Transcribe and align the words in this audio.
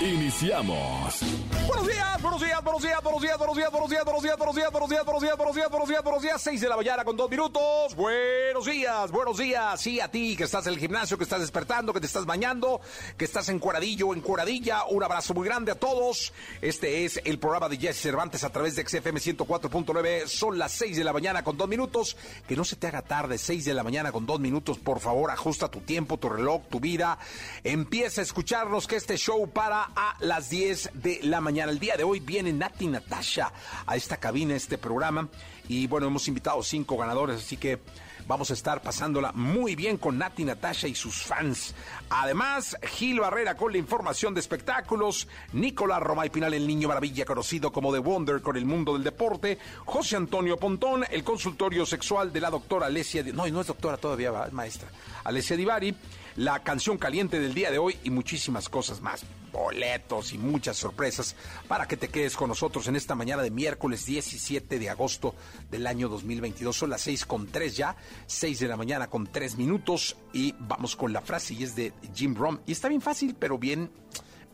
Iniciamos. 0.00 1.20
Buenos 1.68 1.86
días, 1.86 2.22
buenos 2.22 2.40
días, 2.40 2.64
buenos 2.64 2.82
días, 2.82 3.02
buenos 3.02 3.20
días, 3.20 3.36
buenos 3.38 3.56
días, 3.56 3.70
buenos 3.70 3.90
días, 3.90 4.04
buenos 4.04 4.22
días, 4.22 4.38
buenos 4.38 4.54
días, 4.56 4.72
buenos 4.72 4.88
días, 4.90 5.04
buenos 5.04 5.20
días, 5.20 5.36
buenos 5.36 5.54
días, 5.54 5.70
buenos 5.70 5.88
días, 5.88 6.02
buenos 6.02 6.22
días, 6.22 6.42
seis 6.42 6.60
de 6.62 6.68
la 6.70 6.76
mañana 6.76 7.04
con 7.04 7.18
dos 7.18 7.28
minutos. 7.28 7.94
Buenos 7.94 8.64
días, 8.64 9.10
buenos 9.10 9.36
días. 9.36 9.78
Sí, 9.78 10.00
a 10.00 10.10
ti 10.10 10.36
que 10.36 10.44
estás 10.44 10.66
en 10.66 10.72
el 10.72 10.78
gimnasio, 10.78 11.18
que 11.18 11.24
estás 11.24 11.40
despertando, 11.40 11.92
que 11.92 12.00
te 12.00 12.06
estás 12.06 12.24
bañando, 12.24 12.80
que 13.18 13.26
estás 13.26 13.50
en 13.50 13.58
cuadradillo 13.58 14.08
o 14.08 14.14
en 14.14 14.22
cuadradilla. 14.22 14.84
Un 14.88 15.02
abrazo 15.02 15.34
muy 15.34 15.46
grande 15.46 15.72
a 15.72 15.74
todos. 15.74 16.32
Este 16.62 17.04
es 17.04 17.20
el 17.26 17.38
programa 17.38 17.68
de 17.68 17.76
Jesse 17.76 18.00
Cervantes 18.00 18.42
a 18.42 18.50
través 18.50 18.76
de 18.76 18.88
XFM 18.88 19.20
104.9. 19.20 20.26
Son 20.28 20.58
las 20.58 20.72
seis 20.72 20.96
de 20.96 21.04
la 21.04 21.12
mañana 21.12 21.44
con 21.44 21.58
dos 21.58 21.68
minutos. 21.68 22.16
Que 22.48 22.56
no 22.56 22.64
se 22.64 22.76
te 22.76 22.86
haga 22.86 23.02
tarde, 23.02 23.36
seis 23.36 23.66
de 23.66 23.74
la 23.74 23.82
mañana 23.82 24.12
con 24.12 24.24
dos 24.24 24.40
minutos. 24.40 24.78
Por 24.78 25.00
favor, 25.00 25.30
ajusta 25.30 25.70
tu 25.70 25.80
tiempo, 25.80 26.16
tu 26.16 26.30
reloj, 26.30 26.62
tu 26.70 26.80
vida. 26.80 27.18
Empieza 27.64 28.22
a 28.22 28.24
escucharnos 28.24 28.86
que 28.86 28.96
este 28.96 29.18
show 29.18 29.46
para 29.50 29.89
a 29.96 30.16
las 30.20 30.50
10 30.50 30.90
de 30.94 31.20
la 31.22 31.40
mañana. 31.40 31.70
El 31.72 31.78
día 31.78 31.96
de 31.96 32.04
hoy 32.04 32.20
viene 32.20 32.52
Nati 32.52 32.86
Natasha 32.86 33.52
a 33.86 33.96
esta 33.96 34.16
cabina, 34.16 34.54
a 34.54 34.56
este 34.56 34.78
programa. 34.78 35.28
Y 35.68 35.86
bueno, 35.86 36.06
hemos 36.08 36.26
invitado 36.28 36.62
cinco 36.62 36.96
ganadores, 36.96 37.36
así 37.36 37.56
que 37.56 37.78
vamos 38.26 38.50
a 38.50 38.54
estar 38.54 38.82
pasándola 38.82 39.32
muy 39.32 39.74
bien 39.76 39.96
con 39.96 40.18
Nati 40.18 40.44
Natasha 40.44 40.88
y 40.88 40.94
sus 40.94 41.22
fans. 41.22 41.74
Además, 42.10 42.76
Gil 42.82 43.20
Barrera 43.20 43.56
con 43.56 43.72
la 43.72 43.78
información 43.78 44.34
de 44.34 44.40
espectáculos, 44.40 45.28
Nicolás 45.52 46.00
Romay 46.00 46.30
Pinal, 46.30 46.54
el 46.54 46.66
niño 46.66 46.88
maravilla 46.88 47.24
conocido 47.24 47.72
como 47.72 47.92
The 47.92 47.98
Wonder 48.00 48.40
con 48.42 48.56
el 48.56 48.64
mundo 48.64 48.94
del 48.94 49.04
deporte, 49.04 49.58
José 49.84 50.16
Antonio 50.16 50.56
Pontón, 50.56 51.04
el 51.10 51.22
consultorio 51.24 51.86
sexual 51.86 52.32
de 52.32 52.40
la 52.40 52.50
doctora 52.50 52.86
Alessia, 52.86 53.22
Di- 53.22 53.32
no, 53.32 53.46
no 53.48 53.60
es 53.60 53.66
doctora 53.68 53.96
todavía, 53.96 54.32
es 54.46 54.52
maestra, 54.52 54.88
Alessia 55.24 55.56
Divari, 55.56 55.94
la 56.36 56.60
canción 56.64 56.98
caliente 56.98 57.38
del 57.40 57.54
día 57.54 57.70
de 57.70 57.78
hoy 57.78 57.96
y 58.04 58.10
muchísimas 58.10 58.68
cosas 58.68 59.00
más, 59.00 59.22
boletos 59.52 60.32
y 60.32 60.38
muchas 60.38 60.76
sorpresas 60.76 61.36
para 61.68 61.86
que 61.86 61.96
te 61.96 62.08
quedes 62.08 62.36
con 62.36 62.48
nosotros 62.48 62.86
en 62.88 62.96
esta 62.96 63.14
mañana 63.14 63.42
de 63.42 63.50
miércoles 63.50 64.06
17 64.06 64.78
de 64.78 64.90
agosto 64.90 65.34
del 65.70 65.86
año 65.86 66.08
2022. 66.08 66.76
Son 66.76 66.90
las 66.90 67.02
6 67.02 67.26
con 67.26 67.46
3 67.46 67.76
ya, 67.76 67.96
6 68.26 68.60
de 68.60 68.68
la 68.68 68.76
mañana 68.76 69.08
con 69.08 69.26
3 69.26 69.56
minutos 69.56 70.16
y 70.32 70.54
vamos 70.58 70.96
con 70.96 71.12
la 71.12 71.20
frase 71.20 71.54
y 71.54 71.64
es 71.64 71.74
de 71.74 71.92
Jim 72.14 72.34
Rom. 72.34 72.60
Y 72.66 72.72
está 72.72 72.88
bien 72.88 73.00
fácil, 73.00 73.34
pero 73.38 73.58
bien, 73.58 73.90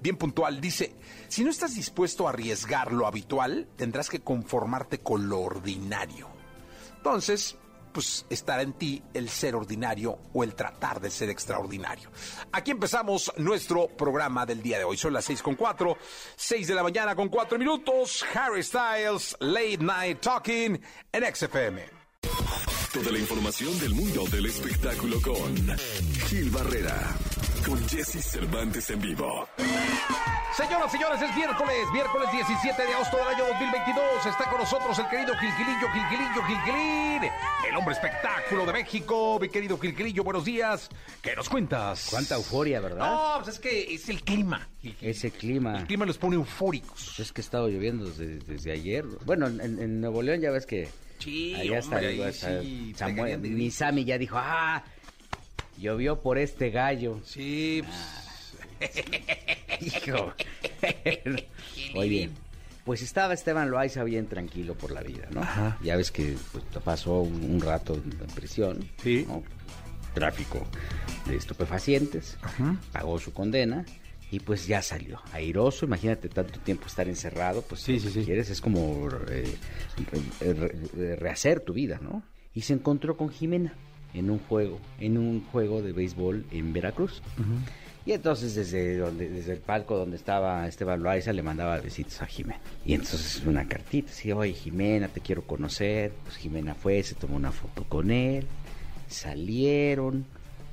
bien 0.00 0.16
puntual. 0.16 0.61
Dice, 0.61 0.94
si 1.28 1.44
no 1.44 1.50
estás 1.50 1.75
dispuesto 1.75 2.27
a 2.27 2.31
arriesgar 2.31 2.92
lo 2.92 3.06
habitual, 3.06 3.69
tendrás 3.77 4.08
que 4.08 4.20
conformarte 4.20 5.00
con 5.00 5.28
lo 5.28 5.41
ordinario. 5.41 6.28
Entonces, 6.97 7.56
pues 7.97 8.27
estará 8.28 8.61
en 8.61 8.75
ti 8.75 9.02
el 9.14 9.30
ser 9.30 9.55
ordinario 9.55 10.19
o 10.34 10.44
el 10.44 10.55
tratar 10.55 11.00
de 11.00 11.11
ser 11.11 11.30
extraordinario. 11.30 12.11
Aquí 12.53 12.70
empezamos 12.70 13.33
nuestro 13.38 13.88
programa 13.88 14.44
del 14.44 14.62
día 14.62 14.77
de 14.77 14.84
hoy. 14.84 14.98
Son 14.98 15.14
las 15.14 15.25
6 15.25 15.42
con 15.42 15.55
4, 15.55 15.97
6 16.36 16.69
de 16.69 16.75
la 16.75 16.83
mañana 16.83 17.16
con 17.16 17.30
4 17.30 17.58
minutos. 17.58 18.22
Harry 18.34 18.62
Styles, 18.62 19.34
Late 19.41 19.78
Night 19.78 20.20
Talking 20.20 20.78
en 21.10 21.34
XFM. 21.34 21.84
Toda 22.93 23.12
la 23.12 23.19
información 23.19 23.78
del 23.78 23.94
mundo 23.94 24.25
del 24.26 24.44
espectáculo 24.44 25.19
con 25.22 25.56
Gil 26.28 26.50
Barrera, 26.50 27.16
con 27.66 27.88
Jesse 27.88 28.22
Cervantes 28.25 28.91
en 28.91 29.00
vivo. 29.00 29.49
Señoras, 30.56 30.91
señores, 30.91 31.21
es 31.21 31.34
miércoles, 31.37 31.77
miércoles 31.93 32.28
17 32.32 32.82
de 32.82 32.94
agosto 32.94 33.16
del 33.19 33.27
año 33.28 33.44
2022. 33.47 34.27
Está 34.27 34.44
con 34.50 34.59
nosotros 34.60 34.99
el 34.99 35.06
querido 35.09 35.34
Gilquilillo, 35.37 35.88
Gilquilillo, 35.93 36.43
Gilquilín, 36.47 37.31
el 37.69 37.76
hombre 37.76 37.94
espectáculo 37.94 38.65
de 38.65 38.72
México. 38.72 39.38
Mi 39.41 39.49
querido 39.50 39.78
Gilquilillo, 39.78 40.25
buenos 40.25 40.44
días. 40.44 40.88
¿Qué 41.21 41.34
nos 41.37 41.49
cuentas? 41.49 42.06
Cuánta 42.10 42.37
euforia, 42.37 42.81
¿verdad? 42.81 43.10
No, 43.10 43.32
pues 43.43 43.56
es 43.56 43.60
que 43.60 43.94
es 43.94 44.09
el 44.09 44.22
clima. 44.22 44.66
Gilquilillo. 44.81 45.10
Ese 45.10 45.31
clima. 45.31 45.78
El 45.81 45.87
clima 45.87 46.06
los 46.06 46.16
pone 46.19 46.37
eufóricos. 46.37 47.19
Es 47.19 47.32
que 47.32 47.43
ha 47.43 47.44
estado 47.44 47.69
lloviendo 47.69 48.06
desde, 48.06 48.38
desde 48.38 48.72
ayer. 48.72 49.05
Bueno, 49.26 49.47
en, 49.49 49.60
en 49.60 50.00
Nuevo 50.00 50.22
León 50.22 50.41
ya 50.41 50.50
ves 50.50 50.65
que. 50.65 50.88
Sí, 51.19 51.55
allá 51.55 51.78
está, 51.78 51.97
hombre, 51.97 52.09
digo, 52.10 52.25
ahí 52.25 52.31
está 52.31 52.60
sí, 52.60 52.94
Samuel- 52.94 53.15
pegarían 53.15 53.43
de 53.43 53.49
mi 53.49 53.55
gritos. 53.56 53.75
Sammy 53.78 54.05
ya 54.05 54.19
dijo, 54.19 54.37
ah, 54.38 54.84
llovió 55.78 56.20
por 56.20 56.38
este 56.38 56.70
gallo. 56.70 57.20
Sí, 57.25 57.82
Hijo. 59.81 60.32
Oye, 61.94 62.31
pues 62.84 63.03
estaba 63.03 63.34
Esteban 63.34 63.70
Loaiza 63.70 64.04
bien 64.04 64.26
tranquilo 64.26 64.75
por 64.75 64.91
la 64.92 65.03
vida, 65.03 65.28
¿no? 65.31 65.41
Ajá. 65.42 65.78
Ya 65.82 65.97
ves 65.97 66.10
que 66.10 66.37
pues, 66.53 66.64
pasó 66.84 67.20
un, 67.20 67.42
un 67.44 67.60
rato 67.60 67.94
en 67.94 68.10
prisión. 68.34 68.88
Sí. 69.03 69.25
¿no? 69.26 69.42
Tráfico 70.14 70.66
de 71.26 71.37
estupefacientes. 71.37 72.38
Pagó 72.93 73.19
su 73.19 73.32
condena. 73.32 73.84
Y 74.28 74.41
pues 74.41 74.66
ya 74.66 74.82
salió, 74.82 75.20
airoso, 75.32 75.87
imagínate 75.87 76.28
tanto 76.28 76.58
tiempo 76.58 76.88
estar 76.88 77.06
encerrado, 77.08 77.62
pues 77.62 77.81
Sí, 77.82 78.00
sí, 78.00 78.10
sí. 78.10 78.25
quieres 78.25 78.50
es 78.50 78.60
como 78.60 79.08
eh, 79.31 79.56
re- 80.41 80.53
re- 80.97 81.14
rehacer 81.14 81.60
tu 81.60 81.72
vida, 81.72 82.00
¿no? 82.03 82.25
Y 82.53 82.62
se 82.62 82.72
encontró 82.72 83.16
con 83.16 83.28
Jimena 83.31 83.72
en 84.16 84.31
un 84.31 84.38
juego, 84.41 84.81
en 84.99 85.19
un 85.19 85.44
juego 85.47 85.82
de 85.82 85.93
béisbol 85.93 86.44
en 86.50 86.72
Veracruz. 86.72 87.22
Y 88.04 88.12
entonces 88.12 88.54
desde 88.54 88.97
donde, 88.99 89.28
desde 89.28 89.53
el 89.54 89.59
palco 89.59 89.97
donde 89.97 90.16
estaba 90.16 90.66
Esteban 90.69 91.03
Loaiza 91.03 91.32
le 91.32 91.43
mandaba 91.43 91.78
besitos 91.81 92.22
a 92.22 92.26
Jimena. 92.26 92.60
Y 92.84 92.94
entonces 92.94 93.43
una 93.44 93.66
cartita, 93.66 94.10
así, 94.10 94.31
oye 94.32 94.53
Jimena, 94.53 95.09
te 95.09 95.21
quiero 95.21 95.43
conocer. 95.43 96.12
Pues 96.25 96.37
Jimena 96.37 96.75
fue, 96.76 97.03
se 97.03 97.15
tomó 97.16 97.34
una 97.37 97.50
foto 97.50 97.82
con 97.84 98.10
él, 98.12 98.47
salieron, 99.09 100.25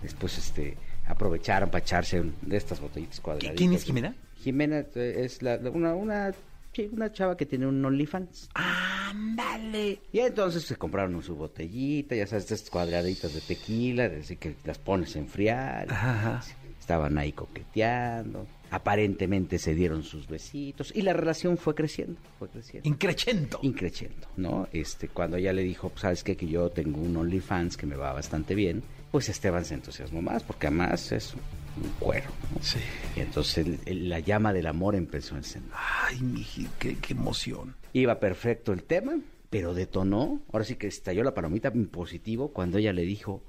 después 0.02 0.38
este 0.38 0.78
aprovecharon 1.08 1.70
para 1.70 1.84
echarse 1.84 2.24
de 2.42 2.58
estas 2.58 2.80
botellitas 2.80 3.20
cuadraditas. 3.20 3.58
¿Quién 3.58 3.74
es 3.74 3.84
Jimena? 3.84 4.16
Jimena 4.42 4.80
eh, 4.96 5.22
es 5.26 5.42
la- 5.42 5.60
una, 5.74 5.96
una, 5.96 6.34
sí, 6.74 6.90
una 6.92 7.12
chava 7.12 7.38
que 7.38 7.46
tiene 7.46 7.68
un 7.68 7.84
OnlyFans. 7.84 8.50
ándale. 8.56 10.00
Y 10.12 10.20
entonces 10.20 10.64
se 10.64 10.76
compraron 10.76 11.22
su 11.22 11.36
botellita, 11.36 12.16
ya 12.16 12.28
sabes, 12.28 12.52
estas 12.52 12.70
cuadraditas 12.70 13.34
de 13.34 13.42
tequila, 13.42 14.06
así 14.20 14.38
que 14.38 14.56
las 14.66 14.78
pones 14.78 15.16
a 15.16 15.20
enfriar. 15.20 15.88
Ajá. 15.92 16.42
Estaban 16.80 17.18
ahí 17.18 17.32
coqueteando. 17.32 18.46
Aparentemente 18.70 19.58
se 19.60 19.74
dieron 19.76 20.04
sus 20.04 20.28
besitos 20.28 20.92
y 20.96 21.04
la 21.04 21.14
relación 21.14 21.58
fue 21.58 21.76
creciendo, 21.76 22.20
fue 22.40 22.50
creciendo. 22.50 22.90
Increchento. 22.90 23.60
Increciendo, 23.62 24.28
¿no? 24.36 24.68
Este, 24.74 25.08
cuando 25.08 25.38
ella 25.38 25.54
le 25.54 25.62
dijo, 25.62 25.90
pues, 25.90 26.02
¿sabes 26.02 26.24
qué? 26.24 26.36
Que 26.36 26.48
yo 26.48 26.70
tengo 26.72 27.00
un 27.00 27.16
OnlyFans 27.16 27.78
que 27.78 27.86
me 27.86 27.96
va 27.96 28.12
bastante 28.12 28.56
bien, 28.56 28.84
pues 29.12 29.30
Esteban 29.30 29.64
se 29.64 29.76
entusiasmó 29.76 30.22
más, 30.24 30.44
porque 30.44 30.68
además 30.68 31.12
es 31.12 31.36
un 31.82 31.90
cuero, 32.00 32.30
¿no? 32.54 32.62
Sí. 32.64 32.80
Y 33.16 33.22
entonces 33.22 33.66
el- 33.66 33.80
el- 33.86 34.10
la 34.10 34.20
llama 34.20 34.54
del 34.54 34.68
amor 34.68 34.96
empezó 34.96 35.36
a 35.36 35.40
encender. 35.40 35.72
Ay, 35.74 36.20
mi 36.22 36.44
Gil, 36.44 36.70
qué, 36.80 36.98
qué 36.98 37.14
emoción. 37.14 37.76
Iba 37.94 38.20
perfecto 38.20 38.74
el 38.74 38.84
tema, 38.84 39.14
pero 39.50 39.74
detonó. 39.74 40.42
Ahora 40.52 40.66
sí 40.66 40.76
que 40.76 40.88
estalló 40.88 41.24
la 41.24 41.34
palomita 41.34 41.70
en 41.70 41.88
positivo 41.88 42.50
cuando 42.54 42.78
ella 42.78 42.94
le 42.94 43.04
dijo, 43.04 43.44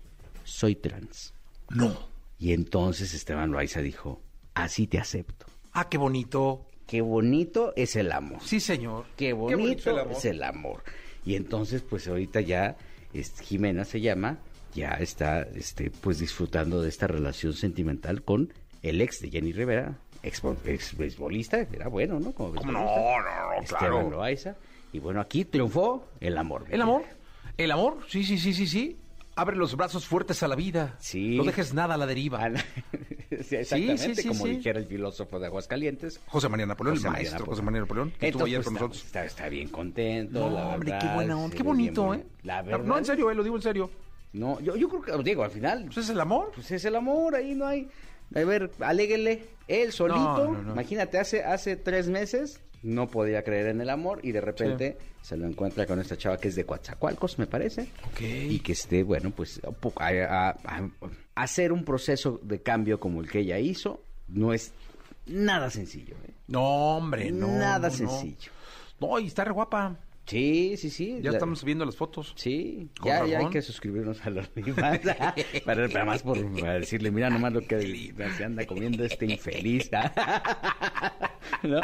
soy 0.44 0.74
trans. 0.76 1.34
No. 1.70 1.96
Y 2.38 2.52
entonces 2.52 3.14
Esteban 3.14 3.50
Loaiza 3.52 3.80
dijo, 3.80 4.20
así 4.54 4.86
te 4.86 4.98
acepto. 4.98 5.46
Ah, 5.72 5.88
qué 5.88 5.98
bonito. 5.98 6.66
Qué 6.86 7.00
bonito 7.00 7.72
es 7.76 7.96
el 7.96 8.12
amor. 8.12 8.40
Sí, 8.42 8.60
señor. 8.60 9.06
Qué 9.16 9.32
bonito, 9.32 9.58
bonito 9.58 9.90
el 9.90 9.98
amor. 9.98 10.12
es 10.16 10.24
el 10.26 10.42
amor. 10.42 10.82
Y 11.24 11.34
entonces, 11.36 11.80
pues 11.82 12.06
ahorita 12.06 12.42
ya, 12.42 12.76
Jimena 13.42 13.84
se 13.86 14.00
llama, 14.02 14.38
ya 14.74 14.90
está, 14.90 15.42
este, 15.42 15.90
pues 15.90 16.18
disfrutando 16.18 16.82
de 16.82 16.88
esta 16.88 17.06
relación 17.06 17.54
sentimental 17.54 18.22
con 18.22 18.52
el 18.82 19.00
ex 19.00 19.20
de 19.20 19.30
Jenny 19.30 19.52
Rivera, 19.52 19.98
ex, 20.22 20.42
ex 20.66 20.96
beisbolista, 20.96 21.60
era 21.60 21.88
bueno, 21.88 22.20
¿no? 22.20 22.32
Como 22.32 22.54
¿Cómo 22.54 22.72
no? 22.72 22.80
No, 22.80 22.84
no, 22.84 23.62
Esteban 23.62 23.78
claro. 23.78 24.10
Loaiza. 24.10 24.56
Y 24.92 24.98
bueno, 24.98 25.20
aquí 25.20 25.44
triunfó 25.44 26.06
el 26.20 26.36
amor. 26.36 26.66
¿El 26.70 26.82
amor? 26.82 27.02
¿El 27.56 27.70
amor? 27.70 27.98
Sí, 28.08 28.24
sí, 28.24 28.38
sí, 28.38 28.52
sí, 28.52 28.66
sí. 28.66 28.96
Abre 29.36 29.56
los 29.56 29.76
brazos 29.76 30.06
fuertes 30.06 30.42
a 30.44 30.48
la 30.48 30.54
vida. 30.54 30.96
Sí. 31.00 31.36
No 31.36 31.44
dejes 31.44 31.74
nada 31.74 31.94
a 31.94 31.96
la 31.96 32.06
deriva. 32.06 32.48
Sí, 33.42 33.56
exactamente, 33.56 34.14
sí, 34.14 34.22
sí, 34.22 34.28
como 34.28 34.46
dijera 34.46 34.78
el 34.78 34.86
filósofo 34.86 35.40
de 35.40 35.46
Aguascalientes. 35.46 36.20
José 36.26 36.48
María 36.48 36.66
Napoleón, 36.66 36.96
José 36.96 37.08
el 37.08 37.12
maestro 37.12 37.38
Napoleón. 37.40 37.50
José 37.50 37.62
María 37.62 37.80
Napoleón, 37.80 38.10
que 38.12 38.28
estuvo 38.28 38.44
ayer 38.44 38.58
pues, 38.58 38.66
con 38.66 38.74
está, 38.74 38.84
nosotros. 38.84 39.06
Está, 39.06 39.24
está 39.24 39.48
bien 39.48 39.68
contento. 39.68 40.38
No, 40.38 40.50
la 40.50 40.66
hombre, 40.68 40.94
qué 41.00 41.08
buena 41.14 41.36
onda, 41.36 41.56
qué 41.56 41.62
bien 41.62 41.66
bonito. 41.66 42.14
¿eh? 42.14 42.24
La 42.44 42.62
verdad. 42.62 42.84
No, 42.84 42.96
en 42.96 43.04
serio, 43.04 43.30
eh, 43.30 43.34
lo 43.34 43.42
digo 43.42 43.56
en 43.56 43.62
serio. 43.62 43.90
No, 44.34 44.60
yo, 44.60 44.76
yo 44.76 44.88
creo 44.88 45.00
que, 45.00 45.22
digo, 45.24 45.42
al 45.44 45.50
final, 45.50 45.84
Pues 45.86 45.96
es 45.98 46.10
el 46.10 46.20
amor. 46.20 46.52
pues 46.54 46.70
es 46.70 46.84
el 46.84 46.96
amor, 46.96 47.34
ahí 47.36 47.54
no 47.54 47.66
hay, 47.66 47.88
A 48.34 48.44
ver, 48.44 48.70
aléguele. 48.80 49.46
Él 49.68 49.92
solito, 49.92 50.48
no, 50.52 50.62
no. 50.62 50.72
imagínate, 50.72 51.18
hace, 51.18 51.42
hace 51.42 51.76
tres 51.76 52.08
meses 52.08 52.60
no 52.82 53.08
podía 53.08 53.42
creer 53.42 53.68
en 53.68 53.80
el 53.80 53.88
amor 53.88 54.20
y 54.22 54.32
de 54.32 54.42
repente 54.42 54.98
se 55.22 55.38
lo 55.38 55.46
encuentra 55.46 55.86
con 55.86 55.98
esta 56.00 56.18
chava 56.18 56.36
que 56.36 56.48
es 56.48 56.54
de 56.54 56.66
Coatzacoalcos, 56.66 57.38
me 57.38 57.46
parece. 57.46 57.88
Ok. 58.12 58.20
Y 58.20 58.58
que 58.60 58.72
esté, 58.72 59.02
bueno, 59.04 59.30
pues 59.30 59.58
a, 59.96 60.06
a- 60.08 60.50
a- 60.50 60.90
a 61.36 61.42
hacer 61.42 61.72
un 61.72 61.82
proceso 61.84 62.38
de 62.42 62.60
cambio 62.60 63.00
como 63.00 63.22
el 63.22 63.30
que 63.30 63.38
ella 63.40 63.58
hizo 63.58 64.02
no 64.28 64.52
es 64.52 64.72
nada 65.26 65.70
sencillo. 65.70 66.16
¿eh? 66.28 66.34
No, 66.48 66.96
hombre, 66.96 67.30
no. 67.30 67.46
nada 67.48 67.88
sencillo. 67.88 68.50
No, 69.00 69.18
y 69.18 69.28
está 69.28 69.44
re 69.44 69.52
guapa. 69.52 69.96
Sí, 70.26 70.76
sí, 70.78 70.88
sí. 70.90 71.18
Ya 71.20 71.30
La- 71.30 71.36
estamos 71.36 71.62
viendo 71.64 71.84
las 71.84 71.96
fotos. 71.96 72.32
Sí, 72.36 72.88
ya, 73.04 73.26
ya 73.26 73.40
hay 73.40 73.50
que 73.50 73.60
suscribirnos 73.60 74.24
a 74.24 74.30
los 74.30 74.52
demás. 74.54 75.00
para, 75.66 75.88
para 75.88 76.04
más 76.06 76.22
por 76.22 76.50
para 76.60 76.78
decirle, 76.80 77.10
mira 77.10 77.28
nomás 77.30 77.52
lo 77.52 77.60
que 77.60 78.12
se 78.36 78.44
anda 78.44 78.64
comiendo 78.66 79.04
este 79.04 79.26
infeliz. 79.26 79.90
¿No? 81.62 81.80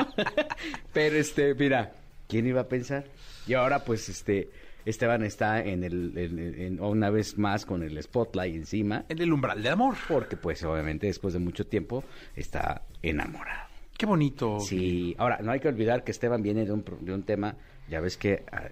Pero 0.92 1.16
este, 1.16 1.54
mira, 1.54 1.92
¿quién 2.28 2.46
iba 2.46 2.62
a 2.62 2.68
pensar? 2.68 3.04
Y 3.46 3.54
ahora 3.54 3.84
pues 3.84 4.08
este 4.08 4.50
Esteban 4.84 5.22
está 5.24 5.62
en 5.62 5.84
el 5.84 6.16
en- 6.16 6.60
en- 6.60 6.80
una 6.80 7.10
vez 7.10 7.36
más 7.38 7.66
con 7.66 7.82
el 7.82 8.02
spotlight 8.02 8.54
encima 8.54 9.04
En 9.10 9.20
el 9.20 9.32
umbral 9.32 9.62
del 9.62 9.72
amor. 9.74 9.96
porque 10.08 10.36
pues 10.36 10.62
obviamente 10.64 11.06
después 11.06 11.34
de 11.34 11.40
mucho 11.40 11.66
tiempo 11.66 12.04
está 12.34 12.82
enamorado. 13.02 13.68
Qué 13.98 14.06
bonito. 14.06 14.60
Sí, 14.60 15.14
ahora 15.18 15.40
no 15.42 15.52
hay 15.52 15.60
que 15.60 15.68
olvidar 15.68 16.04
que 16.04 16.10
Esteban 16.10 16.42
viene 16.42 16.64
de 16.64 16.72
un, 16.72 16.82
de 17.02 17.12
un 17.12 17.22
tema, 17.22 17.56
ya 17.90 18.00
ves 18.00 18.16
que 18.16 18.44
ah, 18.52 18.62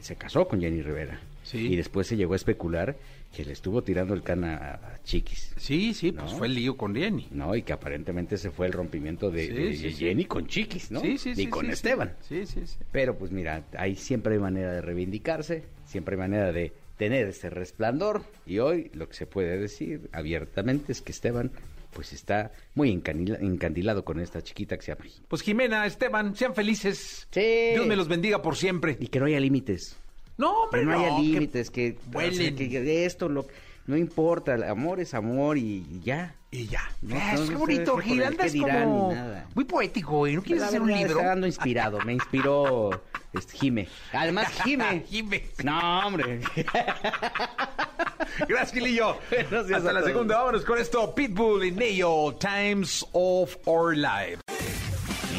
se 0.00 0.16
casó 0.16 0.48
con 0.48 0.60
Jenny 0.60 0.82
Rivera. 0.82 1.20
Sí. 1.44 1.72
Y 1.72 1.76
después 1.76 2.06
se 2.06 2.16
llegó 2.16 2.32
a 2.32 2.36
especular 2.36 2.96
que 3.34 3.44
le 3.44 3.52
estuvo 3.52 3.82
tirando 3.82 4.14
el 4.14 4.22
can 4.22 4.44
a, 4.44 4.74
a 4.74 5.02
Chiquis, 5.04 5.54
Sí, 5.56 5.94
sí, 5.94 6.12
pues 6.12 6.32
fue 6.32 6.46
el 6.46 6.54
lío 6.54 6.76
con 6.76 6.94
Jenny. 6.94 7.28
¿no? 7.30 7.54
Y 7.56 7.62
que 7.62 7.72
aparentemente 7.72 8.34
ese 8.34 8.50
fue 8.50 8.66
el 8.66 8.72
rompimiento 8.72 9.30
de, 9.30 9.46
Sí, 9.46 9.52
de 9.52 9.74
sí, 9.76 9.90
sí. 9.90 9.96
Jenny 9.96 10.24
con 10.26 10.46
Chiquis, 10.46 10.90
¿no? 10.90 11.00
Sí, 11.00 11.18
sí, 11.18 11.30
Y 11.30 11.34
sí. 11.34 11.46
con 11.48 11.62
sí, 11.62 11.66
sí. 11.68 11.72
Esteban. 11.72 12.12
Sí, 12.28 12.46
sí, 12.46 12.66
sí. 12.66 12.76
Pero 12.90 13.16
pues 13.16 13.30
mira, 13.30 13.64
ahí 13.76 13.94
siempre 13.96 14.34
hay 14.34 14.40
manera 14.40 14.72
de 14.72 14.80
reivindicarse, 14.82 15.64
siempre 15.86 16.14
hay 16.14 16.20
manera 16.20 16.52
de 16.52 16.72
tener 16.96 17.26
ese 17.28 17.50
resplandor. 17.50 18.22
Y 18.46 18.58
hoy 18.58 18.90
lo 18.94 19.08
que 19.08 19.14
se 19.14 19.26
puede 19.26 19.58
decir 19.58 20.08
abiertamente 20.12 20.92
es 20.92 21.00
que 21.02 21.12
Esteban 21.12 21.50
pues 21.92 22.12
está 22.12 22.52
muy 22.74 22.90
encandila- 22.92 23.38
encandilado 23.40 24.04
con 24.04 24.18
esta 24.20 24.42
chiquita 24.42 24.76
que 24.76 24.82
se 24.82 24.92
llama. 24.94 25.04
Pues 25.28 25.42
Jimena, 25.42 25.86
Esteban, 25.86 26.34
sean 26.34 26.54
felices. 26.54 27.28
Sí. 27.30 27.40
Dios 27.74 27.86
me 27.86 27.96
los 27.96 28.08
bendiga 28.08 28.42
por 28.42 28.56
siempre. 28.56 28.96
Y 29.00 29.08
que 29.08 29.20
no 29.20 29.26
haya 29.26 29.38
límites. 29.40 29.96
No, 30.38 30.62
hombre, 30.64 30.80
Que 30.80 30.86
no, 30.86 30.92
haya 30.98 31.16
que 31.16 31.22
límites, 31.22 31.70
que, 31.70 31.98
vuelen. 32.06 32.32
o 32.32 32.34
sea, 32.34 32.68
que 32.68 32.80
de 32.80 33.04
esto 33.04 33.28
lo, 33.28 33.46
no 33.86 33.96
importa, 33.96 34.54
el 34.54 34.64
amor 34.64 34.98
es 35.00 35.12
amor 35.14 35.58
y, 35.58 35.86
y 35.90 36.00
ya. 36.00 36.34
Y 36.50 36.66
ya. 36.66 36.80
No, 37.02 37.16
Ah, 37.16 37.32
no, 37.36 37.42
es 37.44 37.50
no 37.50 37.58
bonito, 37.58 37.98
Andas 38.26 38.52
dirán 38.52 38.84
como 38.88 39.14
muy 39.54 39.64
poético, 39.64 40.18
güey. 40.18 40.34
¿No 40.34 40.42
quieres 40.42 40.64
hacer 40.64 40.80
un 40.82 40.90
libro? 40.92 41.12
Está 41.16 41.24
dando 41.26 41.46
inspirado, 41.46 41.98
me 42.04 42.12
inspiró 42.14 42.90
este, 43.32 43.56
Jime. 43.58 43.88
Además, 44.12 44.48
Jime. 44.64 45.04
Jime. 45.08 45.44
No, 45.64 46.06
hombre. 46.06 46.40
Gracias, 48.48 48.72
Gilillo. 48.72 49.16
Hasta 49.30 49.76
a 49.76 49.78
la 49.80 50.00
todos. 50.00 50.04
segunda. 50.04 50.36
Vámonos 50.38 50.64
con 50.64 50.78
esto. 50.78 51.14
Pitbull 51.14 51.64
y 51.64 51.70
Neo, 51.72 52.34
Times 52.34 53.06
of 53.12 53.56
Our 53.66 53.96
Life. 53.96 54.40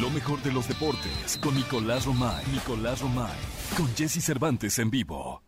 Lo 0.01 0.09
mejor 0.09 0.41
de 0.44 0.51
los 0.51 0.68
deportes 0.68 1.39
con 1.41 1.56
Nicolás 1.56 2.06
Romay. 2.06 2.44
Nicolás 2.51 3.01
Romay. 3.01 3.31
Con 3.77 3.88
Jesse 3.95 4.24
Cervantes 4.24 4.77
en 4.80 4.89
vivo. 4.89 5.41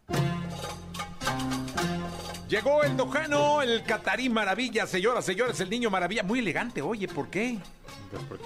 Llegó 2.55 2.83
el 2.83 2.95
Dojano, 2.95 3.61
el 3.61 3.83
Catarí 3.83 4.29
Maravilla, 4.29 4.87
señoras, 4.87 5.25
señores, 5.25 5.59
el 5.59 5.69
niño 5.69 5.89
Maravilla. 5.89 6.23
Muy 6.23 6.39
elegante, 6.39 6.81
oye, 6.81 7.07
¿por 7.07 7.29
qué? 7.29 7.57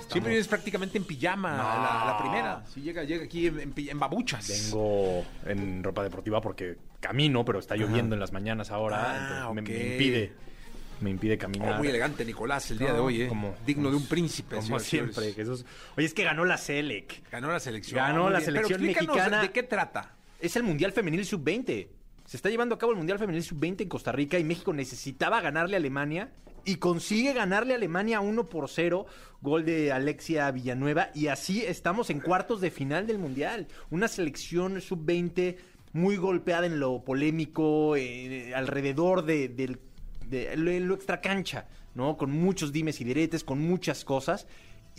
Siempre 0.09 0.31
vienes 0.31 0.47
prácticamente 0.47 0.97
en 0.97 1.03
pijama, 1.03 1.51
la, 1.56 2.11
la 2.11 2.17
primera. 2.17 2.63
Si 2.73 2.81
llega, 2.81 3.03
llega 3.03 3.25
aquí 3.25 3.47
en, 3.47 3.59
en 3.59 3.71
pi- 3.71 3.89
en 3.89 4.00
babuchas. 4.00 4.47
Vengo 4.47 5.23
en 5.45 5.83
ropa 5.83 6.01
deportiva 6.03 6.41
porque 6.41 6.77
camino, 7.00 7.45
pero 7.45 7.59
está 7.59 7.75
lloviendo 7.75 8.15
en 8.15 8.19
las 8.19 8.31
mañanas 8.31 8.71
ahora. 8.71 8.97
Ah, 9.00 9.50
entonces 9.51 9.77
me- 9.77 9.91
impide, 9.94 10.33
me 11.01 11.09
impide 11.11 11.35
Oh, 11.35 11.38
caminar. 11.39 11.77
muy 11.77 11.88
elegante, 11.89 12.25
Nicolás, 12.25 12.71
el 12.71 12.79
día 12.79 12.94
de 12.94 13.00
hoy, 13.00 13.21
¿eh? 13.21 13.27
Como- 13.27 13.53
Digno 13.65 13.91
de 13.91 13.97
un 13.97 14.07
príncipe. 14.07 14.56
Como 14.56 14.79
siempre. 14.79 15.33
Jesús. 15.33 15.65
Oye, 15.95 16.07
es 16.07 16.13
que 16.15 16.23
ganó 16.23 16.45
la 16.45 16.57
Selec. 16.57 17.29
Ganó 17.29 17.51
la 17.51 17.59
selección. 17.59 17.97
Ganó 18.00 18.29
la 18.29 18.41
selección 18.41 18.79
Pero 18.81 18.94
mexicana. 18.94 19.41
¿De 19.41 19.51
qué 19.51 19.61
trata? 19.63 20.13
Es 20.39 20.56
el 20.56 20.63
Mundial 20.63 20.94
Femenil 20.94 21.25
Sub-20. 21.25 21.88
Se 22.30 22.38
está 22.38 22.52
llevando 22.52 22.76
a 22.76 22.78
cabo 22.78 22.92
el 22.92 22.98
Mundial 23.00 23.18
Femenil 23.18 23.42
Sub-20 23.42 23.81
en 23.81 23.90
Costa 23.90 24.12
Rica 24.12 24.38
y 24.38 24.44
México 24.44 24.72
necesitaba 24.72 25.42
ganarle 25.42 25.76
a 25.76 25.80
Alemania 25.80 26.30
y 26.64 26.76
consigue 26.76 27.34
ganarle 27.34 27.74
a 27.74 27.78
Alemania 27.78 28.20
1 28.20 28.46
por 28.46 28.70
0, 28.70 29.08
gol 29.42 29.66
de 29.66 29.92
Alexia 29.92 30.52
Villanueva 30.52 31.10
y 31.16 31.26
así 31.26 31.64
estamos 31.64 32.12
en 32.12 32.20
cuartos 32.20 32.62
de 32.62 32.70
final 32.70 33.08
del 33.08 33.18
Mundial. 33.18 33.68
Una 33.90 34.08
selección 34.08 34.80
Sub-20 34.80 35.58
muy 35.94 36.18
golpeada 36.18 36.68
en 36.68 36.80
lo 36.80 37.04
polémico, 37.04 37.96
eh, 37.96 38.54
alrededor 38.54 39.26
de, 39.26 39.80
lo, 40.56 40.80
lo 40.81 40.94
extracancha, 40.94 41.66
¿no? 41.96 42.16
Con 42.16 42.30
muchos 42.30 42.72
dimes 42.72 43.02
y 43.02 43.06
diretes, 43.06 43.44
con 43.44 43.60
muchas 43.60 44.06
cosas 44.06 44.46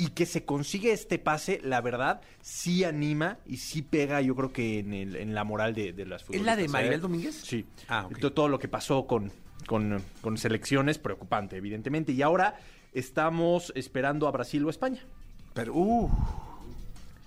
y 0.00 0.08
que 0.11 0.25
se 0.26 0.44
consigue 0.44 0.93
este 0.93 1.19
pase, 1.19 1.61
la 1.62 1.81
verdad, 1.82 2.23
sí 2.41 2.85
anima 2.85 3.38
y 3.47 3.58
sí 3.58 3.82
pega, 3.82 4.20
yo 4.23 4.35
creo 4.35 4.52
que 4.52 4.79
en, 4.79 4.94
el- 4.94 5.17
en 5.17 5.35
la 5.35 5.44
moral 5.44 5.75
de, 5.75 5.93
de 5.93 6.06
las 6.06 6.23
¿Es 6.23 6.26
futbolistas. 6.29 6.56
la 6.56 6.62
de 6.62 6.69
Maribel 6.69 6.99
¿eh? 6.99 7.02
Domínguez? 7.02 7.35
Sí. 7.44 7.67
Ah, 7.88 8.06
ok. 8.06 8.19
To- 8.19 8.32
Todo 8.32 8.49
lo 8.49 8.58
que 8.58 8.69
pasó 8.69 9.06
con, 9.06 9.31
con, 9.67 10.02
con 10.23 10.38
selecciones, 10.38 10.99
preocupante, 10.99 11.56
evidentemente. 11.56 12.12
Y 12.12 12.23
ahora 12.23 12.58
estamos 12.94 13.73
esperando 13.76 14.26
a 14.26 14.31
Brasil 14.31 14.64
o 14.64 14.70
España. 14.70 15.02
Pero, 15.52 15.75
uh, 15.75 16.11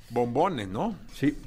bombones, 0.09 0.67
¿no? 0.67 0.95
Sí. 1.13 1.37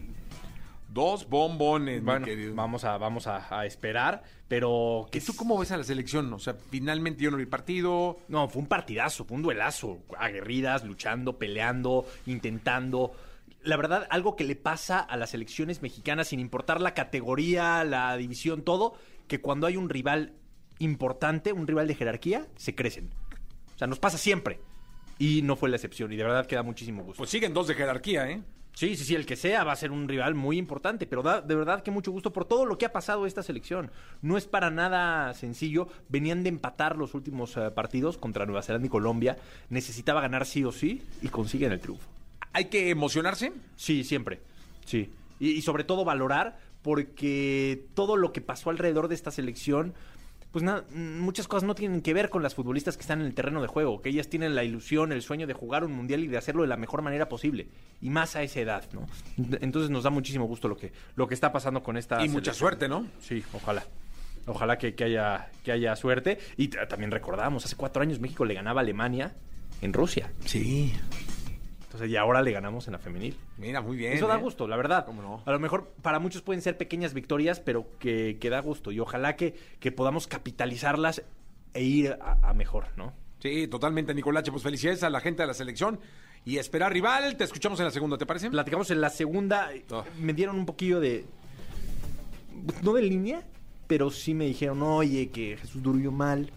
Dos 0.97 1.29
bombones, 1.29 2.01
mi 2.01 2.07
Bueno, 2.07 2.25
querido. 2.25 2.55
vamos 2.55 2.85
a, 2.85 2.97
vamos 2.97 3.27
a, 3.27 3.61
a 3.61 3.67
esperar, 3.67 4.23
pero... 4.49 5.07
¿Y 5.13 5.21
tú 5.21 5.37
cómo 5.37 5.59
ves 5.59 5.71
a 5.71 5.77
la 5.77 5.85
selección? 5.85 6.33
O 6.33 6.39
sea, 6.39 6.55
finalmente 6.55 7.23
yo 7.23 7.31
no 7.31 7.37
vi 7.37 7.45
partido. 7.45 8.19
No, 8.29 8.49
fue 8.49 8.63
un 8.63 8.67
partidazo, 8.69 9.27
fue 9.27 9.37
un 9.37 9.43
duelazo. 9.43 9.99
Aguerridas, 10.19 10.85
luchando, 10.85 11.37
peleando, 11.39 12.07
intentando. 12.25 13.13
La 13.63 13.77
verdad, 13.77 14.07
algo 14.09 14.37
que 14.37 14.45
le 14.45 14.57
pasa 14.57 14.99
a 15.01 15.19
las 15.19 15.31
selecciones 15.31 15.83
mexicanas, 15.83 16.29
sin 16.29 16.41
importar 16.41 16.81
la 16.81 16.95
categoría, 16.95 17.85
la 17.85 18.17
división, 18.17 18.63
todo, 18.63 18.95
que 19.29 19.43
cuando 19.43 19.67
hay 19.67 19.77
un 19.77 19.91
rival 19.91 20.33
importante, 20.79 21.53
un 21.53 21.67
rival 21.67 21.89
de 21.89 21.95
jerarquía, 21.95 22.47
se 22.57 22.75
crecen. 22.75 23.11
O 23.75 23.79
sea, 23.79 23.87
nos 23.87 23.99
pasa 23.99 24.17
siempre. 24.17 24.61
Y 25.19 25.43
no 25.43 25.57
fue 25.57 25.69
la 25.69 25.77
excepción. 25.77 26.11
Y 26.13 26.17
de 26.17 26.23
verdad 26.25 26.47
que 26.47 26.55
da 26.57 26.63
muchísimo 26.63 27.03
gusto. 27.03 27.19
Pues 27.19 27.29
siguen 27.29 27.53
dos 27.53 27.67
de 27.69 27.75
jerarquía, 27.75 28.31
¿eh? 28.31 28.43
Sí, 28.77 28.95
sí, 28.95 29.07
sí, 29.07 29.15
el 29.15 29.25
que 29.25 29.37
sea 29.37 29.65
va 29.65 29.73
a 29.73 29.77
ser 29.77 29.91
un 29.91 30.07
rival 30.07 30.35
muy 30.35 30.59
importante, 30.59 31.07
pero 31.07 31.23
da 31.23 31.41
de 31.41 31.55
verdad 31.55 31.83
que 31.83 31.91
mucho 31.91 32.13
gusto 32.13 32.35
por 32.35 32.45
todo 32.45 32.67
lo 32.67 32.77
que 32.77 32.85
ha 32.85 32.93
pasado 32.93 33.25
esta 33.25 33.43
selección. 33.43 33.91
No 34.21 34.37
es 34.37 34.45
para 34.45 34.71
nada 34.71 35.33
sencillo. 35.33 35.89
Venían 36.11 36.43
de 36.43 36.51
empatar 36.51 36.99
los 36.99 37.15
últimos 37.15 37.57
eh, 37.57 37.71
partidos 37.71 38.19
contra 38.19 38.45
Nueva 38.45 38.63
Zelanda 38.63 38.87
y 38.87 38.91
Colombia. 38.91 39.39
Necesitaba 39.71 40.21
ganar 40.21 40.45
sí 40.45 40.63
o 40.63 40.73
sí 40.73 41.01
y 41.23 41.29
consiguen 41.29 41.73
el 41.73 41.81
triunfo. 41.81 42.07
Hay 42.53 42.67
que 42.67 42.91
emocionarse. 42.91 43.51
Sí, 43.77 44.05
siempre. 44.05 44.43
Sí. 44.85 45.11
Y, 45.41 45.53
y 45.53 45.63
sobre 45.63 45.85
todo 45.85 46.05
valorar 46.05 46.59
porque 46.83 47.87
todo 47.95 48.19
lo 48.19 48.35
que 48.35 48.43
pasó 48.43 48.69
alrededor 48.69 49.09
de 49.09 49.15
esta 49.15 49.31
selección, 49.31 49.95
pues 50.51 50.63
nada, 50.63 50.85
muchas 50.93 51.49
cosas 51.49 51.67
no 51.67 51.75
tienen 51.75 52.01
que 52.01 52.15
ver 52.15 52.31
con 52.31 52.43
las 52.43 52.55
futbolistas 52.55 52.97
que 52.97 53.03
están 53.03 53.21
en 53.21 53.27
el 53.27 53.35
terreno 53.35 53.61
de 53.61 53.69
juego, 53.69 54.01
que 54.01 54.09
ellas 54.09 54.29
tienen 54.29 54.55
la 54.55 54.65
ilusión, 54.65 55.13
el 55.13 55.23
sueño 55.23 55.47
de 55.47 55.53
jugar 55.53 55.85
un 55.85 55.93
mundial 55.93 56.25
y 56.25 56.29
de 56.29 56.39
hacerlo 56.39 56.63
de 56.63 56.69
la 56.69 56.77
mejor 56.77 57.03
manera 57.03 57.29
posible, 57.29 57.69
y 58.01 58.11
más 58.11 58.37
a 58.37 58.43
esa 58.43 58.61
edad, 58.61 58.85
¿no? 58.93 59.07
Entonces 59.61 59.91
nos 59.91 60.05
da 60.05 60.11
muchísimo 60.11 60.47
gusto 60.47 60.69
lo 60.69 60.77
que, 60.77 60.93
lo 61.15 61.29
que 61.29 61.35
está 61.35 61.53
pasando 61.53 61.83
con 61.83 61.97
esta 61.97 62.25
Y 62.25 62.29
mucha 62.29 62.55
suerte, 62.55 62.89
¿no? 62.89 63.07
Sí, 63.21 63.45
ojalá. 63.53 63.85
Ojalá 64.47 64.79
que, 64.79 64.95
que 64.95 65.05
haya, 65.05 65.51
que 65.65 65.73
haya 65.73 65.97
suerte. 65.97 66.39
Y 66.57 66.69
también 66.69 67.11
recordamos, 67.11 67.65
hace 67.65 67.75
cuatro 67.75 68.03
años 68.03 68.21
México 68.21 68.45
le 68.45 68.55
ganaba 68.55 68.81
a 68.81 68.85
Alemania 68.85 69.35
en 69.83 69.93
Rusia. 69.93 70.31
Sí. 70.45 70.95
Entonces, 71.97 72.13
y 72.13 72.17
ahora 72.17 72.43
le 72.43 72.53
ganamos 72.53 72.87
en 72.89 72.93
la 72.93 72.99
femenil. 72.99 73.37
Mira, 73.57 73.81
muy 73.81 73.97
bien. 73.97 74.13
Eso 74.13 74.27
da 74.27 74.37
¿eh? 74.37 74.41
gusto, 74.41 74.69
la 74.69 74.77
verdad. 74.77 75.07
¿Cómo 75.07 75.23
no? 75.23 75.43
A 75.47 75.51
lo 75.51 75.59
mejor 75.59 75.95
para 76.03 76.19
muchos 76.19 76.43
pueden 76.43 76.61
ser 76.61 76.77
pequeñas 76.77 77.15
victorias, 77.15 77.59
pero 77.59 77.87
que, 77.99 78.37
que 78.39 78.51
da 78.51 78.61
gusto. 78.61 78.93
Y 78.93 79.01
ojalá 79.01 79.35
que, 79.37 79.55
que 79.81 79.93
podamos 79.93 80.27
capitalizarlas 80.27 81.23
e 81.73 81.83
ir 81.83 82.19
a, 82.21 82.51
a 82.51 82.53
mejor, 82.55 82.89
¿no? 82.97 83.15
Sí, 83.41 83.67
totalmente, 83.69 84.15
Nicolache. 84.15 84.51
Pues 84.51 84.63
felicidades 84.63 85.03
a 85.05 85.11
la 85.11 85.21
gente 85.21 85.43
de 85.43 85.47
la 85.47 85.55
selección. 85.55 85.99
Y 86.45 86.59
esperar 86.59 86.93
rival. 86.93 87.37
Te 87.37 87.45
escuchamos 87.45 87.79
en 87.81 87.87
la 87.87 87.91
segunda, 87.91 88.19
¿te 88.19 88.27
parece? 88.27 88.51
Platicamos 88.51 88.91
en 88.91 89.01
la 89.01 89.09
segunda. 89.11 89.71
Ah. 89.91 90.05
Me 90.21 90.35
dieron 90.35 90.57
un 90.59 90.67
poquillo 90.67 91.01
de. 91.01 91.25
No 92.83 92.93
de 92.93 93.03
línea, 93.03 93.43
pero 93.87 94.11
sí 94.11 94.35
me 94.35 94.45
dijeron, 94.45 94.83
oye, 94.83 95.31
que 95.31 95.57
Jesús 95.57 95.83
durmió 95.83 96.13
mal. 96.13 96.51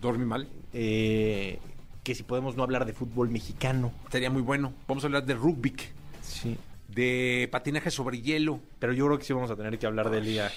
Dormí 0.00 0.24
mal. 0.24 0.48
eh, 0.72 1.58
que 2.06 2.14
si 2.14 2.22
podemos 2.22 2.54
no 2.56 2.62
hablar 2.62 2.86
de 2.86 2.92
fútbol 2.92 3.30
mexicano. 3.30 3.90
Sería 4.12 4.30
muy 4.30 4.40
bueno. 4.40 4.72
Vamos 4.86 5.02
a 5.02 5.08
hablar 5.08 5.26
de 5.26 5.34
rugby, 5.34 5.74
Sí. 6.22 6.56
de 6.86 7.48
patinaje 7.50 7.90
sobre 7.90 8.20
hielo. 8.22 8.60
Pero 8.78 8.92
yo 8.92 9.06
creo 9.06 9.18
que 9.18 9.24
sí 9.24 9.32
vamos 9.32 9.50
a 9.50 9.56
tener 9.56 9.76
que 9.76 9.86
hablar 9.88 10.08
de 10.10 10.20
Liga, 10.20 10.48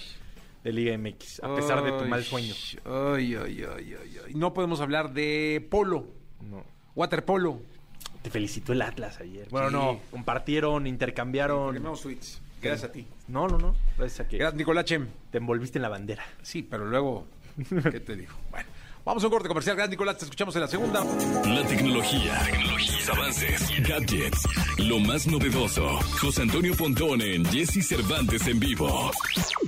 de 0.63 0.71
Liga 0.71 0.95
MX, 0.95 1.41
a 1.43 1.55
pesar 1.55 1.83
de 1.83 1.91
tu 1.93 2.05
mal 2.05 2.23
sueño. 2.23 2.53
Ay, 2.85 3.33
ay, 3.33 3.63
ay, 3.75 3.95
ay, 3.99 4.17
ay. 4.27 4.33
No 4.35 4.53
podemos 4.53 4.79
hablar 4.79 5.11
de 5.11 5.67
polo. 5.71 6.05
No. 6.47 6.63
Waterpolo. 6.95 7.59
Te 8.21 8.29
felicitó 8.29 8.73
el 8.73 8.83
Atlas 8.83 9.19
ayer. 9.19 9.47
Bueno, 9.49 9.71
no, 9.71 9.99
compartieron, 10.11 10.85
intercambiaron. 10.85 11.81
Tweets. 11.99 12.41
Gracias 12.61 12.89
a 12.91 12.93
ti. 12.93 13.07
No, 13.27 13.47
no, 13.47 13.57
no. 13.57 13.73
Gracias 13.97 14.19
a 14.19 14.27
que 14.27 14.37
Gracias, 14.37 14.55
Nicolache. 14.55 14.99
te 15.31 15.39
envolviste 15.39 15.79
en 15.79 15.81
la 15.81 15.89
bandera. 15.89 16.23
Sí, 16.43 16.61
pero 16.61 16.85
luego, 16.85 17.25
¿qué 17.91 17.99
te 18.01 18.15
digo? 18.15 18.33
Bueno, 18.51 18.67
vamos 19.05 19.23
a 19.23 19.27
un 19.27 19.31
corte 19.31 19.47
comercial. 19.47 19.75
Gracias, 19.75 19.91
Nicolás. 19.91 20.17
Te 20.17 20.25
escuchamos 20.25 20.55
en 20.55 20.61
la 20.61 20.67
segunda. 20.67 21.03
La 21.45 21.65
tecnología, 21.67 22.39
tecnologías, 22.45 23.09
avances, 23.09 23.87
gadgets, 23.87 24.47
lo 24.77 24.99
más 24.99 25.27
novedoso. 25.27 25.99
José 26.21 26.43
Antonio 26.43 26.75
Pontón 26.75 27.21
en 27.21 27.45
Jesse 27.45 27.85
Cervantes 27.87 28.45
en 28.47 28.59
vivo. 28.59 29.11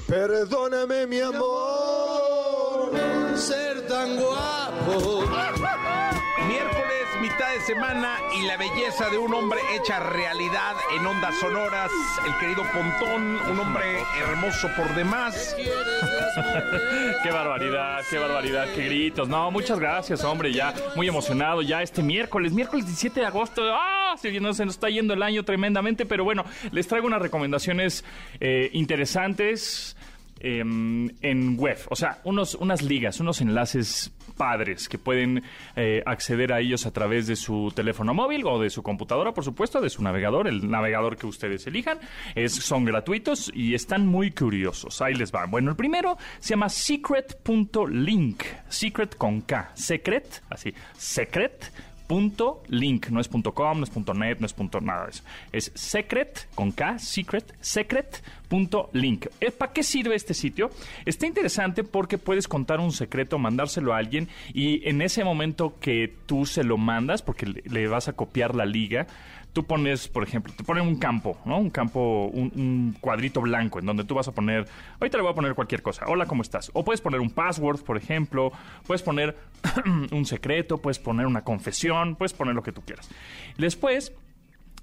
Perdóname, 0.07 1.07
mi 1.07 1.19
amor, 1.19 2.91
ser 3.35 3.87
tan 3.87 4.17
guapo. 4.17 5.25
Miércoles, 6.47 7.00
mitad 7.21 7.53
de 7.53 7.61
semana 7.61 8.17
y 8.35 8.47
la 8.47 8.57
belleza 8.57 9.07
de 9.11 9.17
un 9.19 9.31
hombre 9.35 9.59
hecha 9.75 9.99
realidad 9.99 10.75
en 10.97 11.05
ondas 11.05 11.35
sonoras. 11.39 11.91
El 12.25 12.35
querido 12.39 12.63
Pontón, 12.73 13.39
un 13.47 13.59
hombre 13.59 14.03
hermoso 14.19 14.67
por 14.75 14.93
demás. 14.95 15.55
Qué 17.23 17.29
barbaridad, 17.29 18.01
qué 18.09 18.17
barbaridad, 18.17 18.67
qué 18.73 18.85
gritos. 18.85 19.29
No, 19.29 19.51
muchas 19.51 19.79
gracias, 19.79 20.23
hombre, 20.23 20.51
ya 20.51 20.73
muy 20.95 21.07
emocionado 21.07 21.61
ya 21.61 21.83
este 21.83 22.01
miércoles, 22.01 22.53
miércoles 22.53 22.85
17 22.85 23.19
de 23.19 23.25
agosto. 23.27 23.61
¡Ah! 23.71 24.15
Se, 24.17 24.39
no, 24.39 24.53
se 24.53 24.65
nos 24.65 24.75
está 24.75 24.89
yendo 24.89 25.13
el 25.13 25.21
año 25.21 25.43
tremendamente, 25.43 26.05
pero 26.07 26.23
bueno, 26.23 26.43
les 26.71 26.87
traigo 26.87 27.05
unas 27.05 27.21
recomendaciones 27.21 28.03
eh, 28.39 28.69
interesantes 28.73 29.95
eh, 30.43 30.59
en 30.59 31.57
web. 31.57 31.77
O 31.89 31.95
sea, 31.95 32.19
unos, 32.23 32.55
unas 32.55 32.81
ligas, 32.81 33.19
unos 33.19 33.41
enlaces 33.41 34.11
padres 34.41 34.89
que 34.89 34.97
pueden 34.97 35.43
eh, 35.75 36.01
acceder 36.05 36.51
a 36.51 36.59
ellos 36.59 36.85
a 36.85 36.91
través 36.91 37.27
de 37.27 37.35
su 37.35 37.71
teléfono 37.75 38.13
móvil 38.13 38.45
o 38.45 38.59
de 38.59 38.69
su 38.69 38.81
computadora, 38.81 39.33
por 39.33 39.43
supuesto, 39.43 39.81
de 39.81 39.89
su 39.89 40.01
navegador, 40.01 40.47
el 40.47 40.69
navegador 40.69 41.17
que 41.17 41.27
ustedes 41.27 41.67
elijan. 41.67 41.99
Es, 42.35 42.53
son 42.53 42.85
gratuitos 42.85 43.51
y 43.53 43.75
están 43.75 44.07
muy 44.07 44.31
curiosos. 44.31 45.01
Ahí 45.01 45.13
les 45.13 45.31
va. 45.31 45.45
Bueno, 45.45 45.71
el 45.71 45.77
primero 45.77 46.17
se 46.39 46.49
llama 46.49 46.69
secret.link. 46.69 48.43
Secret 48.67 49.15
con 49.15 49.41
K. 49.41 49.71
Secret, 49.75 50.41
así. 50.49 50.73
Secret 50.97 51.71
punto 52.11 52.61
link, 52.67 53.07
no 53.07 53.21
es 53.21 53.29
punto 53.29 53.53
com, 53.53 53.77
no 53.77 53.85
es 53.85 53.89
punto 53.89 54.13
net, 54.13 54.37
no 54.41 54.45
es 54.45 54.51
punto 54.51 54.81
nada 54.81 55.07
eso. 55.07 55.23
Es 55.53 55.71
secret, 55.75 56.49
con 56.55 56.73
K, 56.73 56.99
secret, 56.99 57.55
secret 57.61 58.21
punto 58.49 58.89
link. 58.91 59.27
Eh, 59.39 59.49
¿Para 59.49 59.71
qué 59.71 59.81
sirve 59.81 60.15
este 60.15 60.33
sitio? 60.33 60.71
Está 61.05 61.25
interesante 61.25 61.85
porque 61.85 62.17
puedes 62.17 62.49
contar 62.49 62.81
un 62.81 62.91
secreto, 62.91 63.39
mandárselo 63.39 63.93
a 63.93 63.97
alguien 63.99 64.27
y 64.53 64.85
en 64.89 65.01
ese 65.01 65.23
momento 65.23 65.79
que 65.79 66.13
tú 66.25 66.45
se 66.45 66.65
lo 66.65 66.77
mandas, 66.77 67.21
porque 67.21 67.45
le 67.45 67.87
vas 67.87 68.09
a 68.09 68.13
copiar 68.13 68.55
la 68.55 68.65
liga, 68.65 69.07
tú 69.53 69.65
pones, 69.65 70.07
por 70.07 70.23
ejemplo, 70.23 70.53
te 70.55 70.63
ponen 70.63 70.87
un 70.87 70.97
campo, 70.97 71.37
¿no? 71.45 71.57
Un 71.57 71.69
campo, 71.69 72.29
un, 72.33 72.51
un, 72.55 72.97
cuadrito 72.99 73.41
blanco 73.41 73.79
en 73.79 73.85
donde 73.85 74.03
tú 74.03 74.15
vas 74.15 74.27
a 74.27 74.31
poner, 74.31 74.65
ahorita 74.99 75.17
le 75.17 75.23
voy 75.23 75.31
a 75.31 75.35
poner 75.35 75.55
cualquier 75.55 75.81
cosa, 75.81 76.05
hola, 76.07 76.25
¿cómo 76.25 76.41
estás? 76.41 76.71
O 76.73 76.83
puedes 76.83 77.01
poner 77.01 77.19
un 77.19 77.29
password, 77.29 77.81
por 77.83 77.97
ejemplo, 77.97 78.51
puedes 78.87 79.01
poner 79.01 79.37
un 80.11 80.25
secreto, 80.25 80.77
puedes 80.77 80.99
poner 80.99 81.25
una 81.25 81.43
confesión, 81.43 82.15
puedes 82.15 82.33
poner 82.33 82.55
lo 82.55 82.63
que 82.63 82.71
tú 82.71 82.81
quieras. 82.81 83.09
Después, 83.57 84.13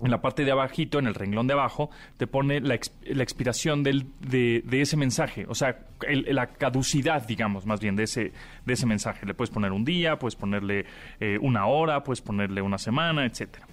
en 0.01 0.11
la 0.11 0.21
parte 0.21 0.45
de 0.45 0.53
abajito, 0.53 0.99
en 0.99 1.07
el 1.07 1.15
renglón 1.15 1.47
de 1.47 1.55
abajo, 1.55 1.91
te 2.17 2.27
pone 2.27 2.61
la, 2.61 2.79
la 3.07 3.23
expiración 3.23 3.83
del, 3.83 4.07
de, 4.21 4.63
de, 4.65 4.81
ese 4.81 4.97
mensaje, 4.97 5.47
o 5.49 5.55
sea, 5.55 5.79
el, 6.07 6.27
la 6.35 6.49
caducidad, 6.49 7.27
digamos, 7.27 7.67
más 7.67 7.81
bien, 7.81 7.97
de 7.97 8.05
ese, 8.05 8.33
de 8.65 8.73
ese 8.73 8.87
mensaje. 8.87 9.27
Le 9.27 9.35
puedes 9.35 9.51
poner 9.51 9.73
un 9.73 9.85
día, 9.85 10.19
puedes 10.19 10.37
ponerle 10.37 10.87
eh, 11.21 11.39
una 11.41 11.67
hora, 11.67 12.05
puedes 12.05 12.21
ponerle 12.21 12.63
una 12.63 12.79
semana, 12.79 13.27
etcétera. 13.27 13.67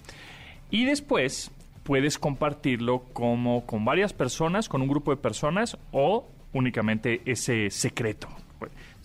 Y 0.70 0.86
después 0.86 1.52
puedes 1.84 2.18
compartirlo 2.18 3.04
como 3.14 3.66
con 3.66 3.86
varias 3.86 4.14
personas, 4.14 4.68
con 4.68 4.82
un 4.82 4.88
grupo 4.88 5.12
de 5.12 5.18
personas 5.18 5.78
o 5.92 6.28
únicamente 6.54 7.22
ese 7.26 7.70
secreto. 7.70 8.28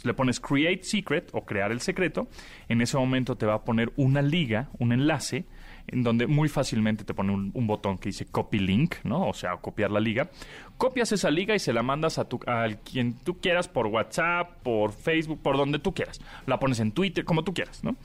Le 0.03 0.15
pones 0.15 0.41
create 0.41 0.83
secret 0.83 1.29
o 1.33 1.43
crear 1.43 1.73
el 1.73 1.81
secreto, 1.81 2.29
en 2.69 2.81
ese 2.81 2.97
momento 2.97 3.37
te 3.37 3.45
va 3.45 3.55
a 3.55 3.65
poner 3.65 3.93
una 3.97 4.23
liga, 4.23 4.71
un 4.79 4.93
enlace, 4.93 5.45
en 5.89 6.03
donde 6.03 6.27
muy 6.27 6.49
fácilmente 6.49 7.05
te 7.05 7.13
pone 7.13 7.33
un, 7.33 7.51
un, 7.53 7.67
botón 7.67 7.99
que 7.99 8.11
dice 8.11 8.25
copy 8.25 8.61
link, 8.61 8.95
¿no? 9.03 9.27
O 9.27 9.35
sea, 9.35 9.57
copiar 9.57 9.91
la 9.91 10.01
liga. 10.01 10.31
Copias 10.79 11.13
esa 11.13 11.31
liga 11.31 11.55
y 11.55 11.59
se 11.59 11.73
la 11.73 11.83
mandas 11.83 12.19
a, 12.19 12.29
tu, 12.29 12.41
a 12.47 12.69
quien 12.85 13.15
tú 13.15 13.41
quieras 13.41 13.69
por 13.69 13.89
WhatsApp, 13.89 14.63
por 14.63 14.93
Facebook, 14.93 15.43
por 15.43 15.57
donde 15.57 15.81
tú 15.81 15.93
quieras. 15.93 16.21
La 16.47 16.59
pones 16.59 16.81
en 16.81 16.93
Twitter, 16.93 17.25
como 17.25 17.45
tú 17.45 17.53
quieras, 17.53 17.83
¿no? 17.83 17.97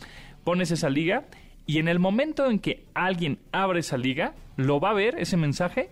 Pones 0.44 0.72
esa 0.72 0.90
liga 0.90 1.26
y 1.66 1.80
en 1.80 1.88
el 1.88 2.00
momento 2.00 2.50
en 2.50 2.60
que 2.60 2.86
alguien 2.94 3.40
abre 3.52 3.80
esa 3.80 3.98
liga, 3.98 4.34
lo 4.58 4.80
va 4.80 4.92
a 4.92 4.94
ver 4.94 5.16
ese 5.18 5.38
mensaje 5.38 5.90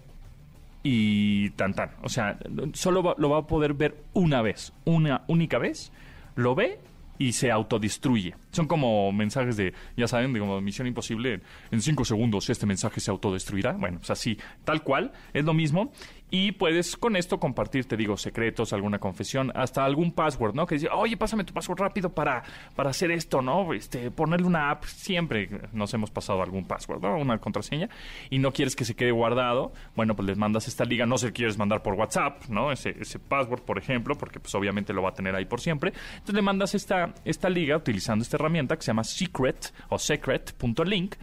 y 0.84 1.50
tan 1.52 1.74
tan. 1.74 1.92
O 2.04 2.10
sea, 2.10 2.38
solo 2.74 3.02
va, 3.02 3.16
lo 3.18 3.30
va 3.30 3.40
a 3.40 3.48
poder 3.48 3.74
ver 3.74 3.96
una 4.14 4.42
vez, 4.42 4.74
una 4.86 5.24
única 5.28 5.58
vez. 5.58 5.92
Lo 6.36 6.56
ve 6.56 6.80
y 7.18 7.34
se 7.34 7.52
autodestruye. 7.52 8.36
Son 8.52 8.68
como 8.68 9.12
mensajes 9.12 9.56
de, 9.56 9.74
ya 9.96 10.08
saben, 10.08 10.34
de 10.34 10.40
como 10.40 10.60
misión 10.62 10.88
imposible. 10.88 11.42
En 11.72 11.82
cinco 11.82 12.06
segundos 12.06 12.50
este 12.50 12.66
mensaje 12.66 13.00
se 13.00 13.12
autodestruirá. 13.12 13.74
Bueno, 13.74 14.00
pues 14.00 14.12
así, 14.12 14.38
tal 14.64 14.84
cual, 14.84 15.12
es 15.34 15.46
lo 15.46 15.54
mismo. 15.54 15.92
Y 16.36 16.54
puedes 16.54 16.98
con 16.98 17.16
esto 17.16 17.40
compartir, 17.40 17.86
te 17.86 17.96
digo, 17.96 18.18
secretos, 18.18 18.74
alguna 18.74 18.98
confesión, 18.98 19.52
hasta 19.54 19.86
algún 19.86 20.12
password, 20.12 20.56
¿no? 20.56 20.66
Que 20.66 20.74
dice, 20.74 20.90
oye, 20.92 21.16
pásame 21.16 21.44
tu 21.44 21.54
password 21.54 21.80
rápido 21.80 22.10
para, 22.10 22.42
para 22.76 22.90
hacer 22.90 23.12
esto, 23.12 23.44
¿no? 23.44 23.72
Este, 23.72 24.10
ponerle 24.10 24.48
una 24.48 24.72
app. 24.72 24.84
Siempre 24.86 25.48
nos 25.74 25.94
hemos 25.94 26.10
pasado 26.10 26.42
algún 26.42 26.66
password, 26.66 27.04
¿no? 27.04 27.18
Una 27.20 27.38
contraseña. 27.38 27.88
Y 28.32 28.40
no 28.40 28.52
quieres 28.52 28.76
que 28.76 28.84
se 28.84 28.96
quede 28.96 29.12
guardado. 29.12 29.74
Bueno, 29.96 30.16
pues 30.16 30.28
les 30.28 30.36
mandas 30.40 30.68
esta 30.68 30.86
liga. 30.86 31.06
No 31.06 31.20
se 31.20 31.32
quieres 31.34 31.60
mandar 31.60 31.84
por 31.84 31.94
WhatsApp, 31.94 32.46
¿no? 32.50 32.72
Ese, 32.72 32.96
ese 33.00 33.20
password, 33.20 33.62
por 33.62 33.78
ejemplo, 33.78 34.18
porque 34.18 34.40
pues 34.40 34.56
obviamente 34.56 34.92
lo 34.92 35.04
va 35.04 35.10
a 35.10 35.14
tener 35.14 35.36
ahí 35.36 35.46
por 35.46 35.62
siempre. 35.62 35.94
Entonces 36.14 36.34
le 36.34 36.42
mandas 36.42 36.74
esta, 36.74 37.14
esta 37.26 37.48
liga 37.48 37.78
utilizando 37.78 38.24
esta 38.24 38.38
herramienta 38.38 38.76
que 38.76 38.82
se 38.82 38.88
llama 38.88 39.04
secret 39.04 39.72
o 39.90 40.00
secret.link 40.00 41.14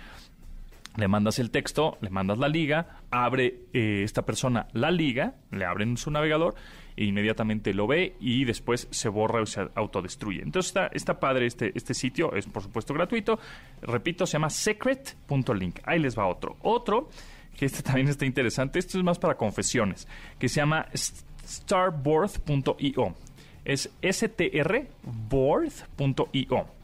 le 0.97 1.09
mandas 1.09 1.38
el 1.38 1.50
texto, 1.50 1.99
le 2.00 2.11
mandas 2.11 2.38
la 2.38 2.49
liga, 2.49 3.00
abre 3.11 3.61
eh, 3.73 4.02
esta 4.04 4.23
persona 4.23 4.68
la 4.73 4.90
liga, 4.90 5.35
le 5.50 5.64
abre 5.64 5.85
en 5.85 5.97
su 5.97 6.11
navegador 6.11 6.54
e 6.97 7.04
inmediatamente 7.04 7.73
lo 7.73 7.87
ve 7.87 8.16
y 8.20 8.44
después 8.44 8.88
se 8.90 9.09
borra 9.09 9.40
o 9.40 9.47
se 9.47 9.68
autodestruye. 9.75 10.42
Entonces 10.42 10.70
está, 10.70 10.87
está 10.88 11.20
padre 11.20 11.47
este, 11.47 11.73
este 11.75 11.94
sitio, 11.94 12.35
es 12.35 12.47
por 12.47 12.62
supuesto 12.62 12.92
gratuito. 12.92 13.38
Repito, 13.82 14.26
se 14.26 14.32
llama 14.35 14.50
secret.link. 14.50 15.80
Ahí 15.85 15.99
les 15.99 16.18
va 16.18 16.26
otro. 16.26 16.56
Otro, 16.62 17.09
que 17.56 17.66
este 17.66 17.82
también 17.82 18.09
está 18.09 18.26
interesante, 18.26 18.78
esto 18.78 18.99
es 18.99 19.04
más 19.04 19.18
para 19.18 19.37
confesiones, 19.37 20.09
que 20.38 20.49
se 20.49 20.56
llama 20.56 20.87
starboard.io 21.47 23.14
es 23.64 23.90
strboard.io. 24.02 24.40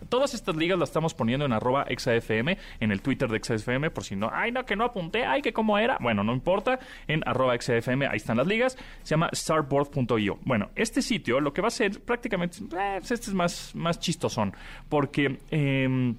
Todas 0.09 0.35
estas 0.35 0.57
ligas 0.57 0.79
las 0.79 0.89
estamos 0.89 1.15
poniendo 1.15 1.47
en 1.47 1.53
arroba 1.53 1.85
exafm, 1.89 2.57
en 2.81 2.93
el 2.93 3.03
Twitter 3.03 3.29
de 3.29 3.37
exafm, 3.37 3.91
por 3.93 4.05
si 4.05 4.17
no, 4.17 4.31
ay 4.33 4.53
no, 4.53 4.65
que 4.65 4.77
no 4.77 4.85
apunté, 4.85 5.25
ay 5.25 5.43
que 5.43 5.53
cómo 5.53 5.79
era. 5.79 5.99
Bueno, 6.01 6.23
no 6.23 6.33
importa, 6.33 6.79
en 7.07 7.23
arroba 7.27 7.55
exafm, 7.55 8.03
ahí 8.03 8.17
están 8.17 8.37
las 8.37 8.47
ligas, 8.47 8.77
se 9.03 9.11
llama 9.11 9.31
starboard.io. 9.33 10.39
Bueno, 10.45 10.71
este 10.75 11.03
sitio 11.03 11.41
lo 11.41 11.53
que 11.53 11.63
va 11.63 11.69
a 11.69 11.71
ser 11.71 12.01
prácticamente, 12.01 12.59
eh, 12.79 12.99
este 12.99 13.15
es 13.15 13.35
más, 13.35 13.75
más 13.75 13.99
chistosón, 14.01 14.55
porque... 14.89 15.39
Eh, 15.51 16.15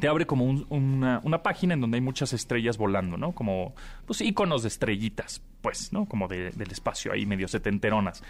te 0.00 0.08
abre 0.08 0.26
como 0.26 0.44
un, 0.44 0.66
una, 0.70 1.20
una, 1.24 1.42
página 1.42 1.74
en 1.74 1.80
donde 1.80 1.96
hay 1.96 2.00
muchas 2.00 2.32
estrellas 2.32 2.78
volando, 2.78 3.16
¿no? 3.16 3.32
Como, 3.32 3.74
pues, 4.06 4.20
iconos 4.20 4.62
de 4.62 4.68
estrellitas, 4.68 5.42
pues, 5.60 5.92
¿no? 5.92 6.06
Como 6.06 6.28
de, 6.28 6.50
del 6.50 6.70
espacio 6.70 7.12
ahí, 7.12 7.26
medio 7.26 7.48
setenteronas. 7.48 8.22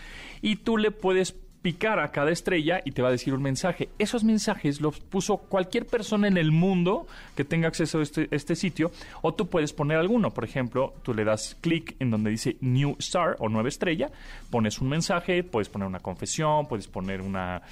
Y 0.43 0.57
tú 0.57 0.77
le 0.77 0.91
puedes 0.91 1.35
picar 1.65 1.99
a 1.99 2.11
cada 2.13 2.31
estrella 2.31 2.83
y 2.85 2.91
te 2.91 3.01
va 3.01 3.09
a 3.09 3.11
decir 3.11 3.33
un 3.33 3.41
mensaje. 3.41 3.89
Esos 3.99 4.23
mensajes 4.23 4.83
los 4.83 5.01
puso 5.01 5.39
cualquier 5.39 5.87
persona 5.87 6.29
en 6.29 6.37
el 6.37 6.53
mundo 6.53 7.07
que 7.35 7.43
tenga 7.43 7.69
acceso 7.69 8.01
a 8.01 8.03
este, 8.03 8.29
este 8.33 8.55
sitio, 8.55 8.93
o 9.23 9.33
tú 9.33 9.47
puedes 9.47 9.73
poner 9.73 9.97
alguno. 9.97 10.31
Por 10.31 10.45
ejemplo, 10.45 10.93
tú 11.03 11.15
le 11.15 11.25
das 11.25 11.57
clic 11.63 11.97
en 12.01 12.11
donde 12.11 12.29
dice 12.29 12.59
New 12.61 12.97
Star 12.99 13.37
o 13.39 13.49
nueva 13.49 13.71
estrella, 13.71 14.11
pones 14.51 14.79
un 14.79 14.91
mensaje, 14.91 15.43
puedes 15.43 15.71
poner 15.71 15.89
una 15.89 16.01
confesión, 16.01 16.69
puedes 16.69 16.87
poner 16.87 17.23
una 17.23 17.63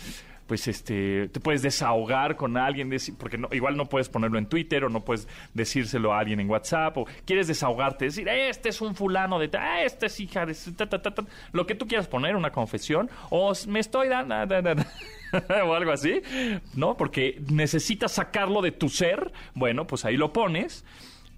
pues 0.47 0.69
este 0.69 1.29
te 1.29 1.41
puedes 1.41 1.63
desahogar 1.63 2.37
con 2.37 2.57
alguien 2.57 2.91
porque 3.19 3.39
no, 3.39 3.49
igual 3.53 3.77
no 3.77 3.87
puedes 3.87 4.09
ponerlo 4.09 4.39
en 4.39 4.47
Twitter 4.47 4.85
o 4.85 4.89
no 4.89 5.05
puedes 5.05 5.29
decírselo 5.55 6.13
a 6.13 6.19
alguien 6.19 6.41
en 6.41 6.51
WhatsApp 6.51 6.97
o 6.99 7.07
quieres 7.25 7.47
desahogarte 7.47 8.07
decir 8.07 8.29
este 8.29 8.69
es 8.69 8.81
un 8.81 8.95
fulano 8.95 9.39
de 9.39 9.51
ah, 9.59 9.83
este 9.83 10.07
es 10.07 10.21
hija 10.21 10.47
de 10.47 10.55
ta, 10.77 10.89
ta, 10.89 11.01
ta, 11.01 11.25
lo 11.53 11.67
que 11.67 11.75
tú 11.75 11.87
quieras 11.87 12.09
poner 12.09 12.37
una 12.37 12.51
confesión 12.51 13.11
o 13.31 13.53
me 13.69 13.81
estoy 13.81 14.09
dando 14.09 14.35
o 15.67 15.75
algo 15.75 15.93
así 15.93 16.21
no 16.75 16.97
porque 16.97 17.41
necesitas 17.51 18.13
sacarlo 18.13 18.63
de 18.63 18.73
tu 18.73 18.89
ser 18.89 19.33
bueno 19.55 19.87
pues 19.87 20.05
ahí 20.05 20.17
lo 20.17 20.33
pones 20.33 20.85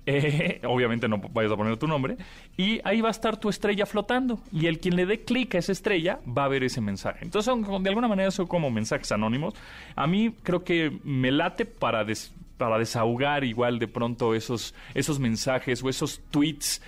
eh, 0.07 0.61
obviamente 0.67 1.09
no 1.09 1.19
vayas 1.19 1.53
a 1.53 1.57
poner 1.57 1.77
tu 1.77 1.87
nombre, 1.87 2.17
y 2.57 2.81
ahí 2.85 3.01
va 3.01 3.09
a 3.09 3.11
estar 3.11 3.37
tu 3.39 3.49
estrella 3.49 3.87
flotando. 3.87 4.39
Y 4.53 4.67
el 4.67 4.79
quien 4.79 4.97
le 4.97 5.07
dé 5.07 5.25
clic 5.25 5.55
a 5.55 5.59
esa 5.59 5.73
estrella 5.73 6.21
va 6.27 6.45
a 6.45 6.49
ver 6.49 6.63
ese 6.65 6.81
mensaje. 6.81 7.25
Entonces, 7.25 7.53
de 7.81 7.89
alguna 7.89 8.09
manera 8.09 8.31
son 8.31 8.47
como 8.47 8.71
mensajes 8.71 9.11
anónimos. 9.13 9.55
A 9.97 10.07
mí 10.07 10.35
creo 10.43 10.63
que 10.65 10.93
me 11.05 11.31
late 11.33 11.65
para, 11.65 12.05
des, 12.05 12.33
para 12.59 12.79
desahogar 12.79 13.45
igual 13.45 13.79
de 13.79 13.89
pronto 13.89 14.35
esos, 14.35 14.75
esos 14.95 15.19
mensajes 15.19 15.83
o 15.83 15.89
esos 15.89 16.21
tweets 16.31 16.83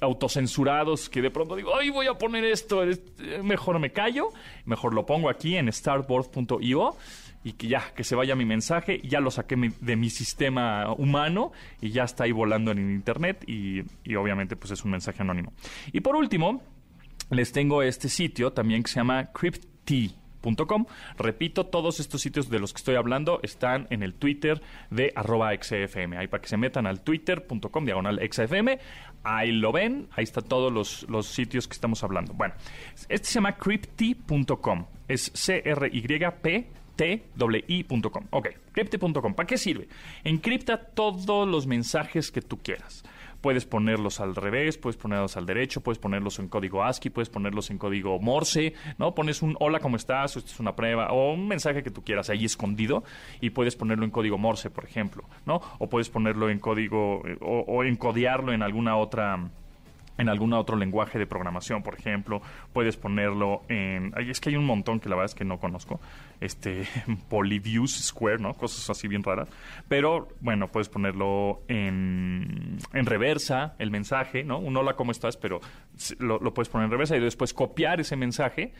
autocensurados 0.00 1.08
que 1.08 1.22
de 1.22 1.30
pronto 1.30 1.54
digo, 1.54 1.76
ay, 1.76 1.90
voy 1.90 2.06
a 2.06 2.14
poner 2.14 2.44
esto, 2.44 2.82
es- 2.82 3.00
eh, 3.20 3.40
mejor 3.42 3.78
me 3.78 3.92
callo, 3.92 4.28
mejor 4.64 4.94
lo 4.94 5.06
pongo 5.06 5.28
aquí 5.28 5.56
en 5.56 5.72
startboard.io 5.72 6.96
y 7.44 7.52
que 7.52 7.68
ya, 7.68 7.92
que 7.94 8.04
se 8.04 8.14
vaya 8.14 8.36
mi 8.36 8.44
mensaje, 8.44 9.00
ya 9.02 9.20
lo 9.20 9.30
saqué 9.30 9.56
de 9.80 9.96
mi 9.96 10.10
sistema 10.10 10.92
humano 10.92 11.52
y 11.80 11.90
ya 11.90 12.04
está 12.04 12.24
ahí 12.24 12.32
volando 12.32 12.70
en 12.70 12.78
internet 12.78 13.44
y, 13.46 13.80
obviamente 14.16 14.56
pues 14.56 14.70
es 14.72 14.84
un 14.84 14.92
mensaje 14.92 15.22
anónimo. 15.22 15.52
Y 15.92 16.00
por 16.00 16.16
último, 16.16 16.62
les 17.30 17.52
tengo 17.52 17.82
este 17.82 18.08
sitio 18.08 18.52
también 18.52 18.82
que 18.82 18.90
se 18.90 18.96
llama 18.96 19.32
crypty.com. 19.32 20.86
Repito, 21.18 21.66
todos 21.66 21.98
estos 21.98 22.20
sitios 22.20 22.48
de 22.50 22.58
los 22.58 22.72
que 22.72 22.78
estoy 22.78 22.96
hablando 22.96 23.40
están 23.42 23.86
en 23.90 24.02
el 24.02 24.14
Twitter 24.14 24.60
de 24.90 25.12
arroba 25.16 25.52
XFM. 25.54 26.16
Ahí 26.18 26.28
para 26.28 26.42
que 26.42 26.48
se 26.48 26.56
metan 26.56 26.86
al 26.86 27.02
twitter.com 27.02 27.84
diagonal 27.84 28.20
XFM. 28.30 28.78
Ahí 29.24 29.52
lo 29.52 29.72
ven, 29.72 30.08
ahí 30.12 30.24
están 30.24 30.44
todos 30.44 30.72
los, 30.72 31.06
los 31.08 31.26
sitios 31.26 31.68
que 31.68 31.74
estamos 31.74 32.02
hablando. 32.04 32.34
Bueno, 32.34 32.54
este 33.08 33.26
se 33.28 33.34
llama 33.34 33.56
crypty.com. 33.56 34.86
Es 35.08 35.30
C-R-Y-P 35.34 36.81
t-i.com. 36.96 38.26
Ok, 38.30 38.48
crypty.com. 38.72 39.34
¿Para 39.34 39.46
qué 39.46 39.58
sirve? 39.58 39.88
Encripta 40.24 40.78
todos 40.78 41.48
los 41.48 41.66
mensajes 41.66 42.30
que 42.30 42.42
tú 42.42 42.58
quieras. 42.58 43.04
Puedes 43.40 43.66
ponerlos 43.66 44.20
al 44.20 44.36
revés, 44.36 44.78
puedes 44.78 44.96
ponerlos 44.96 45.36
al 45.36 45.46
derecho, 45.46 45.80
puedes 45.80 45.98
ponerlos 45.98 46.38
en 46.38 46.46
código 46.46 46.84
ASCII, 46.84 47.10
puedes 47.10 47.28
ponerlos 47.28 47.70
en 47.70 47.78
código 47.78 48.20
Morse, 48.20 48.74
¿no? 48.98 49.16
Pones 49.16 49.42
un 49.42 49.56
hola, 49.58 49.80
¿cómo 49.80 49.96
estás? 49.96 50.36
O 50.36 50.38
esto 50.38 50.52
es 50.52 50.60
una 50.60 50.76
prueba, 50.76 51.10
o 51.10 51.32
un 51.32 51.48
mensaje 51.48 51.82
que 51.82 51.90
tú 51.90 52.04
quieras 52.04 52.30
ahí 52.30 52.44
escondido 52.44 53.02
y 53.40 53.50
puedes 53.50 53.74
ponerlo 53.74 54.04
en 54.04 54.12
código 54.12 54.38
Morse, 54.38 54.70
por 54.70 54.84
ejemplo, 54.84 55.24
¿no? 55.44 55.60
O 55.80 55.88
puedes 55.88 56.08
ponerlo 56.08 56.50
en 56.50 56.60
código 56.60 57.26
eh, 57.26 57.36
o, 57.40 57.64
o 57.66 57.82
encodearlo 57.82 58.52
en 58.52 58.62
alguna 58.62 58.96
otra 58.96 59.50
en 60.18 60.28
algún 60.28 60.52
otro 60.52 60.76
lenguaje 60.76 61.18
de 61.18 61.26
programación, 61.26 61.82
por 61.82 61.94
ejemplo, 61.94 62.42
puedes 62.72 62.96
ponerlo 62.96 63.62
en... 63.68 64.12
es 64.16 64.40
que 64.40 64.50
hay 64.50 64.56
un 64.56 64.66
montón 64.66 65.00
que 65.00 65.08
la 65.08 65.16
verdad 65.16 65.30
es 65.30 65.34
que 65.34 65.44
no 65.44 65.58
conozco. 65.58 66.00
Este, 66.42 66.86
Polyviews 67.28 67.92
Square, 67.92 68.38
¿no? 68.38 68.54
Cosas 68.54 68.90
así 68.90 69.08
bien 69.08 69.22
raras. 69.22 69.48
Pero, 69.88 70.28
bueno, 70.40 70.68
puedes 70.68 70.88
ponerlo 70.88 71.62
en, 71.68 72.78
en 72.92 73.06
reversa, 73.06 73.74
el 73.78 73.90
mensaje, 73.90 74.44
¿no? 74.44 74.58
Un 74.58 74.76
hola, 74.76 74.94
¿cómo 74.94 75.12
estás? 75.12 75.36
Pero 75.36 75.60
lo, 76.18 76.38
lo 76.38 76.52
puedes 76.52 76.68
poner 76.68 76.86
en 76.86 76.90
reversa 76.90 77.16
y 77.16 77.20
después 77.20 77.54
copiar 77.54 78.00
ese 78.00 78.16
mensaje, 78.16 78.72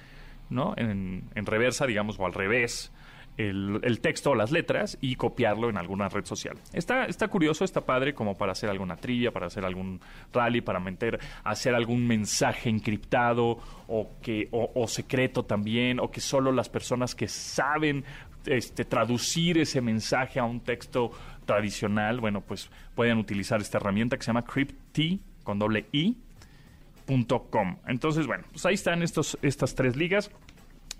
¿no? 0.50 0.74
En, 0.76 1.24
en 1.34 1.46
reversa, 1.46 1.86
digamos, 1.86 2.18
o 2.18 2.26
al 2.26 2.34
revés. 2.34 2.92
El, 3.36 4.00
texto 4.00 4.30
o 4.30 4.34
las 4.34 4.50
letras 4.50 4.98
y 5.00 5.16
copiarlo 5.16 5.70
en 5.70 5.78
alguna 5.78 6.08
red 6.08 6.24
social. 6.24 6.58
Está, 6.72 7.06
está 7.06 7.28
curioso, 7.28 7.64
está 7.64 7.80
padre 7.80 8.14
como 8.14 8.36
para 8.36 8.52
hacer 8.52 8.68
alguna 8.68 8.96
trivia, 8.96 9.30
para 9.30 9.46
hacer 9.46 9.64
algún 9.64 10.00
rally, 10.32 10.60
para 10.60 10.80
meter, 10.80 11.18
hacer 11.42 11.74
algún 11.74 12.06
mensaje 12.06 12.68
encriptado 12.68 13.58
o, 13.88 14.10
que, 14.20 14.48
o, 14.50 14.86
secreto 14.86 15.44
también, 15.44 15.98
o 15.98 16.10
que 16.10 16.20
solo 16.20 16.52
las 16.52 16.68
personas 16.68 17.14
que 17.14 17.28
saben 17.28 18.04
este, 18.46 18.84
traducir 18.84 19.58
ese 19.58 19.80
mensaje 19.80 20.38
a 20.38 20.44
un 20.44 20.60
texto 20.60 21.10
tradicional, 21.46 22.20
bueno, 22.20 22.40
pues 22.40 22.70
pueden 22.94 23.18
utilizar 23.18 23.60
esta 23.60 23.78
herramienta 23.78 24.16
que 24.16 24.22
se 24.22 24.28
llama 24.28 24.44
Crypty 24.44 25.20
con 25.42 25.58
doble 25.58 25.86
i 25.92 26.16
com. 27.50 27.76
Entonces, 27.86 28.26
bueno, 28.26 28.44
pues 28.50 28.64
ahí 28.66 28.74
están 28.74 29.02
estos, 29.02 29.38
estas 29.42 29.74
tres 29.74 29.96
ligas. 29.96 30.30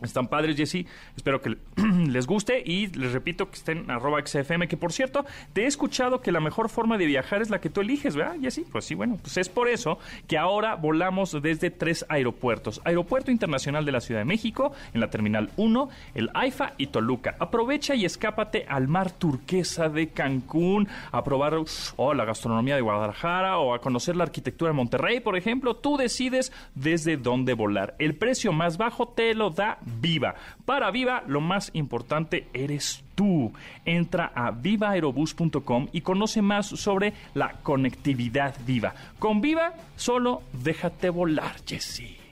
Están 0.03 0.29
padres, 0.29 0.57
Jessy. 0.57 0.87
Espero 1.17 1.41
que 1.41 1.57
les 2.09 2.27
guste 2.27 2.63
y 2.65 2.89
les 2.89 3.13
repito 3.13 3.49
que 3.51 3.57
estén 3.57 3.91
arroba 3.91 4.21
XFM, 4.25 4.69
que 4.69 4.77
por 4.77 4.93
cierto, 4.93 5.25
te 5.53 5.63
he 5.63 5.67
escuchado 5.67 6.21
que 6.21 6.33
la 6.33 6.41
mejor 6.41 6.69
forma 6.69 6.99
de 6.99 7.07
viajar 7.07 7.43
es 7.43 7.51
la 7.51 7.61
que 7.61 7.71
tú 7.71 7.81
eliges, 7.81 8.17
¿verdad, 8.17 8.37
Jessy? 8.41 8.63
Pues 8.71 8.85
sí, 8.85 8.95
bueno, 8.95 9.19
pues 9.21 9.37
es 9.37 9.49
por 9.49 9.69
eso 9.69 9.99
que 10.27 10.39
ahora 10.39 10.75
volamos 10.75 11.41
desde 11.41 11.71
tres 11.71 12.05
aeropuertos. 12.09 12.81
Aeropuerto 12.85 13.31
Internacional 13.31 13.85
de 13.85 13.93
la 13.93 14.01
Ciudad 14.01 14.21
de 14.21 14.25
México, 14.25 14.73
en 14.93 15.01
la 15.01 15.11
Terminal 15.11 15.51
1, 15.57 15.89
el 16.15 16.31
AIFA 16.35 16.75
y 16.79 16.89
Toluca. 16.89 17.37
Aprovecha 17.39 17.95
y 17.95 18.05
escápate 18.05 18.67
al 18.69 18.89
mar 18.89 19.11
turquesa 19.11 19.89
de 19.89 20.09
Cancún, 20.09 20.89
a 21.11 21.23
probar 21.25 21.55
oh, 21.97 22.15
la 22.15 22.25
gastronomía 22.25 22.75
de 22.75 22.81
Guadalajara 22.81 23.59
o 23.59 23.75
a 23.75 23.81
conocer 23.81 24.17
la 24.17 24.25
arquitectura 24.25 24.71
de 24.71 24.77
Monterrey, 24.77 25.21
por 25.21 25.37
ejemplo. 25.37 25.77
Tú 25.77 25.97
decides 25.97 26.53
desde 26.75 27.17
dónde 27.17 27.55
volar. 27.55 27.95
El 27.99 28.15
precio 28.15 28.53
más 28.53 28.79
bajo 28.79 29.09
te 29.09 29.35
lo 29.35 29.51
da 29.51 29.79
Viva. 30.01 30.35
Para 30.65 30.91
Viva, 30.91 31.23
lo 31.27 31.41
más 31.41 31.71
importante 31.75 32.49
eres 32.53 33.05
tú. 33.15 33.53
Entra 33.85 34.33
a 34.35 34.51
vivaerobus.com 34.51 35.89
y 35.93 36.01
conoce 36.01 36.43
más 36.43 36.67
sobre 36.67 37.13
la 37.35 37.53
conectividad 37.63 38.55
viva. 38.67 38.95
Con 39.19 39.41
Viva, 39.41 39.75
solo 39.97 40.43
déjate 40.53 41.11
volar, 41.11 41.57
Jesse. 41.67 42.23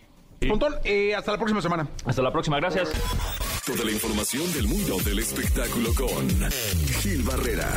Montón, 0.47 0.75
eh, 0.85 1.15
hasta 1.15 1.33
la 1.33 1.39
próxima 1.39 1.61
semana. 1.61 1.87
Hasta 2.05 2.23
la 2.23 2.33
próxima, 2.33 2.57
gracias. 2.59 2.91
Toda 3.67 3.85
la 3.85 3.93
información 3.93 4.51
del 4.55 4.69
mundo 4.69 4.97
del 5.05 5.19
espectáculo 5.19 5.93
con 5.95 6.29
Gil 7.01 7.23
Barrera, 7.23 7.69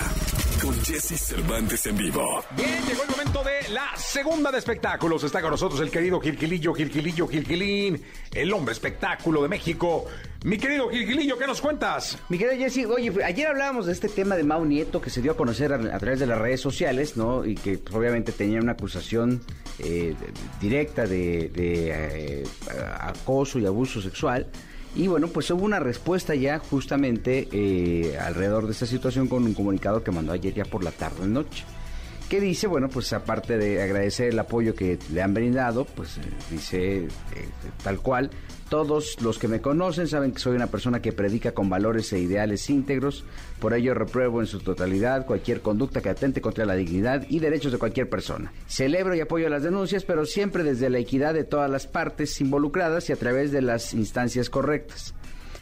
con 0.64 0.74
Jesse 0.82 1.20
Cervantes 1.20 1.86
en 1.88 1.98
vivo. 1.98 2.42
Bien, 2.56 2.82
llegó 2.88 3.04
el 3.04 3.10
momento 3.10 3.44
de 3.44 3.70
la 3.74 3.92
segunda 3.98 4.50
de 4.50 4.60
espectáculos. 4.60 5.22
Está 5.26 5.42
con 5.42 5.52
nosotros 5.52 5.82
el 5.82 5.92
querido 5.92 6.22
Gilquilillo, 6.22 6.74
Gilquilillo, 6.74 7.28
Gilquilín, 7.28 8.02
el 8.34 8.54
hombre 8.54 8.72
espectáculo 8.72 9.44
de 9.44 9.50
México. 9.50 10.06
Mi 10.46 10.58
querido 10.58 10.90
Gilquilillo, 10.90 11.38
¿qué 11.38 11.48
nos 11.48 11.60
cuentas? 11.60 12.18
Mi 12.30 12.38
querido 12.38 12.58
Jesse, 12.58 12.86
oye, 12.86 13.12
ayer 13.26 13.48
hablábamos 13.48 13.88
de 13.88 13.92
este 13.92 14.08
tema 14.08 14.38
de 14.38 14.44
Mau 14.44 14.64
Nieto 14.64 15.02
que 15.02 15.10
se 15.10 15.22
dio 15.22 15.34
a 15.34 15.38
conocer 15.38 15.74
a, 15.74 15.76
a 15.76 16.00
través 16.00 16.22
de 16.22 16.28
las 16.28 16.38
redes 16.38 16.62
sociales, 16.62 17.18
¿no? 17.18 17.44
Y 17.44 17.56
que 17.56 17.78
pues, 17.78 17.94
obviamente 17.94 18.32
tenía 18.32 18.62
una 18.62 18.72
acusación 18.72 19.42
eh, 19.80 20.16
directa 20.62 21.06
de, 21.06 21.50
de, 21.50 21.90
eh, 21.90 22.44
acoso 23.02 23.60
y 23.60 23.66
abuso 23.66 24.02
sexual. 24.02 24.48
Y 24.96 25.08
bueno, 25.08 25.28
pues 25.28 25.50
hubo 25.50 25.66
una 25.66 25.80
respuesta 25.80 26.36
ya 26.36 26.60
justamente 26.60 27.48
eh, 27.52 28.18
alrededor 28.20 28.68
de 28.68 28.74
esta 28.74 28.86
situación 28.86 29.28
con 29.28 29.44
un 29.44 29.54
comunicado 29.56 30.04
que 30.04 30.12
mandó 30.12 30.34
ayer 30.34 30.54
ya 30.54 30.66
por 30.66 30.84
la 30.84 30.92
tarde 30.92 31.26
noche. 31.26 31.64
¿Qué 32.30 32.40
dice? 32.40 32.68
Bueno, 32.68 32.90
pues 32.90 33.12
aparte 33.14 33.58
de 33.58 33.82
agradecer 33.82 34.30
el 34.30 34.40
apoyo 34.40 34.76
que 34.76 35.00
le 35.12 35.22
han 35.22 35.34
brindado, 35.34 35.86
pues 35.86 36.18
eh, 36.18 36.22
dice 36.52 36.98
eh, 37.06 37.10
tal 37.84 38.00
cual, 38.00 38.30
todos 38.74 39.22
los 39.22 39.38
que 39.38 39.48
me 39.48 39.62
conocen 39.62 40.08
saben 40.08 40.32
que 40.32 40.40
soy 40.40 40.56
una 40.56 40.66
persona 40.66 41.00
que 41.00 41.14
predica 41.14 41.52
con 41.52 41.70
valores 41.70 42.12
e 42.12 42.18
ideales 42.18 42.72
íntegros, 42.72 43.24
por 43.60 43.76
ello 43.76 43.94
repruebo 43.94 44.42
en 44.42 44.48
su 44.48 44.62
totalidad 44.62 45.28
cualquier 45.28 45.62
conducta 45.62 46.02
que 46.02 46.10
atente 46.10 46.42
contra 46.42 46.66
la 46.66 46.74
dignidad 46.74 47.24
y 47.30 47.38
derechos 47.38 47.72
de 47.72 47.78
cualquier 47.78 48.10
persona. 48.10 48.52
Celebro 48.66 49.14
y 49.14 49.20
apoyo 49.20 49.48
las 49.48 49.62
denuncias, 49.62 50.06
pero 50.06 50.26
siempre 50.26 50.64
desde 50.64 50.90
la 50.90 50.98
equidad 50.98 51.36
de 51.36 51.44
todas 51.44 51.70
las 51.70 51.86
partes 51.86 52.42
involucradas 52.42 53.12
y 53.12 53.14
a 53.14 53.16
través 53.16 53.52
de 53.52 53.62
las 53.62 53.94
instancias 53.94 54.50
correctas. 54.50 55.14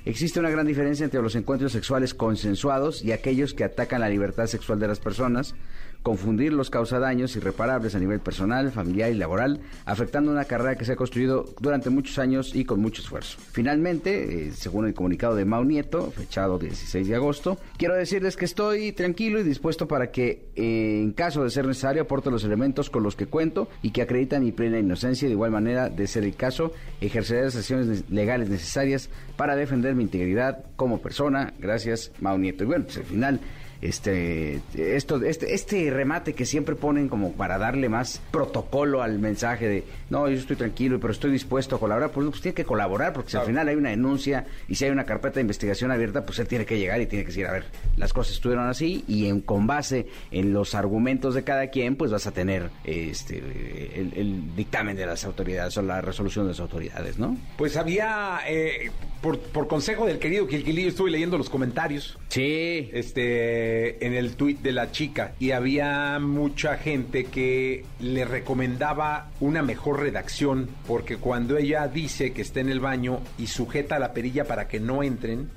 Existe 0.05 0.39
una 0.39 0.49
gran 0.49 0.65
diferencia 0.65 1.03
entre 1.03 1.21
los 1.21 1.35
encuentros 1.35 1.73
sexuales 1.73 2.13
consensuados 2.13 3.03
y 3.03 3.11
aquellos 3.11 3.53
que 3.53 3.65
atacan 3.65 3.99
la 3.99 4.07
libertad 4.07 4.47
sexual 4.47 4.79
de 4.79 4.87
las 4.87 5.01
personas. 5.01 5.53
Confundirlos 6.03 6.69
causa 6.69 6.97
daños 6.97 7.35
irreparables 7.35 7.93
a 7.93 7.99
nivel 7.99 8.19
personal, 8.19 8.71
familiar 8.71 9.11
y 9.11 9.15
laboral, 9.15 9.59
afectando 9.85 10.31
una 10.31 10.45
carrera 10.45 10.75
que 10.75 10.85
se 10.85 10.93
ha 10.93 10.95
construido 10.95 11.45
durante 11.59 11.89
muchos 11.91 12.17
años 12.17 12.55
y 12.55 12.65
con 12.65 12.79
mucho 12.79 13.01
esfuerzo. 13.01 13.37
Finalmente, 13.51 14.47
eh, 14.47 14.51
según 14.51 14.87
el 14.87 14.93
comunicado 14.93 15.35
de 15.35 15.45
Mau 15.45 15.63
Nieto, 15.63 16.09
fechado 16.11 16.57
16 16.57 17.07
de 17.07 17.15
agosto, 17.15 17.57
quiero 17.77 17.95
decirles 17.95 18.35
que 18.35 18.45
estoy 18.45 18.93
tranquilo 18.93 19.39
y 19.39 19.43
dispuesto 19.43 19.87
para 19.87 20.11
que, 20.11 20.49
eh, 20.55 21.01
en 21.01 21.11
caso 21.11 21.43
de 21.43 21.51
ser 21.51 21.67
necesario, 21.67 22.01
aporte 22.01 22.31
los 22.31 22.43
elementos 22.43 22.89
con 22.89 23.03
los 23.03 23.15
que 23.15 23.27
cuento 23.27 23.69
y 23.83 23.91
que 23.91 24.01
acreditan 24.01 24.43
mi 24.43 24.51
plena 24.51 24.79
inocencia. 24.79 25.27
De 25.27 25.33
igual 25.33 25.51
manera, 25.51 25.89
de 25.89 26.07
ser 26.07 26.23
el 26.23 26.35
caso, 26.35 26.71
ejerceré 26.99 27.43
las 27.43 27.55
acciones 27.55 28.09
legales 28.09 28.49
necesarias 28.49 29.09
para 29.37 29.55
defender 29.55 29.93
mi 29.93 30.03
integridad 30.03 30.65
como 30.75 30.99
persona. 30.99 31.53
Gracias, 31.59 32.11
Mau 32.19 32.37
Nieto. 32.37 32.63
Y 32.63 32.67
bueno, 32.67 32.85
pues 32.85 32.97
al 32.97 33.03
final 33.03 33.39
este 33.81 34.61
esto 34.75 35.21
este 35.23 35.53
este 35.53 35.89
remate 35.89 36.33
que 36.33 36.45
siempre 36.45 36.75
ponen 36.75 37.09
como 37.09 37.33
para 37.33 37.57
darle 37.57 37.89
más 37.89 38.21
protocolo 38.31 39.01
al 39.01 39.19
mensaje 39.19 39.67
de 39.67 39.83
no 40.09 40.29
yo 40.29 40.37
estoy 40.37 40.55
tranquilo 40.55 40.99
pero 40.99 41.13
estoy 41.13 41.31
dispuesto 41.31 41.75
a 41.75 41.79
colaborar 41.79 42.11
pues, 42.11 42.27
pues 42.29 42.41
tiene 42.41 42.53
que 42.55 42.65
colaborar 42.65 43.13
porque 43.13 43.31
si 43.31 43.37
al 43.37 43.45
final 43.45 43.67
hay 43.67 43.75
una 43.75 43.89
denuncia 43.89 44.45
y 44.67 44.75
si 44.75 44.85
hay 44.85 44.91
una 44.91 45.05
carpeta 45.05 45.35
de 45.35 45.41
investigación 45.41 45.91
abierta 45.91 46.25
pues 46.25 46.37
él 46.39 46.47
tiene 46.47 46.65
que 46.65 46.77
llegar 46.77 47.01
y 47.01 47.07
tiene 47.07 47.23
que 47.23 47.29
decir 47.31 47.47
a 47.47 47.51
ver 47.51 47.65
las 47.97 48.13
cosas 48.13 48.33
estuvieron 48.35 48.67
así 48.67 49.03
y 49.07 49.27
en 49.27 49.41
con 49.41 49.65
base 49.67 50.07
en 50.31 50.53
los 50.53 50.75
argumentos 50.75 51.33
de 51.33 51.43
cada 51.43 51.67
quien 51.67 51.95
pues 51.95 52.11
vas 52.11 52.27
a 52.27 52.31
tener 52.31 52.69
este 52.83 53.39
el, 53.39 54.13
el 54.15 54.55
dictamen 54.55 54.95
de 54.95 55.05
las 55.05 55.25
autoridades 55.25 55.75
o 55.77 55.81
la 55.81 56.01
resolución 56.01 56.45
de 56.45 56.51
las 56.51 56.59
autoridades 56.59 57.17
no 57.17 57.35
Pues 57.57 57.77
había, 57.77 58.39
eh, 58.47 58.91
por, 59.21 59.39
por 59.39 59.67
consejo 59.67 60.05
del 60.05 60.19
querido 60.19 60.47
Gilquilillo, 60.47 60.89
estuve 60.89 61.11
leyendo 61.11 61.37
los 61.37 61.49
comentarios. 61.49 62.17
sí. 62.29 62.89
Este 62.93 63.70
en 64.01 64.13
el 64.13 64.35
tuit 64.35 64.61
de 64.61 64.71
la 64.71 64.91
chica 64.91 65.33
y 65.39 65.51
había 65.51 66.19
mucha 66.19 66.77
gente 66.77 67.25
que 67.25 67.85
le 67.99 68.25
recomendaba 68.25 69.29
una 69.39 69.61
mejor 69.61 69.99
redacción 69.99 70.69
porque 70.87 71.17
cuando 71.17 71.57
ella 71.57 71.87
dice 71.87 72.33
que 72.33 72.41
está 72.41 72.59
en 72.59 72.69
el 72.69 72.79
baño 72.79 73.21
y 73.37 73.47
sujeta 73.47 73.99
la 73.99 74.13
perilla 74.13 74.45
para 74.45 74.67
que 74.67 74.79
no 74.79 75.03
entren 75.03 75.49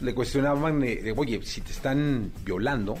le 0.00 0.14
cuestionaban 0.14 0.80
de, 0.80 1.14
oye 1.16 1.40
si 1.42 1.60
te 1.60 1.72
están 1.72 2.32
violando 2.44 2.96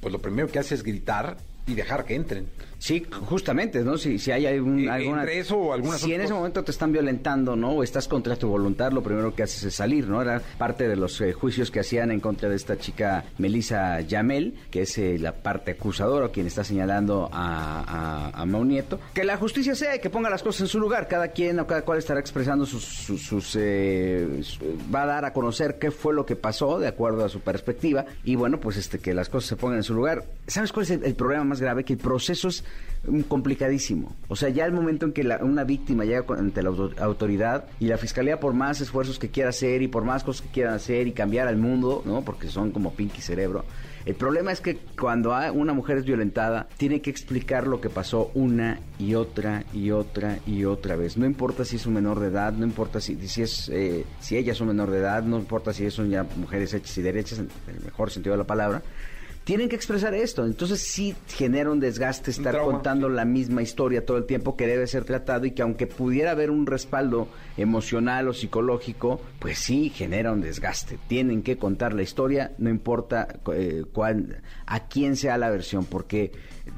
pues 0.00 0.12
lo 0.12 0.20
primero 0.20 0.48
que 0.48 0.58
hace 0.58 0.74
es 0.74 0.82
gritar 0.82 1.36
y 1.66 1.74
dejar 1.74 2.04
que 2.04 2.14
entren. 2.14 2.46
Sí, 2.78 3.02
justamente, 3.10 3.82
¿no? 3.82 3.96
Si, 3.96 4.18
si 4.18 4.30
hay 4.30 4.44
algún, 4.44 4.80
Eh, 4.80 4.90
alguna... 4.90 5.20
entre 5.20 5.38
eso 5.38 5.56
o 5.56 5.72
algunas 5.72 6.00
Si 6.00 6.12
en 6.12 6.20
ese 6.20 6.34
momento 6.34 6.62
te 6.62 6.70
están 6.70 6.92
violentando, 6.92 7.56
¿no? 7.56 7.70
O 7.70 7.82
estás 7.82 8.06
contra 8.08 8.36
tu 8.36 8.48
voluntad, 8.48 8.92
lo 8.92 9.02
primero 9.02 9.34
que 9.34 9.42
haces 9.42 9.64
es 9.64 9.74
salir, 9.74 10.06
¿no? 10.06 10.20
Era 10.20 10.42
parte 10.58 10.86
de 10.86 10.94
los 10.94 11.18
eh, 11.22 11.32
juicios 11.32 11.70
que 11.70 11.80
hacían 11.80 12.10
en 12.10 12.20
contra 12.20 12.50
de 12.50 12.56
esta 12.56 12.76
chica 12.76 13.24
Melissa 13.38 14.02
Yamel, 14.02 14.54
que 14.70 14.82
es 14.82 14.98
eh, 14.98 15.16
la 15.18 15.32
parte 15.32 15.70
acusadora, 15.70 16.28
quien 16.28 16.46
está 16.46 16.62
señalando 16.62 17.30
a, 17.32 18.30
a, 18.34 18.42
a 18.42 18.44
Mau 18.44 18.64
Nieto. 18.64 19.00
Que 19.14 19.24
la 19.24 19.38
justicia 19.38 19.74
sea 19.74 19.96
y 19.96 20.00
que 20.00 20.10
ponga 20.10 20.28
las 20.28 20.42
cosas 20.42 20.62
en 20.62 20.68
su 20.68 20.78
lugar. 20.78 21.08
Cada 21.08 21.28
quien 21.28 21.58
o 21.60 21.66
cada 21.66 21.82
cual 21.82 21.96
estará 21.98 22.20
expresando 22.20 22.66
sus... 22.66 22.84
sus, 22.84 23.22
sus, 23.22 23.56
eh, 23.58 24.42
va 24.94 25.04
a 25.04 25.06
dar 25.06 25.24
a 25.24 25.32
conocer 25.32 25.78
qué 25.78 25.90
fue 25.90 26.12
lo 26.12 26.26
que 26.26 26.36
pasó, 26.36 26.78
de 26.78 26.88
acuerdo 26.88 27.24
a 27.24 27.30
su 27.30 27.40
perspectiva. 27.40 28.04
Y 28.24 28.34
bueno, 28.34 28.60
pues 28.60 28.76
este 28.76 28.98
que 28.98 29.14
las 29.14 29.30
cosas 29.30 29.48
se 29.48 29.56
pongan 29.56 29.78
en 29.78 29.84
su 29.84 29.94
lugar. 29.94 30.24
¿Sabes 30.46 30.70
cuál 30.70 30.82
es 30.84 30.90
el, 30.90 31.02
el 31.04 31.14
problema 31.14 31.44
más 31.44 31.53
grave? 31.60 31.84
Que 31.84 31.94
el 31.94 31.98
proceso 31.98 32.48
es 32.48 32.64
complicadísimo. 33.28 34.16
O 34.28 34.36
sea, 34.36 34.48
ya 34.48 34.64
el 34.64 34.72
momento 34.72 35.06
en 35.06 35.12
que 35.12 35.24
la- 35.24 35.38
una 35.44 35.64
víctima 35.64 36.04
llega 36.04 36.24
ante 36.38 36.62
la 36.62 36.70
auto- 36.70 36.92
autoridad 37.02 37.64
y 37.80 37.86
la 37.86 37.98
fiscalía 37.98 38.40
por 38.40 38.54
más 38.54 38.80
esfuerzos 38.80 39.18
que 39.18 39.28
quiera 39.28 39.50
hacer 39.50 39.82
y 39.82 39.88
por 39.88 40.04
más 40.04 40.24
cosas 40.24 40.42
que 40.46 40.48
quieran 40.52 40.74
hacer 40.74 41.06
y 41.06 41.12
cambiar 41.12 41.48
al 41.48 41.56
mundo, 41.56 42.02
¿no? 42.06 42.22
Porque 42.22 42.48
son 42.48 42.70
como 42.70 42.94
Pinky 42.94 43.20
Cerebro. 43.20 43.64
El 44.06 44.14
problema 44.16 44.52
es 44.52 44.60
que 44.60 44.76
cuando 45.00 45.34
una 45.54 45.72
mujer 45.72 45.96
es 45.98 46.04
violentada, 46.04 46.66
tiene 46.76 47.00
que 47.00 47.08
explicar 47.08 47.66
lo 47.66 47.80
que 47.80 47.88
pasó 47.88 48.30
una 48.34 48.78
y 48.98 49.14
otra 49.14 49.64
y 49.72 49.90
otra 49.92 50.38
y 50.46 50.64
otra 50.66 50.94
vez. 50.96 51.16
No 51.16 51.24
importa 51.24 51.64
si 51.64 51.76
es 51.76 51.86
un 51.86 51.94
menor 51.94 52.20
de 52.20 52.28
edad, 52.28 52.52
no 52.52 52.66
importa 52.66 53.00
si, 53.00 53.16
si 53.28 53.40
es 53.42 53.70
eh, 53.70 54.04
si 54.20 54.36
ella 54.36 54.52
es 54.52 54.60
un 54.60 54.68
menor 54.68 54.90
de 54.90 54.98
edad, 54.98 55.22
no 55.22 55.38
importa 55.38 55.72
si 55.72 55.90
son 55.90 56.10
ya 56.10 56.22
mujeres 56.36 56.74
hechas 56.74 56.98
y 56.98 57.02
derechas, 57.02 57.38
en 57.38 57.48
el 57.68 57.82
mejor 57.82 58.10
sentido 58.10 58.34
de 58.34 58.38
la 58.38 58.46
palabra. 58.46 58.82
Tienen 59.44 59.68
que 59.68 59.76
expresar 59.76 60.14
esto. 60.14 60.46
Entonces 60.46 60.80
sí 60.80 61.14
genera 61.28 61.70
un 61.70 61.78
desgaste 61.78 62.30
estar 62.30 62.58
contando 62.62 63.10
la 63.10 63.26
misma 63.26 63.60
historia 63.60 64.04
todo 64.06 64.16
el 64.16 64.24
tiempo 64.24 64.56
que 64.56 64.66
debe 64.66 64.86
ser 64.86 65.04
tratado 65.04 65.44
y 65.44 65.50
que 65.50 65.60
aunque 65.60 65.86
pudiera 65.86 66.30
haber 66.30 66.50
un 66.50 66.66
respaldo 66.66 67.28
emocional 67.58 68.26
o 68.28 68.32
psicológico, 68.32 69.20
pues 69.38 69.58
sí 69.58 69.90
genera 69.90 70.32
un 70.32 70.40
desgaste. 70.40 70.98
Tienen 71.08 71.42
que 71.42 71.58
contar 71.58 71.92
la 71.92 72.02
historia, 72.02 72.52
no 72.56 72.70
importa 72.70 73.28
eh, 73.52 73.84
cuál, 73.92 74.40
a 74.64 74.88
quién 74.88 75.14
sea 75.16 75.36
la 75.36 75.50
versión, 75.50 75.84
porque 75.84 76.32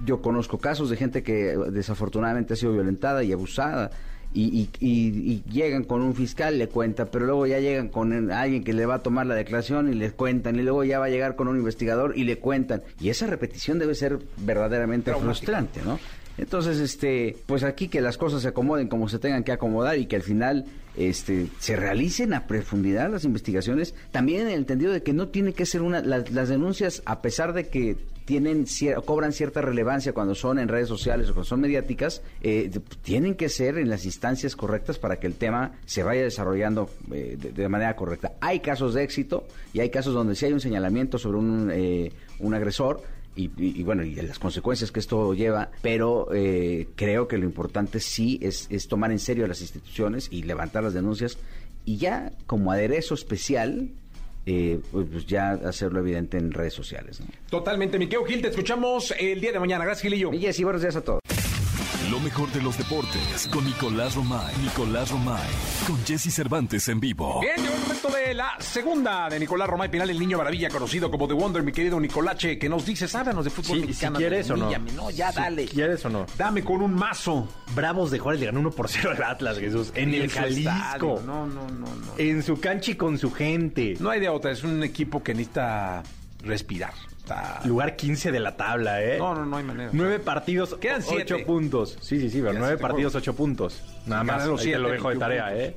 yo 0.05 0.21
conozco 0.21 0.59
casos 0.59 0.91
de 0.91 0.97
gente 0.97 1.23
que 1.23 1.57
desafortunadamente 1.71 2.55
ha 2.55 2.57
sido 2.57 2.73
violentada 2.73 3.23
y 3.23 3.33
abusada. 3.33 3.93
Y, 4.39 4.69
y- 4.81 4.87
y- 4.87 5.33
y 5.33 5.51
llegan 5.51 5.85
con 5.85 6.03
un 6.03 6.15
fiscal, 6.15 6.59
le 6.59 6.69
cuenta, 6.69 7.07
pero 7.07 7.25
luego 7.25 7.47
ya 7.47 7.59
llegan 7.59 7.89
con 7.89 8.31
alguien 8.31 8.63
que 8.65 8.75
le 8.75 8.85
va 8.85 8.97
a 8.97 9.03
tomar 9.03 9.27
la 9.27 9.35
declaración 9.35 9.91
y 9.91 9.95
le 9.97 10.11
cuentan, 10.11 10.57
y 10.57 10.63
luego 10.63 10.85
ya 10.85 10.99
va 10.99 11.07
a 11.07 11.09
llegar 11.09 11.37
con 11.37 11.49
un 11.49 11.57
investigador 11.57 12.13
y 12.19 12.25
le 12.25 12.37
cuentan. 12.39 12.83
Y 13.01 13.09
esa 13.09 13.27
repetición 13.27 13.79
debe 13.79 13.95
ser 13.95 14.19
verdaderamente 14.37 15.11
frustrante, 15.15 15.81
¿no? 15.83 15.99
Entonces, 16.39 16.81
este, 16.81 17.35
pues 17.47 17.63
aquí 17.63 17.89
que 17.89 18.03
las 18.03 18.19
cosas 18.19 18.43
se 18.43 18.49
acomoden 18.49 18.89
como 18.89 19.09
se 19.09 19.19
tengan 19.19 19.43
que 19.43 19.53
acomodar 19.53 19.97
y 19.97 20.05
que 20.05 20.17
al 20.17 20.23
final 20.23 20.67
este, 20.99 21.47
se 21.59 21.77
realicen 21.77 22.35
a 22.35 22.47
profundidad 22.47 23.11
las 23.11 23.25
investigaciones, 23.25 23.95
también 24.13 24.43
en 24.43 24.49
el 24.49 24.55
entendido 24.59 24.93
de 24.93 25.03
que 25.03 25.15
no 25.15 25.29
tiene 25.29 25.55
que 25.55 25.65
ser 25.65 25.81
una, 25.81 26.03
las, 26.03 26.31
las 26.33 26.51
denuncias, 26.51 27.01
a 27.07 27.23
pesar 27.23 27.55
de 27.55 27.69
que 27.69 27.97
tienen 28.27 28.67
cier- 28.67 29.03
cobran 29.05 29.33
cierta 29.33 29.63
relevancia 29.63 30.13
cuando 30.13 30.35
son 30.35 30.59
en 30.59 30.69
redes 30.69 30.89
sociales 30.89 31.31
o 31.31 31.33
cuando 31.33 31.49
son 31.49 31.61
mediáticas, 31.61 32.21
eh, 32.43 32.71
tienen 33.03 33.35
que 33.37 33.49
ser 33.49 33.79
en 33.79 33.89
las 33.89 34.05
instancias 34.05 34.55
correctas 34.57 34.99
para 34.99 35.19
que 35.19 35.27
el 35.27 35.35
tema 35.35 35.73
se 35.87 36.03
vaya 36.03 36.23
desarrollando 36.23 36.91
eh, 37.13 37.39
de, 37.41 37.69
manera 37.69 37.97
correcta. 37.97 38.35
Hay 38.41 38.61
casos 38.61 38.93
de 38.93 39.05
éxito 39.05 39.47
y 39.73 39.81
hay 39.81 39.91
casos 39.91 40.13
donde 40.13 40.35
sí 40.35 40.45
hay 40.45 40.53
un 40.53 40.61
señalamiento 40.61 41.19
sobre 41.19 41.39
un, 41.39 41.71
eh, 41.73 42.13
un 42.41 42.53
agresor, 42.53 43.03
y 43.39 43.83
bueno, 43.83 44.03
y 44.03 44.15
las 44.15 44.39
consecuencias 44.39 44.91
que 44.91 44.99
esto 44.99 45.35
lleva, 45.35 45.71
pero 45.83 46.29
eh, 46.33 46.89
creo 46.97 47.29
que 47.29 47.37
lo 47.37 47.45
importante 47.45 48.01
sí 48.01 48.39
es, 48.41 48.67
es 48.71 48.89
tomar 48.89 49.13
en 49.13 49.19
serio 49.19 49.45
a 49.45 49.49
las 49.49 49.61
instituciones 49.61 50.29
y 50.31 50.45
levantar 50.45 50.83
las 50.85 50.95
denuncias 50.95 51.37
y 51.85 51.99
ya 51.99 52.33
como 52.47 52.73
aderezo 52.73 53.15
especial, 53.15 53.91
eh, 54.47 54.81
pues, 54.93 55.07
pues 55.11 55.27
ya 55.27 55.51
hacerlo 55.51 56.01
evidente 56.01 56.39
en 56.39 56.53
redes 56.53 56.73
sociales. 56.73 57.21
¿no? 57.21 57.27
Totalmente, 57.51 57.99
Miquel 57.99 58.21
Gil, 58.27 58.41
te 58.41 58.49
escuchamos 58.49 59.13
el 59.19 59.41
día 59.41 59.53
de 59.53 59.59
mañana. 59.59 59.85
Gracias, 59.85 60.03
Gilillo. 60.03 60.33
Y 60.33 60.39
Jessy, 60.39 60.65
buenos 60.65 60.83
días 60.83 60.97
a 60.97 61.03
todos. 61.03 61.21
Mejor 62.27 62.51
de 62.51 62.61
los 62.61 62.77
deportes 62.77 63.49
con 63.53 63.65
Nicolás 63.65 64.17
Romay. 64.17 64.53
Nicolás 64.61 65.13
Romay. 65.13 65.47
Con 65.87 66.05
Jesse 66.05 66.35
Cervantes 66.35 66.89
en 66.89 66.99
vivo. 66.99 67.41
Bien, 67.41 67.55
llegó 67.57 67.73
el 67.77 67.81
momento 67.83 68.09
de 68.09 68.35
la 68.35 68.57
segunda 68.59 69.29
de 69.29 69.39
Nicolás 69.39 69.69
Romay 69.69 69.89
Pinal, 69.89 70.11
el 70.11 70.19
niño 70.19 70.37
maravilla, 70.37 70.69
conocido 70.69 71.09
como 71.09 71.29
The 71.29 71.35
Wonder, 71.35 71.63
mi 71.63 71.71
querido 71.71 72.01
Nicolache, 72.01 72.59
que 72.59 72.69
nos 72.69 72.85
dices, 72.85 73.15
háblanos 73.15 73.45
de 73.45 73.51
fútbol 73.53 73.77
Sí, 73.77 73.81
si 73.83 73.87
mexicano. 73.87 74.19
quieres 74.19 74.51
o 74.51 74.57
no. 74.57 74.69
No, 74.97 75.11
ya 75.13 75.31
Si 75.31 75.37
dale. 75.39 75.67
¿Quieres 75.67 76.05
o 76.05 76.09
no? 76.11 76.27
Dame 76.37 76.65
con 76.65 76.83
un 76.83 76.95
mazo. 76.95 77.47
Bravos 77.77 78.11
de 78.11 78.19
Juárez 78.19 78.41
le 78.41 78.47
ganó 78.47 78.59
1 78.59 78.71
por 78.73 78.89
0 78.89 79.13
al 79.17 79.23
Atlas, 79.23 79.59
Jesús. 79.61 79.93
En 79.95 80.13
el 80.13 80.23
En 80.23 80.31
Jalisco. 80.31 80.71
estadio. 80.73 81.23
No, 81.25 81.47
no, 81.47 81.69
no, 81.69 81.87
no. 81.95 82.07
En 82.19 82.43
su 82.43 82.59
cancha 82.59 82.91
y 82.91 82.97
con 82.97 83.19
su 83.19 83.31
gente. 83.31 83.95
No 84.01 84.11
hay 84.11 84.19
de 84.19 84.29
otra, 84.29 84.51
es 84.51 84.65
un 84.65 84.83
equipo 84.83 85.23
que 85.23 85.33
necesita 85.33 86.03
respirar. 86.43 86.93
Está- 87.27 87.61
Lugar 87.65 87.97
15 87.97 88.31
de 88.31 88.39
la 88.39 88.57
tabla, 88.57 89.03
¿eh? 89.03 89.19
No, 89.19 89.35
no, 89.35 89.45
no 89.45 89.57
hay 89.57 89.65
manera. 89.65 89.91
Nueve 89.93 90.21
partidos, 90.21 90.77
Quedan 90.77 91.03
siete. 91.03 91.35
ocho 91.35 91.45
puntos. 91.45 91.99
Sí, 92.01 92.21
sí, 92.21 92.31
sí, 92.31 92.41
pero 92.41 92.57
nueve 92.57 92.79
partidos, 92.79 93.17
ocho 93.17 93.35
puntos. 93.35 93.83
Nada 94.07 94.23
más, 94.23 94.45
te 94.45 94.79
lo 94.79 94.89
dejo 94.91 95.09
de 95.09 95.17
21 95.17 95.19
tarea, 95.19 95.47
puntos. 95.49 95.61
¿eh? 95.61 95.77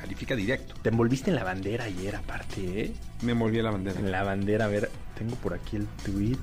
Califica 0.00 0.36
directo. 0.36 0.74
Te 0.82 0.90
envolviste 0.90 1.30
en 1.30 1.36
la 1.36 1.42
bandera 1.42 1.84
ayer, 1.86 2.14
aparte, 2.14 2.80
¿eh? 2.80 2.92
Me 3.22 3.32
envolví 3.32 3.58
en 3.58 3.64
la 3.64 3.70
bandera. 3.72 3.98
En 3.98 4.12
la 4.12 4.22
bandera, 4.22 4.66
a 4.66 4.68
ver, 4.68 4.88
tengo 5.18 5.34
por 5.34 5.52
aquí 5.52 5.76
el 5.76 5.86
tweet. 6.04 6.36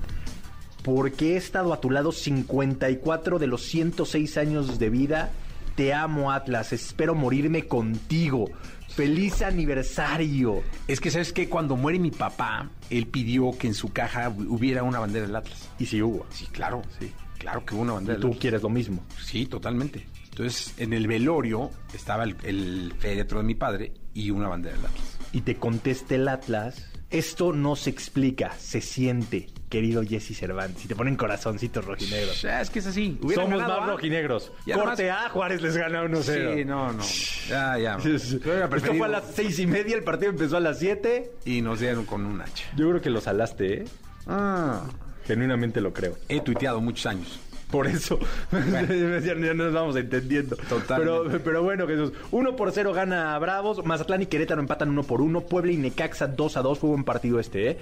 Porque 0.82 1.32
he 1.32 1.36
estado 1.38 1.72
a 1.72 1.80
tu 1.80 1.90
lado 1.90 2.12
54 2.12 3.38
de 3.38 3.46
los 3.46 3.62
106 3.62 4.36
años 4.36 4.78
de 4.78 4.90
vida. 4.90 5.30
Te 5.76 5.94
amo, 5.94 6.30
Atlas. 6.30 6.74
Espero 6.74 7.14
morirme 7.14 7.66
contigo. 7.66 8.50
¡Feliz 8.94 9.42
aniversario! 9.42 10.62
Es 10.86 11.00
que, 11.00 11.10
¿sabes 11.10 11.32
qué? 11.32 11.48
Cuando 11.48 11.76
muere 11.76 11.98
mi 11.98 12.10
papá, 12.10 12.70
él 12.90 13.06
pidió 13.06 13.50
que 13.58 13.66
en 13.66 13.74
su 13.74 13.92
caja 13.92 14.28
hubiera 14.28 14.82
una 14.82 15.00
bandera 15.00 15.26
del 15.26 15.36
Atlas. 15.36 15.68
Y 15.78 15.86
si 15.86 16.00
hubo. 16.02 16.26
Sí, 16.30 16.46
claro, 16.52 16.82
sí. 17.00 17.10
Claro 17.38 17.64
que 17.66 17.74
hubo 17.74 17.82
una 17.82 17.94
bandera 17.94 18.14
Y 18.14 18.16
del 18.16 18.20
tú 18.22 18.26
Atlas. 18.28 18.40
quieres 18.40 18.62
lo 18.62 18.68
mismo. 18.70 19.04
Sí, 19.22 19.46
totalmente. 19.46 20.06
Entonces, 20.30 20.74
en 20.78 20.92
el 20.92 21.06
velorio 21.06 21.70
estaba 21.92 22.24
el, 22.24 22.36
el 22.44 22.92
féretro 22.98 23.38
de 23.38 23.44
mi 23.44 23.54
padre 23.54 23.92
y 24.14 24.30
una 24.30 24.48
bandera 24.48 24.76
del 24.76 24.86
Atlas. 24.86 25.18
Y 25.32 25.40
te 25.42 25.56
conteste 25.56 26.14
el 26.14 26.28
Atlas. 26.28 26.90
Esto 27.10 27.52
no 27.52 27.76
se 27.76 27.90
explica, 27.90 28.54
se 28.58 28.80
siente, 28.80 29.48
querido 29.74 30.04
Jesse 30.04 30.36
Cervantes. 30.36 30.84
Y 30.84 30.88
te 30.88 30.94
ponen 30.94 31.16
corazoncitos 31.16 31.84
rojinegros. 31.84 32.44
Es 32.44 32.70
que 32.70 32.78
es 32.78 32.86
así. 32.86 33.18
Hubiera 33.20 33.42
Somos 33.42 33.58
ganado 33.58 33.80
más 33.80 33.88
A. 33.88 33.92
rojinegros. 33.92 34.52
Y 34.66 34.70
además- 34.70 34.90
Corte 34.90 35.10
A, 35.10 35.28
Juárez 35.30 35.62
les 35.62 35.76
gana 35.76 36.02
1-0. 36.04 36.54
Sí, 36.54 36.64
no, 36.64 36.92
no. 36.92 37.02
Ya, 37.48 37.76
ya. 37.78 37.98
Yo 37.98 38.10
hubiera 38.10 38.16
Esto 38.16 38.70
preferido- 38.70 38.98
fue 38.98 39.06
a 39.08 39.10
las 39.10 39.24
seis 39.34 39.58
y 39.58 39.66
media, 39.66 39.96
el 39.96 40.04
partido 40.04 40.30
empezó 40.30 40.56
a 40.58 40.60
las 40.60 40.78
7. 40.78 41.32
Y 41.44 41.60
nos 41.60 41.80
dieron 41.80 42.04
con 42.04 42.24
un 42.24 42.40
hacha. 42.40 42.64
Yo 42.76 42.88
creo 42.88 43.00
que 43.02 43.10
lo 43.10 43.20
salaste, 43.20 43.80
¿eh? 43.80 43.84
Ah. 44.28 44.84
Genuinamente 45.26 45.80
lo 45.80 45.92
creo. 45.92 46.16
He 46.28 46.40
tuiteado 46.40 46.80
muchos 46.80 47.06
años. 47.06 47.40
Por 47.70 47.88
eso. 47.88 48.20
ya, 48.52 49.20
ya 49.20 49.54
nos 49.54 49.72
vamos 49.72 49.96
entendiendo. 49.96 50.54
Totalmente. 50.68 51.22
Pero, 51.26 51.40
pero 51.42 51.62
bueno, 51.64 51.88
Jesús. 51.88 52.12
1 52.30 52.54
por 52.54 52.70
0 52.70 52.92
gana 52.92 53.34
a 53.34 53.38
Bravos. 53.40 53.84
Mazatlán 53.84 54.22
y 54.22 54.26
Querétaro 54.26 54.60
empatan 54.60 54.90
1 54.90 55.02
por 55.02 55.20
1. 55.20 55.40
Puebla 55.40 55.72
y 55.72 55.76
Necaxa 55.78 56.28
2 56.28 56.56
a 56.56 56.62
2. 56.62 56.78
Fue 56.78 56.90
buen 56.90 57.02
partido 57.02 57.40
este, 57.40 57.70
¿eh? 57.70 57.78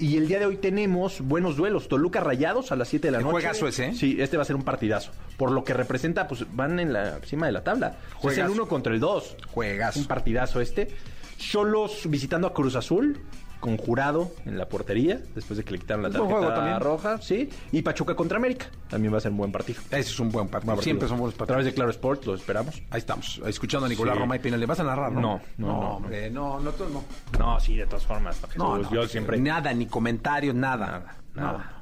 Y 0.00 0.16
el 0.16 0.28
día 0.28 0.38
de 0.38 0.46
hoy 0.46 0.56
tenemos 0.56 1.20
buenos 1.20 1.56
duelos. 1.56 1.86
Toluca 1.86 2.20
Rayados 2.20 2.72
a 2.72 2.76
las 2.76 2.88
7 2.88 3.08
de 3.08 3.12
la 3.12 3.18
noche. 3.18 3.32
juegazo 3.32 3.68
ese, 3.68 3.88
¿eh? 3.88 3.94
Sí, 3.94 4.16
este 4.18 4.38
va 4.38 4.44
a 4.44 4.46
ser 4.46 4.56
un 4.56 4.62
partidazo. 4.62 5.12
Por 5.36 5.52
lo 5.52 5.62
que 5.62 5.74
representa, 5.74 6.26
pues 6.26 6.46
van 6.56 6.80
en 6.80 6.94
la 6.94 7.20
cima 7.20 7.44
de 7.44 7.52
la 7.52 7.62
tabla. 7.62 7.98
Es 8.22 8.38
el. 8.38 8.48
1 8.48 8.66
contra 8.66 8.94
el 8.94 9.00
2. 9.00 9.36
Juegazo. 9.48 10.00
Un 10.00 10.06
partidazo 10.06 10.62
este. 10.62 10.88
Cholos 11.36 12.08
visitando 12.08 12.46
a 12.46 12.54
Cruz 12.54 12.76
Azul. 12.76 13.20
Con 13.60 13.76
jurado 13.76 14.32
en 14.46 14.56
la 14.56 14.66
portería, 14.68 15.20
después 15.34 15.58
de 15.58 15.64
que 15.64 15.72
le 15.72 15.78
quitaron 15.80 16.02
la 16.02 16.08
Es 16.08 16.14
tarjeta 16.14 16.34
juego 16.34 16.54
también. 16.54 16.80
roja, 16.80 17.20
sí. 17.20 17.50
Y 17.72 17.82
Pachuca 17.82 18.14
contra 18.14 18.38
América. 18.38 18.66
También 18.88 19.12
va 19.12 19.18
a 19.18 19.20
ser 19.20 19.32
un 19.32 19.36
buen 19.36 19.52
partido. 19.52 19.80
Ese 19.90 19.98
es 20.00 20.18
un 20.18 20.30
buen 20.32 20.48
partido. 20.48 20.80
Siempre 20.80 21.06
son 21.08 21.18
buenos 21.18 21.34
A 21.34 21.38
partidos. 21.38 21.46
través 21.48 21.66
de 21.66 21.74
Claro 21.74 21.90
Sports 21.90 22.26
lo 22.26 22.34
esperamos. 22.34 22.82
Ahí 22.90 22.98
estamos, 22.98 23.40
escuchando 23.46 23.84
a 23.84 23.88
Nicolás 23.90 24.14
Sí. 24.14 24.20
Romay 24.20 24.38
Pinal. 24.40 24.60
¿Le 24.60 24.64
vas 24.66 24.80
a 24.80 24.84
narrar, 24.84 25.12
no? 25.12 25.20
No, 25.20 25.40
no, 25.58 25.66
no. 25.66 25.78
hombre, 25.96 26.30
no, 26.30 26.58
no, 26.58 26.70
tú 26.72 26.84
no. 26.88 27.04
No, 27.38 27.60
sí, 27.60 27.76
de 27.76 27.86
todas 27.86 28.06
formas. 28.06 28.40
No, 28.56 28.78
no, 28.78 28.90
yo 28.90 29.06
siempre. 29.06 29.38
Nada, 29.38 29.72
ni 29.74 29.84
comentarios, 29.86 30.54
nada. 30.54 31.16
Nada. 31.34 31.74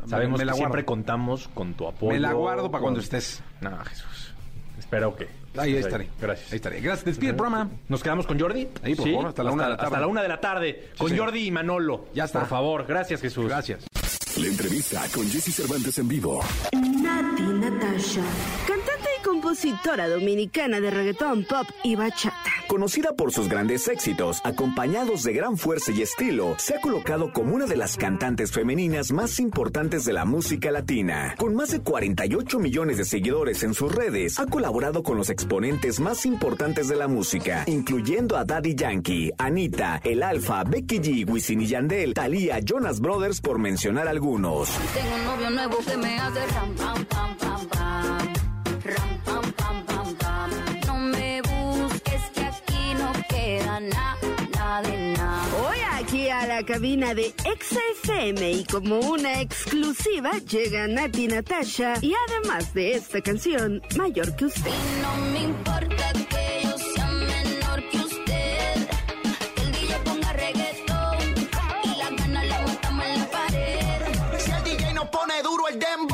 No. 0.00 0.08
Sabemos 0.08 0.38
Me 0.38 0.44
la 0.46 0.52
que 0.52 0.56
siempre 0.58 0.82
guardo. 0.82 0.86
contamos 0.86 1.48
con 1.48 1.74
tu 1.74 1.86
apoyo. 1.86 2.12
Me 2.12 2.18
la 2.20 2.32
guardo 2.32 2.70
para 2.70 2.80
con- 2.80 2.82
cuando 2.82 3.00
estés. 3.00 3.42
No, 3.60 3.76
Jesús. 3.84 4.32
Espero 4.78 5.14
que. 5.16 5.28
Ahí 5.58 5.76
estaré. 5.76 6.08
Gracias. 6.20 6.52
Ahí 6.52 6.56
estaré. 6.56 6.80
Gracias. 6.80 7.04
Despide 7.04 7.30
el 7.30 7.36
programa. 7.36 7.70
¿Nos 7.88 8.02
quedamos 8.02 8.26
con 8.26 8.38
Jordi? 8.38 8.68
Ahí, 8.82 8.94
por 8.94 9.08
favor, 9.08 9.26
hasta 9.26 9.42
la 9.42 9.50
una 9.52 9.64
de 9.64 9.70
la 9.70 9.76
tarde. 9.76 9.86
Hasta 9.88 10.00
la 10.00 10.06
una 10.06 10.22
de 10.22 10.28
la 10.28 10.40
tarde. 10.40 10.88
con. 10.98 11.16
Jordi 11.16 11.46
y 11.46 11.50
Manolo. 11.50 12.06
Ya 12.14 12.24
está. 12.24 12.40
Por 12.40 12.48
favor. 12.48 12.86
Gracias, 12.86 13.20
Jesús. 13.20 13.46
Gracias. 13.46 13.84
La 14.38 14.46
entrevista 14.48 15.02
con 15.14 15.26
Jesse 15.30 15.54
Cervantes 15.54 15.98
en 15.98 16.08
vivo. 16.08 16.44
Nati 16.74 17.42
Natasha, 17.42 18.22
cantante 18.66 19.08
y 19.18 19.24
compositora 19.26 20.08
dominicana 20.08 20.80
de 20.80 20.88
reggaetón, 20.88 21.44
pop 21.44 21.66
y 21.82 21.96
bachata. 21.96 22.52
Conocida 22.68 23.12
por 23.14 23.32
sus 23.32 23.48
grandes 23.48 23.88
éxitos, 23.88 24.40
acompañados 24.44 25.24
de 25.24 25.32
gran 25.32 25.56
fuerza 25.56 25.90
y 25.90 26.02
estilo, 26.02 26.54
se 26.58 26.76
ha 26.76 26.80
colocado 26.80 27.32
como 27.32 27.54
una 27.54 27.66
de 27.66 27.76
las 27.76 27.96
cantantes 27.96 28.52
femeninas 28.52 29.10
más 29.10 29.40
importantes 29.40 30.04
de 30.04 30.12
la 30.12 30.24
música 30.24 30.70
latina. 30.70 31.34
Con 31.38 31.56
más 31.56 31.72
de 31.72 31.80
48 31.80 32.60
millones 32.60 32.98
de 32.98 33.04
seguidores 33.04 33.64
en 33.64 33.74
sus 33.74 33.92
redes, 33.92 34.38
ha 34.38 34.46
colaborado 34.46 35.02
con 35.02 35.16
los 35.16 35.28
exponentes 35.28 35.98
más 35.98 36.24
importantes 36.24 36.86
de 36.86 36.94
la 36.94 37.08
música, 37.08 37.64
incluyendo 37.66 38.36
a 38.36 38.44
Daddy 38.44 38.76
Yankee, 38.76 39.32
Anita, 39.38 40.00
El 40.04 40.22
Alfa, 40.22 40.62
Becky 40.62 40.98
G, 41.00 41.28
Wisin 41.28 41.62
y 41.62 41.66
Yandel, 41.66 42.14
Thalía, 42.14 42.60
Jonas 42.60 43.00
Brothers, 43.00 43.40
por 43.40 43.58
mencionar 43.58 44.06
algunos. 44.06 44.68
Tengo 44.94 45.16
un 45.16 45.24
novio 45.24 45.50
nuevo 45.50 45.78
que 45.84 45.96
me 45.96 46.16
hace 46.16 46.46
ram, 46.46 46.74
pam, 46.76 47.04
pam, 47.06 47.36
pam, 47.36 47.66
pam. 47.68 48.35
Ram, 48.86 49.18
pam, 49.24 49.52
pam, 49.52 49.84
pam, 49.84 50.14
pam. 50.14 50.50
No 50.86 50.94
me 50.96 51.42
busques 51.42 52.22
que 52.34 52.40
aquí 52.40 52.94
no 52.94 53.12
queda 53.28 53.80
nada, 53.80 54.16
nada 54.54 54.82
de 54.82 54.96
nada. 55.16 55.42
Hoy 55.60 55.78
aquí 55.94 56.28
a 56.28 56.46
la 56.46 56.62
cabina 56.64 57.12
de 57.14 57.34
Exa 57.44 57.80
FM 58.02 58.50
y 58.52 58.64
como 58.64 59.00
una 59.00 59.40
exclusiva 59.40 60.38
llega 60.38 60.86
Nati 60.86 61.26
Natasha 61.26 61.94
y 62.00 62.14
además 62.28 62.72
de 62.74 62.94
esta 62.94 63.20
canción, 63.20 63.82
Mayor 63.96 64.36
que 64.36 64.44
usted. 64.44 64.70
Y 64.70 65.02
no 65.02 65.16
me 65.32 65.40
importa 65.42 66.12
que 66.30 66.60
yo 66.62 66.78
sea 66.78 67.06
menor 67.06 67.82
que 67.90 67.98
usted. 67.98 68.88
Que 69.56 69.62
el 69.62 69.72
DJ 69.72 69.98
ponga 70.04 70.32
reggaetón 70.32 71.18
y 71.82 71.96
las 71.98 72.10
ganas 72.16 72.46
las 72.46 72.62
matamos 72.68 73.04
en 73.04 73.18
la 73.18 73.26
pared. 73.30 74.38
Si 74.38 74.50
el 74.52 74.62
DJ 74.62 74.94
no 74.94 75.10
pone 75.10 75.42
duro 75.42 75.66
el 75.68 75.78
dembow, 75.80 76.05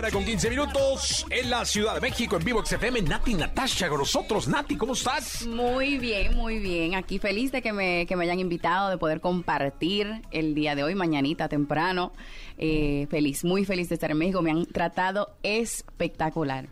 mañana 0.00 0.14
con 0.14 0.24
15 0.24 0.48
minutos 0.48 1.26
en 1.28 1.50
la 1.50 1.62
Ciudad 1.66 1.94
de 1.94 2.00
México, 2.00 2.36
en 2.38 2.44
vivo 2.44 2.64
XFM, 2.64 3.02
Nati 3.02 3.34
Natasha 3.34 3.86
con 3.90 3.98
nosotros. 3.98 4.48
Nati, 4.48 4.76
¿cómo 4.76 4.94
estás? 4.94 5.46
Muy 5.46 5.98
bien, 5.98 6.34
muy 6.36 6.58
bien. 6.58 6.94
Aquí 6.94 7.18
feliz 7.18 7.52
de 7.52 7.60
que 7.60 7.74
me, 7.74 8.06
que 8.06 8.16
me 8.16 8.24
hayan 8.24 8.40
invitado, 8.40 8.88
de 8.88 8.96
poder 8.96 9.20
compartir 9.20 10.22
el 10.30 10.54
día 10.54 10.74
de 10.74 10.84
hoy, 10.84 10.94
mañanita 10.94 11.50
temprano. 11.50 12.12
Eh, 12.56 13.08
feliz, 13.10 13.44
muy 13.44 13.66
feliz 13.66 13.90
de 13.90 13.96
estar 13.96 14.10
en 14.10 14.16
México. 14.16 14.40
Me 14.40 14.50
han 14.50 14.64
tratado 14.64 15.36
espectacular. 15.42 16.68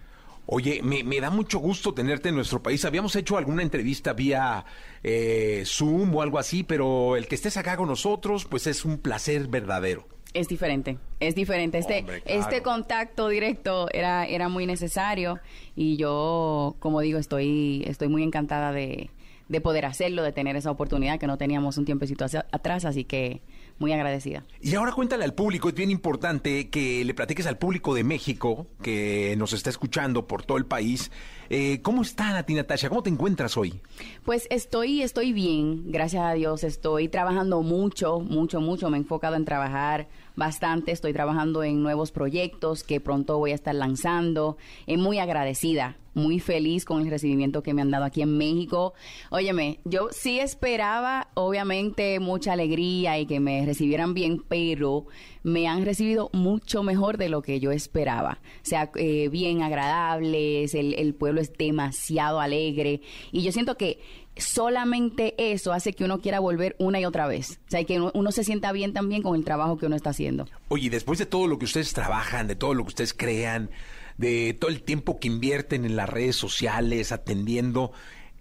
Oye, 0.47 0.81
me, 0.83 1.05
me 1.05 1.21
da 1.21 1.29
mucho 1.29 1.59
gusto 1.59 1.93
tenerte 1.93 2.31
en 2.31 2.35
nuestro 2.35 2.63
país. 2.63 2.87
Habíamos 2.87 3.15
hecho 3.15 3.37
alguna 3.37 3.63
entrevista 3.63 4.15
vía 4.15 4.65
eh, 5.03 5.65
Zoom 5.67 6.15
o 6.15 6.23
algo 6.23 6.39
así, 6.39 6.63
pero 6.63 7.15
el 7.17 7.29
que 7.29 7.35
estés 7.35 7.59
acá 7.59 7.77
con 7.77 7.89
nosotros, 7.89 8.47
pues 8.47 8.67
es 8.67 8.87
un 8.87 8.97
placer 8.97 9.49
verdadero. 9.49 10.07
Es 10.35 10.47
diferente, 10.49 10.99
es 11.21 11.35
diferente. 11.35 11.79
Este, 11.79 12.01
Hombre, 12.01 12.21
claro. 12.21 12.41
este 12.41 12.63
contacto 12.63 13.29
directo 13.29 13.89
era, 13.93 14.27
era 14.27 14.49
muy 14.49 14.67
necesario 14.67 15.39
y 15.75 15.97
yo, 15.97 16.77
como 16.81 17.01
digo, 17.01 17.19
estoy, 17.19 17.83
estoy 17.87 18.09
muy 18.09 18.23
encantada 18.23 18.73
de, 18.73 19.11
de 19.49 19.61
poder 19.61 19.87
hacerlo, 19.87 20.23
de 20.23 20.33
tener 20.33 20.55
esa 20.57 20.71
oportunidad 20.71 21.19
que 21.19 21.27
no 21.27 21.39
teníamos 21.39 21.79
un 21.79 21.87
tiempecito 21.87 22.25
hacia- 22.27 22.47
atrás, 22.53 22.85
así 22.85 23.05
que 23.05 23.41
muy 23.79 23.93
agradecida. 23.93 24.45
Y 24.61 24.75
ahora 24.75 24.93
cuéntale 24.93 25.25
al 25.25 25.35
público, 25.35 25.69
es 25.71 25.75
bien 25.75 25.91
importante 25.91 26.69
que 26.69 27.05
le 27.05 27.15
platiques 27.15 27.47
al 27.47 27.57
público 27.59 27.95
de 27.95 28.05
México 28.05 28.67
que 28.83 29.35
nos 29.39 29.53
está 29.55 29.71
escuchando 29.71 30.27
por 30.27 30.45
todo 30.45 30.59
el 30.59 30.67
país. 30.67 31.11
Eh, 31.51 31.81
¿Cómo 31.83 32.03
está 32.03 32.33
Nati 32.33 32.55
Natasha? 32.55 32.89
¿Cómo 32.89 33.03
te 33.03 33.11
encuentras 33.11 33.57
hoy? 33.57 33.81
Pues 34.25 34.47
estoy, 34.51 35.03
estoy 35.03 35.33
bien, 35.33 35.91
gracias 35.91 36.25
a 36.25 36.33
Dios. 36.33 36.65
Estoy 36.65 37.09
trabajando 37.09 37.63
mucho, 37.63 38.21
mucho, 38.21 38.61
mucho. 38.61 38.91
Me 38.91 38.97
he 38.97 39.01
enfocado 39.01 39.37
en 39.37 39.45
trabajar 39.45 40.09
bastante. 40.37 40.93
Estoy 40.93 41.13
trabajando 41.13 41.63
en 41.63 41.83
nuevos 41.83 42.13
proyectos 42.13 42.85
que 42.85 43.01
pronto 43.01 43.39
voy 43.39 43.51
a 43.53 43.55
estar 43.55 43.75
lanzando. 43.75 44.57
Eh, 44.87 44.97
muy 44.97 45.19
agradecida, 45.19 45.97
muy 46.15 46.41
feliz 46.41 46.85
con 46.85 47.03
el 47.03 47.11
recibimiento 47.11 47.63
que 47.63 47.75
me 47.75 47.83
han 47.83 47.91
dado 47.91 48.05
aquí 48.05 48.23
en 48.23 48.39
México. 48.39 48.95
Óyeme, 49.31 49.81
yo 49.85 50.09
sí 50.11 50.39
esperaba, 50.41 51.29
obviamente, 51.35 52.21
mucha 52.21 52.53
alegría 52.53 53.19
y 53.19 53.27
que 53.27 53.41
me 53.41 53.67
recibieran 53.67 54.15
bien, 54.15 54.43
pero 54.49 55.07
me 55.43 55.67
han 55.67 55.85
recibido 55.85 56.31
mucho 56.33 56.83
mejor 56.83 57.19
de 57.19 57.29
lo 57.29 57.43
que 57.43 57.61
yo 57.61 57.73
esperaba. 57.73 58.39
O 58.63 58.67
sea, 58.67 58.91
eh, 58.95 59.29
bien 59.29 59.63
agradables, 59.63 60.75
el, 60.75 60.95
el 60.95 61.15
pueblo 61.15 61.38
es 61.39 61.53
demasiado 61.57 62.41
alegre 62.41 63.01
y 63.33 63.43
yo 63.43 63.53
siento 63.53 63.77
que 63.77 64.01
solamente 64.37 65.35
eso 65.53 65.73
hace 65.73 65.93
que 65.93 66.05
uno 66.05 66.21
quiera 66.21 66.41
volver 66.41 66.77
una 66.79 67.01
y 67.01 67.05
otra 67.05 67.27
vez. 67.27 67.61
O 67.67 67.71
sea, 67.71 67.85
que 67.85 67.99
uno, 67.99 68.13
uno 68.15 68.33
se 68.33 68.45
sienta 68.45 68.73
bien 68.73 68.93
también 68.93 69.23
con 69.23 69.35
el 69.37 69.45
trabajo 69.45 69.77
que 69.79 69.87
uno 69.87 69.97
está 69.97 70.11
haciendo. 70.11 70.47
Oye, 70.69 70.91
después 70.91 71.19
de 71.19 71.27
todo 71.27 71.47
lo 71.47 71.59
que 71.59 71.65
ustedes 71.65 71.93
trabajan, 71.93 72.47
de 72.47 72.57
todo 72.57 72.75
lo 72.75 72.85
que 72.85 72.89
ustedes 72.89 73.15
crean, 73.15 73.71
de 74.17 74.55
todo 74.59 74.71
el 74.71 74.83
tiempo 74.83 75.19
que 75.19 75.29
invierten 75.29 75.85
en 75.85 75.97
las 75.97 76.09
redes 76.09 76.37
sociales, 76.37 77.13
atendiendo, 77.13 77.93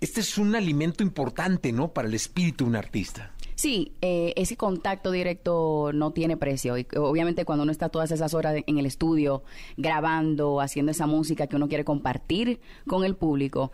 este 0.02 0.22
es 0.22 0.38
un 0.38 0.56
alimento 0.56 1.04
importante, 1.04 1.72
¿no? 1.72 1.94
Para 1.94 2.08
el 2.08 2.14
espíritu 2.14 2.66
de 2.66 2.70
un 2.70 2.76
artista. 2.76 3.32
Sí, 3.58 3.94
eh, 4.02 4.34
ese 4.36 4.56
contacto 4.56 5.10
directo 5.10 5.90
no 5.92 6.12
tiene 6.12 6.38
precio. 6.38 6.78
Y 6.78 6.86
obviamente 6.96 7.44
cuando 7.44 7.64
uno 7.64 7.72
está 7.72 7.90
todas 7.90 8.12
esas 8.12 8.36
horas 8.36 8.56
en 8.68 8.78
el 8.78 8.86
estudio, 8.86 9.42
grabando, 9.78 10.62
haciendo 10.62 10.92
esa 10.92 11.08
música 11.08 11.48
que 11.48 11.56
uno 11.56 11.68
quiere 11.68 11.84
compartir 11.84 12.60
con 12.86 13.04
el 13.04 13.16
público, 13.16 13.72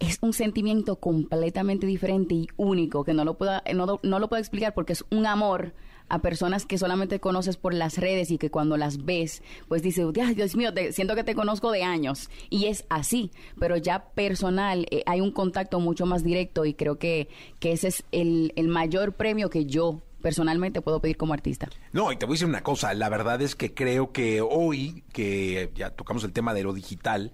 es 0.00 0.18
un 0.20 0.34
sentimiento 0.34 0.96
completamente 0.96 1.86
diferente 1.86 2.34
y 2.34 2.48
único 2.58 3.04
que 3.04 3.14
no 3.14 3.24
lo 3.24 3.38
puedo, 3.38 3.52
no, 3.74 4.00
no 4.02 4.18
lo 4.18 4.28
puedo 4.28 4.38
explicar 4.38 4.74
porque 4.74 4.92
es 4.92 5.02
un 5.10 5.24
amor 5.24 5.72
a 6.08 6.20
personas 6.20 6.66
que 6.66 6.78
solamente 6.78 7.20
conoces 7.20 7.56
por 7.56 7.74
las 7.74 7.98
redes 7.98 8.30
y 8.30 8.38
que 8.38 8.50
cuando 8.50 8.76
las 8.76 9.04
ves, 9.04 9.42
pues 9.68 9.82
dices, 9.82 10.06
"Ay, 10.22 10.34
Dios 10.34 10.54
mío, 10.56 10.72
te- 10.72 10.92
siento 10.92 11.14
que 11.14 11.24
te 11.24 11.34
conozco 11.34 11.70
de 11.72 11.82
años. 11.82 12.30
Y 12.50 12.66
es 12.66 12.84
así, 12.88 13.30
pero 13.58 13.76
ya 13.76 14.04
personal, 14.14 14.86
eh, 14.90 15.02
hay 15.06 15.20
un 15.20 15.32
contacto 15.32 15.80
mucho 15.80 16.06
más 16.06 16.22
directo 16.24 16.64
y 16.64 16.74
creo 16.74 16.98
que, 16.98 17.28
que 17.60 17.72
ese 17.72 17.88
es 17.88 18.04
el, 18.12 18.52
el 18.56 18.68
mayor 18.68 19.14
premio 19.14 19.50
que 19.50 19.66
yo 19.66 20.02
personalmente 20.22 20.80
puedo 20.80 21.00
pedir 21.00 21.16
como 21.16 21.34
artista. 21.34 21.68
No, 21.92 22.10
y 22.10 22.16
te 22.16 22.26
voy 22.26 22.32
a 22.32 22.36
decir 22.36 22.48
una 22.48 22.62
cosa, 22.62 22.92
la 22.94 23.08
verdad 23.08 23.40
es 23.42 23.54
que 23.54 23.74
creo 23.74 24.12
que 24.12 24.40
hoy, 24.40 25.04
que 25.12 25.70
ya 25.76 25.90
tocamos 25.90 26.24
el 26.24 26.32
tema 26.32 26.52
de 26.52 26.64
lo 26.64 26.72
digital, 26.72 27.32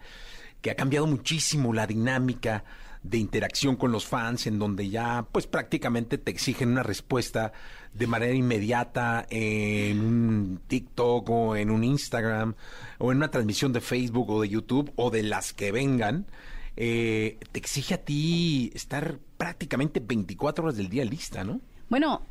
que 0.60 0.70
ha 0.70 0.74
cambiado 0.76 1.06
muchísimo 1.06 1.72
la 1.72 1.86
dinámica 1.86 2.64
de 3.02 3.18
interacción 3.18 3.76
con 3.76 3.90
los 3.92 4.06
fans, 4.06 4.46
en 4.46 4.58
donde 4.58 4.88
ya 4.88 5.26
pues 5.32 5.46
prácticamente 5.46 6.18
te 6.18 6.30
exigen 6.30 6.70
una 6.70 6.82
respuesta 6.82 7.52
de 7.94 8.06
manera 8.06 8.32
inmediata 8.34 9.26
en 9.28 10.00
un 10.00 10.60
TikTok 10.66 11.28
o 11.28 11.56
en 11.56 11.70
un 11.70 11.82
Instagram 11.84 12.54
o 12.98 13.10
en 13.10 13.18
una 13.18 13.30
transmisión 13.30 13.72
de 13.72 13.80
Facebook 13.80 14.30
o 14.30 14.40
de 14.42 14.48
YouTube 14.48 14.92
o 14.96 15.10
de 15.10 15.22
las 15.24 15.52
que 15.52 15.72
vengan. 15.72 16.26
eh, 16.74 17.36
te 17.52 17.58
exige 17.58 17.92
a 17.92 17.98
ti 17.98 18.70
estar 18.74 19.18
prácticamente 19.36 20.00
24 20.00 20.64
horas 20.64 20.76
del 20.78 20.88
día 20.88 21.04
lista, 21.04 21.44
¿no? 21.44 21.60
Bueno, 21.90 22.22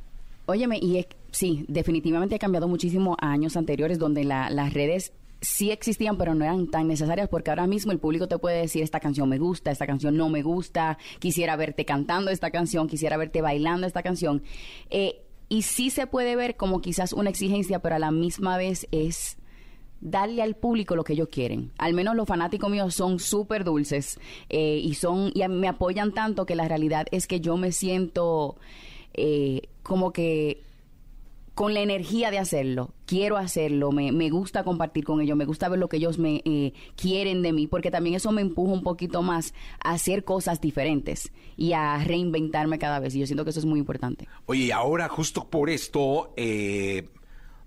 óyeme, 0.47 0.77
y 0.79 1.05
sí, 1.29 1.63
definitivamente 1.67 2.33
ha 2.35 2.39
cambiado 2.39 2.67
muchísimo 2.67 3.15
a 3.21 3.31
años 3.31 3.55
anteriores 3.55 3.99
donde 3.99 4.23
la- 4.23 4.49
las 4.49 4.73
redes 4.73 5.13
sí 5.41 5.71
existían, 5.71 6.17
pero 6.17 6.35
no 6.35 6.45
eran 6.45 6.67
tan 6.67 6.87
necesarias 6.87 7.27
porque 7.27 7.49
ahora 7.49 7.67
mismo 7.67 7.91
el 7.91 7.99
público 7.99 8.27
te 8.27 8.37
puede 8.37 8.61
decir 8.61 8.83
esta 8.83 8.99
canción 8.99 9.27
me 9.27 9.39
gusta, 9.39 9.71
esta 9.71 9.87
canción 9.87 10.15
no 10.15 10.29
me 10.29 10.43
gusta, 10.43 10.97
quisiera 11.19 11.55
verte 11.55 11.83
cantando 11.83 12.29
esta 12.31 12.51
canción, 12.51 12.87
quisiera 12.87 13.17
verte 13.17 13.41
bailando 13.41 13.87
esta 13.87 14.03
canción. 14.03 14.43
Eh, 14.89 15.23
y 15.49 15.63
sí 15.63 15.89
se 15.89 16.07
puede 16.07 16.35
ver 16.35 16.55
como 16.55 16.79
quizás 16.79 17.11
una 17.11 17.29
exigencia, 17.29 17.79
pero 17.79 17.95
a 17.95 17.99
la 17.99 18.11
misma 18.11 18.55
vez 18.57 18.87
es 18.91 19.37
darle 19.99 20.41
al 20.41 20.55
público 20.55 20.95
lo 20.95 21.03
que 21.03 21.13
ellos 21.13 21.29
quieren. 21.29 21.71
Al 21.77 21.93
menos 21.93 22.15
los 22.15 22.27
fanáticos 22.27 22.69
míos 22.69 22.93
son 22.93 23.19
súper 23.19 23.63
dulces 23.63 24.19
eh, 24.49 24.79
y 24.81 24.93
son 24.95 25.31
y 25.33 25.47
me 25.47 25.67
apoyan 25.67 26.13
tanto 26.13 26.45
que 26.45 26.55
la 26.55 26.67
realidad 26.67 27.07
es 27.11 27.27
que 27.27 27.39
yo 27.41 27.57
me 27.57 27.71
siento 27.71 28.55
eh, 29.13 29.63
como 29.83 30.13
que 30.13 30.63
con 31.61 31.75
la 31.75 31.81
energía 31.81 32.31
de 32.31 32.39
hacerlo. 32.39 32.95
Quiero 33.05 33.37
hacerlo, 33.37 33.91
me, 33.91 34.11
me 34.11 34.31
gusta 34.31 34.63
compartir 34.63 35.03
con 35.03 35.21
ellos, 35.21 35.37
me 35.37 35.45
gusta 35.45 35.69
ver 35.69 35.77
lo 35.77 35.89
que 35.89 35.97
ellos 35.97 36.17
me 36.17 36.41
eh, 36.43 36.73
quieren 36.95 37.43
de 37.43 37.53
mí, 37.53 37.67
porque 37.67 37.91
también 37.91 38.15
eso 38.15 38.31
me 38.31 38.41
empuja 38.41 38.73
un 38.73 38.81
poquito 38.81 39.21
más 39.21 39.53
a 39.83 39.91
hacer 39.91 40.23
cosas 40.23 40.59
diferentes 40.59 41.31
y 41.57 41.73
a 41.73 42.03
reinventarme 42.03 42.79
cada 42.79 42.99
vez. 42.99 43.13
Y 43.13 43.19
yo 43.19 43.27
siento 43.27 43.43
que 43.43 43.51
eso 43.51 43.59
es 43.59 43.67
muy 43.67 43.77
importante. 43.77 44.27
Oye, 44.47 44.63
y 44.63 44.71
ahora 44.71 45.07
justo 45.07 45.51
por 45.51 45.69
esto, 45.69 46.33
eh, 46.35 47.07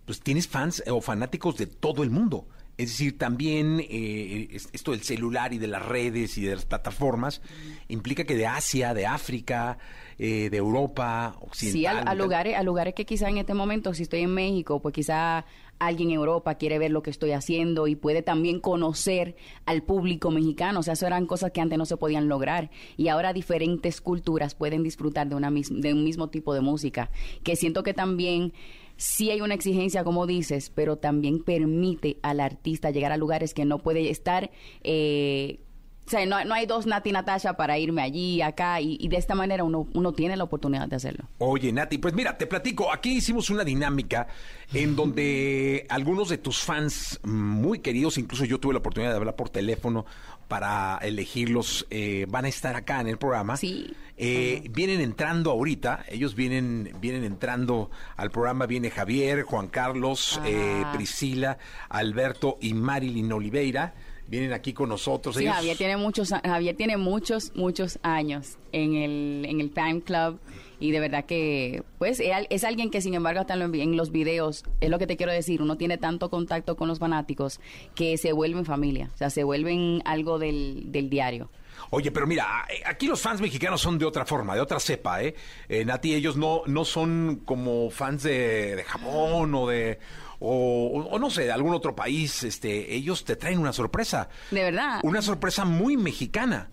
pues 0.07 0.19
tienes 0.19 0.49
fans 0.49 0.83
o 0.91 1.01
fanáticos 1.01 1.57
de 1.57 1.69
todo 1.69 2.03
el 2.03 2.11
mundo. 2.11 2.49
Es 2.77 2.91
decir, 2.91 3.17
también 3.19 3.81
eh, 3.81 4.49
es- 4.51 4.69
esto 4.73 4.91
del 4.91 5.03
celular 5.03 5.53
y 5.53 5.59
de 5.59 5.69
las 5.69 5.85
redes 5.87 6.37
y 6.39 6.43
de 6.43 6.57
las 6.57 6.67
plataformas 6.67 7.41
implica 7.89 8.25
que 8.25 8.35
de 8.37 8.47
Asia, 8.47 8.95
de 8.95 9.07
África, 9.07 9.79
eh, 10.19 10.49
de 10.51 10.57
Europa, 10.57 11.37
occidental... 11.41 11.73
Sí, 11.73 11.87
a, 11.87 12.11
a 12.11 12.15
lugares, 12.15 12.57
a 12.57 12.63
lugares 12.63 12.95
que 12.95 13.05
quizá 13.07 13.29
en 13.29 13.39
este 13.39 13.55
momento, 13.55 13.95
si 13.95 14.03
estoy 14.03 14.21
en 14.21 14.35
México, 14.35 14.81
pues 14.83 14.93
quizá 14.95 15.45
alguien 15.81 16.11
en 16.11 16.17
Europa 16.17 16.55
quiere 16.55 16.79
ver 16.79 16.91
lo 16.93 17.03
que 17.03 17.11
estoy 17.11 17.33
haciendo 17.33 17.87
y 17.89 17.97
puede 17.97 18.23
también 18.23 18.61
conocer 18.61 19.37
al 19.67 19.83
público 19.83 20.31
mexicano. 20.31 20.81
O 20.81 20.83
sea, 20.83 20.95
eso 20.95 21.07
eran 21.07 21.27
cosas 21.27 21.51
que 21.53 21.61
antes 21.61 21.77
no 21.79 21.85
se 21.85 21.97
podían 21.97 22.29
lograr. 22.29 22.71
Y 22.97 23.09
ahora 23.09 23.33
diferentes 23.33 24.01
culturas 24.01 24.55
pueden 24.55 24.83
disfrutar 24.85 25.29
de, 25.29 25.35
una 25.35 25.51
mis- 25.51 25.71
de 25.81 25.93
un 25.93 26.05
mismo 26.05 26.29
tipo 26.31 26.55
de 26.55 26.61
música. 26.61 27.11
Que 27.43 27.57
siento 27.57 27.83
que 27.83 27.93
también 27.93 28.53
sí 28.97 29.31
hay 29.31 29.41
una 29.41 29.55
exigencia, 29.55 30.05
como 30.05 30.27
dices, 30.27 30.71
pero 30.75 30.97
también 30.97 31.43
permite 31.43 32.19
al 32.23 32.41
artista 32.41 32.91
llegar 32.91 33.13
a 33.13 33.17
lugares 33.17 33.55
que 33.55 33.65
no 33.65 33.79
puede 33.79 34.11
estar... 34.11 34.51
eh, 34.83 35.61
o 36.07 36.11
sea, 36.11 36.27
no, 36.27 36.45
no 36.45 36.53
hay 36.53 36.67
dos 36.67 36.85
Nati 36.85 37.09
y 37.09 37.13
Natasha 37.13 37.55
para 37.55 37.79
irme 37.79 38.03
allí, 38.03 38.43
acá, 38.43 38.79
y, 38.79 38.99
y 39.01 39.09
de 39.09 39.17
esta 39.17 39.35
manera 39.35 39.65
uno, 39.65 39.89
uno 39.95 40.13
tiene 40.13 40.37
la 40.37 40.45
oportunidad 40.45 40.87
de 40.87 40.97
hacerlo. 40.97 41.31
Oye, 41.39 41.73
Nati, 41.73 41.97
pues 41.97 42.13
mira, 42.13 42.37
te 42.37 42.47
platico, 42.47 42.93
aquí 42.93 43.13
hicimos 43.13 43.49
una 43.49 43.65
dinámica 43.65 44.27
en 44.75 44.97
donde 44.97 45.87
algunos 45.89 46.29
de 46.29 46.37
tus 46.37 46.61
fans 46.61 47.21
muy 47.25 47.79
queridos, 47.79 48.19
incluso 48.19 48.45
yo 48.45 48.61
tuve 48.61 48.75
la 48.75 48.81
oportunidad 48.81 49.13
de 49.13 49.17
hablar 49.17 49.35
por 49.35 49.49
teléfono 49.49 50.05
para 50.49 50.99
elegirlos, 51.03 51.87
eh, 51.91 52.27
van 52.29 52.45
a 52.45 52.49
estar 52.49 52.77
acá 52.77 53.01
en 53.01 53.09
el 53.09 53.19
programa. 53.19 53.57
Sí. 53.57 53.93
Eh, 54.17 54.69
Vienen 54.71 55.01
entrando 55.01 55.51
ahorita, 55.51 56.05
ellos 56.09 56.35
vienen, 56.37 56.93
vienen 57.01 57.25
entrando 57.25 57.91
al 58.17 58.31
programa, 58.31 58.67
viene 58.67 58.91
Javier, 58.91 59.43
Juan 59.43 59.67
Carlos, 59.69 60.41
eh. 60.45 60.85
Priscila, 60.95 61.59
Alberto 61.89 62.59
y 62.61 62.75
Marilyn 62.75 63.33
Oliveira. 63.33 63.95
Vienen 64.27 64.53
aquí 64.53 64.73
con 64.73 64.89
nosotros. 64.89 65.35
Sí, 65.37 65.43
Ellos- 65.43 65.57
Javier 65.57 65.77
tiene 65.77 65.97
muchos, 65.97 66.31
Javier 66.31 66.77
tiene 66.77 66.97
muchos, 66.97 67.53
muchos 67.55 67.99
años 68.03 68.57
en 68.73 68.95
el, 68.95 69.45
en 69.47 69.61
el 69.61 69.71
fan 69.71 70.01
club 70.01 70.39
y 70.81 70.91
de 70.91 71.01
verdad 71.01 71.25
que, 71.25 71.83
pues, 71.99 72.21
es, 72.21 72.33
al- 72.33 72.47
es 72.51 72.65
alguien 72.65 72.91
que, 72.91 73.01
sin 73.01 73.15
embargo, 73.15 73.41
hasta 73.41 73.55
en 73.55 73.61
lo- 73.61 73.75
en 73.75 73.97
los 73.97 74.11
videos, 74.11 74.65
es 74.81 74.91
lo 74.91 74.99
que 74.99 75.07
te 75.07 75.17
quiero 75.17 75.33
decir, 75.33 75.63
uno 75.63 75.77
tiene 75.77 75.99
tanto 75.99 76.31
contacto 76.31 76.77
con 76.77 76.89
los 76.89 76.99
fanáticos 76.99 77.61
que 77.95 78.17
se 78.19 78.33
vuelven 78.33 78.65
familia, 78.65 79.11
o 79.15 79.17
sea, 79.17 79.31
se 79.31 79.45
vuelven 79.45 80.03
algo 80.05 80.39
del, 80.39 80.93
del 80.93 81.11
diario. 81.11 81.51
Oye, 81.91 82.11
pero 82.11 82.27
mira, 82.27 82.65
eh, 82.71 82.83
aquí 82.87 83.07
los 83.07 83.21
fans 83.21 83.41
mexicanos 83.41 83.81
son 83.81 83.99
de 83.99 84.05
otra 84.05 84.25
forma, 84.25 84.55
de 84.55 84.61
otra 84.61 84.81
cepa, 84.81 85.23
¿eh? 85.23 85.35
eh 85.69 85.85
Nati, 85.85 86.15
ellos 86.15 86.37
no, 86.37 86.63
no 86.67 86.85
son 86.85 87.43
como 87.45 87.91
fans 87.91 88.23
de, 88.23 88.77
de 88.77 88.85
Japón 88.85 89.55
o 89.55 89.67
de... 89.69 89.99
O, 90.41 90.91
o- 90.93 91.05
o 91.15 91.19
no 91.19 91.31
sé, 91.31 91.45
de 91.45 91.53
algún 91.53 91.73
otro 91.75 91.95
país, 91.95 92.43
este, 92.43 92.95
ellos 92.95 93.25
te 93.25 93.37
traen 93.37 93.59
una 93.59 93.73
sorpresa. 93.73 94.29
De 94.51 94.63
verdad. 94.63 95.01
Una 95.03 95.23
sorpresa 95.23 95.65
muy 95.65 95.97
mexicana. 95.97 96.71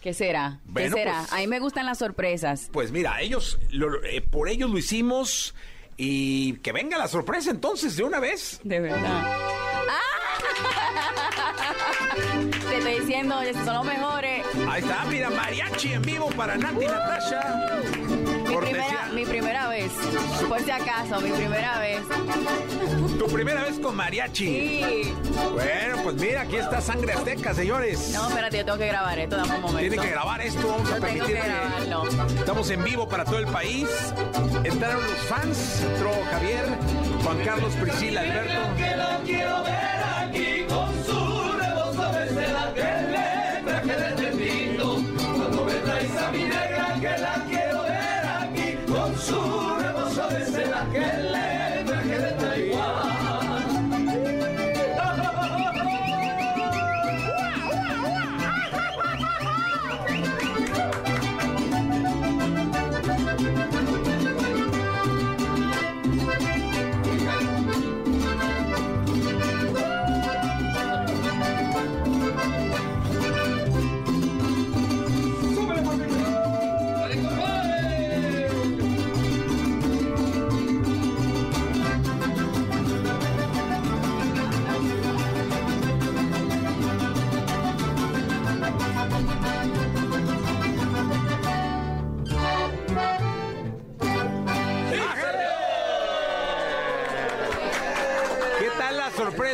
¿Qué 0.00 0.14
será? 0.14 0.58
¿Qué 0.64 0.70
Bueno, 0.72 0.96
será? 0.96 1.18
pues- 1.20 1.32
A 1.32 1.36
mí 1.36 1.46
me 1.46 1.58
gustan 1.60 1.86
las 1.86 1.98
sorpresas. 1.98 2.70
Pues 2.72 2.90
mira, 2.90 3.20
ellos, 3.20 3.58
lo- 3.70 4.02
eh, 4.04 4.22
por 4.22 4.48
ellos 4.48 4.70
lo 4.70 4.78
hicimos 4.78 5.54
y 5.96 6.54
que 6.60 6.72
venga 6.72 6.96
la 6.96 7.08
sorpresa 7.08 7.50
entonces 7.50 7.96
de 7.96 8.04
una 8.04 8.20
vez. 8.20 8.60
De 8.64 8.80
verdad. 8.80 9.36
Te 12.68 12.78
estoy 12.78 13.00
diciendo, 13.00 13.36
son 13.64 13.74
los 13.74 13.84
mejores. 13.84 14.44
Ahí 14.68 14.82
está, 14.82 15.04
mira, 15.06 15.30
mariachi 15.30 15.92
en 15.92 16.02
vivo 16.02 16.28
para 16.30 16.56
Nati 16.56 16.84
y 16.84 16.88
Natasha. 16.88 17.80
Mi 18.50 18.56
Cortesía- 18.56 18.84
primera, 18.84 19.08
mi 19.14 19.24
primera 19.26 19.68
vez. 19.68 19.92
Por 20.48 20.60
si 20.60 20.70
acaso, 20.70 21.20
mi 21.20 21.30
primera 21.30 21.78
vez. 21.78 22.00
Tu 23.18 23.26
primera 23.26 23.62
vez 23.62 23.78
con 23.78 23.94
mariachi. 23.96 24.46
Sí. 24.46 25.14
Bueno, 25.52 25.96
pues 26.02 26.16
mira, 26.16 26.42
aquí 26.42 26.56
está 26.56 26.80
Sangre 26.80 27.12
Azteca, 27.12 27.54
señores. 27.54 28.10
No, 28.12 28.28
espérate, 28.28 28.58
yo 28.58 28.64
tengo 28.64 28.78
que 28.78 28.86
grabar 28.88 29.18
esto, 29.18 29.36
dame 29.36 29.54
un 29.54 29.60
momento. 29.62 29.78
Tienen 29.80 30.00
que 30.00 30.10
grabar 30.10 30.40
esto, 30.40 30.66
vamos 30.66 30.80
a 30.90 30.94
Yo 30.96 31.00
tengo 31.00 31.06
permitir 31.06 31.36
que 31.36 31.48
grabarlo. 31.48 32.04
Estamos 32.38 32.70
en 32.70 32.84
vivo 32.84 33.08
para 33.08 33.24
todo 33.24 33.38
el 33.38 33.46
país. 33.46 33.88
Entraron 34.64 35.02
los 35.04 35.18
fans, 35.28 35.82
entró 35.82 36.10
Javier, 36.32 36.64
Juan 37.22 37.38
Carlos, 37.44 37.72
Priscila, 37.74 38.20
Alberto. 38.22 38.76
Que 38.76 38.96
la 38.96 39.20
quiero 39.24 39.62
ver 39.62 40.02
aquí 40.28 40.59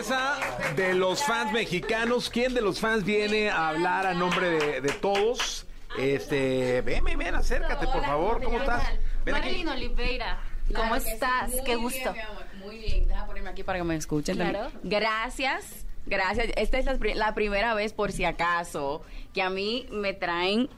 sorpresa 0.06 0.74
de 0.76 0.94
los 0.94 1.22
fans 1.24 1.52
mexicanos? 1.52 2.30
¿Quién 2.30 2.54
de 2.54 2.60
los 2.60 2.80
fans 2.80 3.04
viene 3.04 3.50
a 3.50 3.68
hablar 3.68 4.06
a 4.06 4.14
nombre 4.14 4.50
de, 4.50 4.80
de 4.80 4.92
todos? 4.92 5.66
Este, 5.98 6.82
ven, 6.82 7.04
ven, 7.04 7.34
acércate, 7.34 7.86
por 7.86 8.04
favor. 8.04 8.42
¿Cómo 8.42 8.58
estás? 8.58 8.82
Ven 9.24 9.34
aquí. 9.34 9.48
Marilyn 9.48 9.68
Oliveira, 9.68 10.38
¿cómo 10.74 10.94
estás? 10.96 11.52
Qué 11.64 11.76
gusto. 11.76 12.14
Muy 12.58 12.78
bien, 12.78 13.08
déjame 13.08 13.26
ponerme 13.26 13.50
aquí 13.50 13.62
para 13.62 13.78
que 13.78 13.84
me 13.84 13.96
escuchen. 13.96 14.36
Claro. 14.36 14.58
también. 14.70 14.80
Gracias, 15.00 15.84
gracias. 16.06 16.48
Esta 16.56 16.78
es 16.78 16.84
la, 16.86 16.94
pri- 16.96 17.14
la 17.14 17.34
primera 17.34 17.74
vez, 17.74 17.92
por 17.92 18.12
si 18.12 18.24
acaso, 18.24 19.02
que 19.32 19.42
a 19.42 19.50
mí 19.50 19.86
me 19.90 20.12
traen 20.12 20.68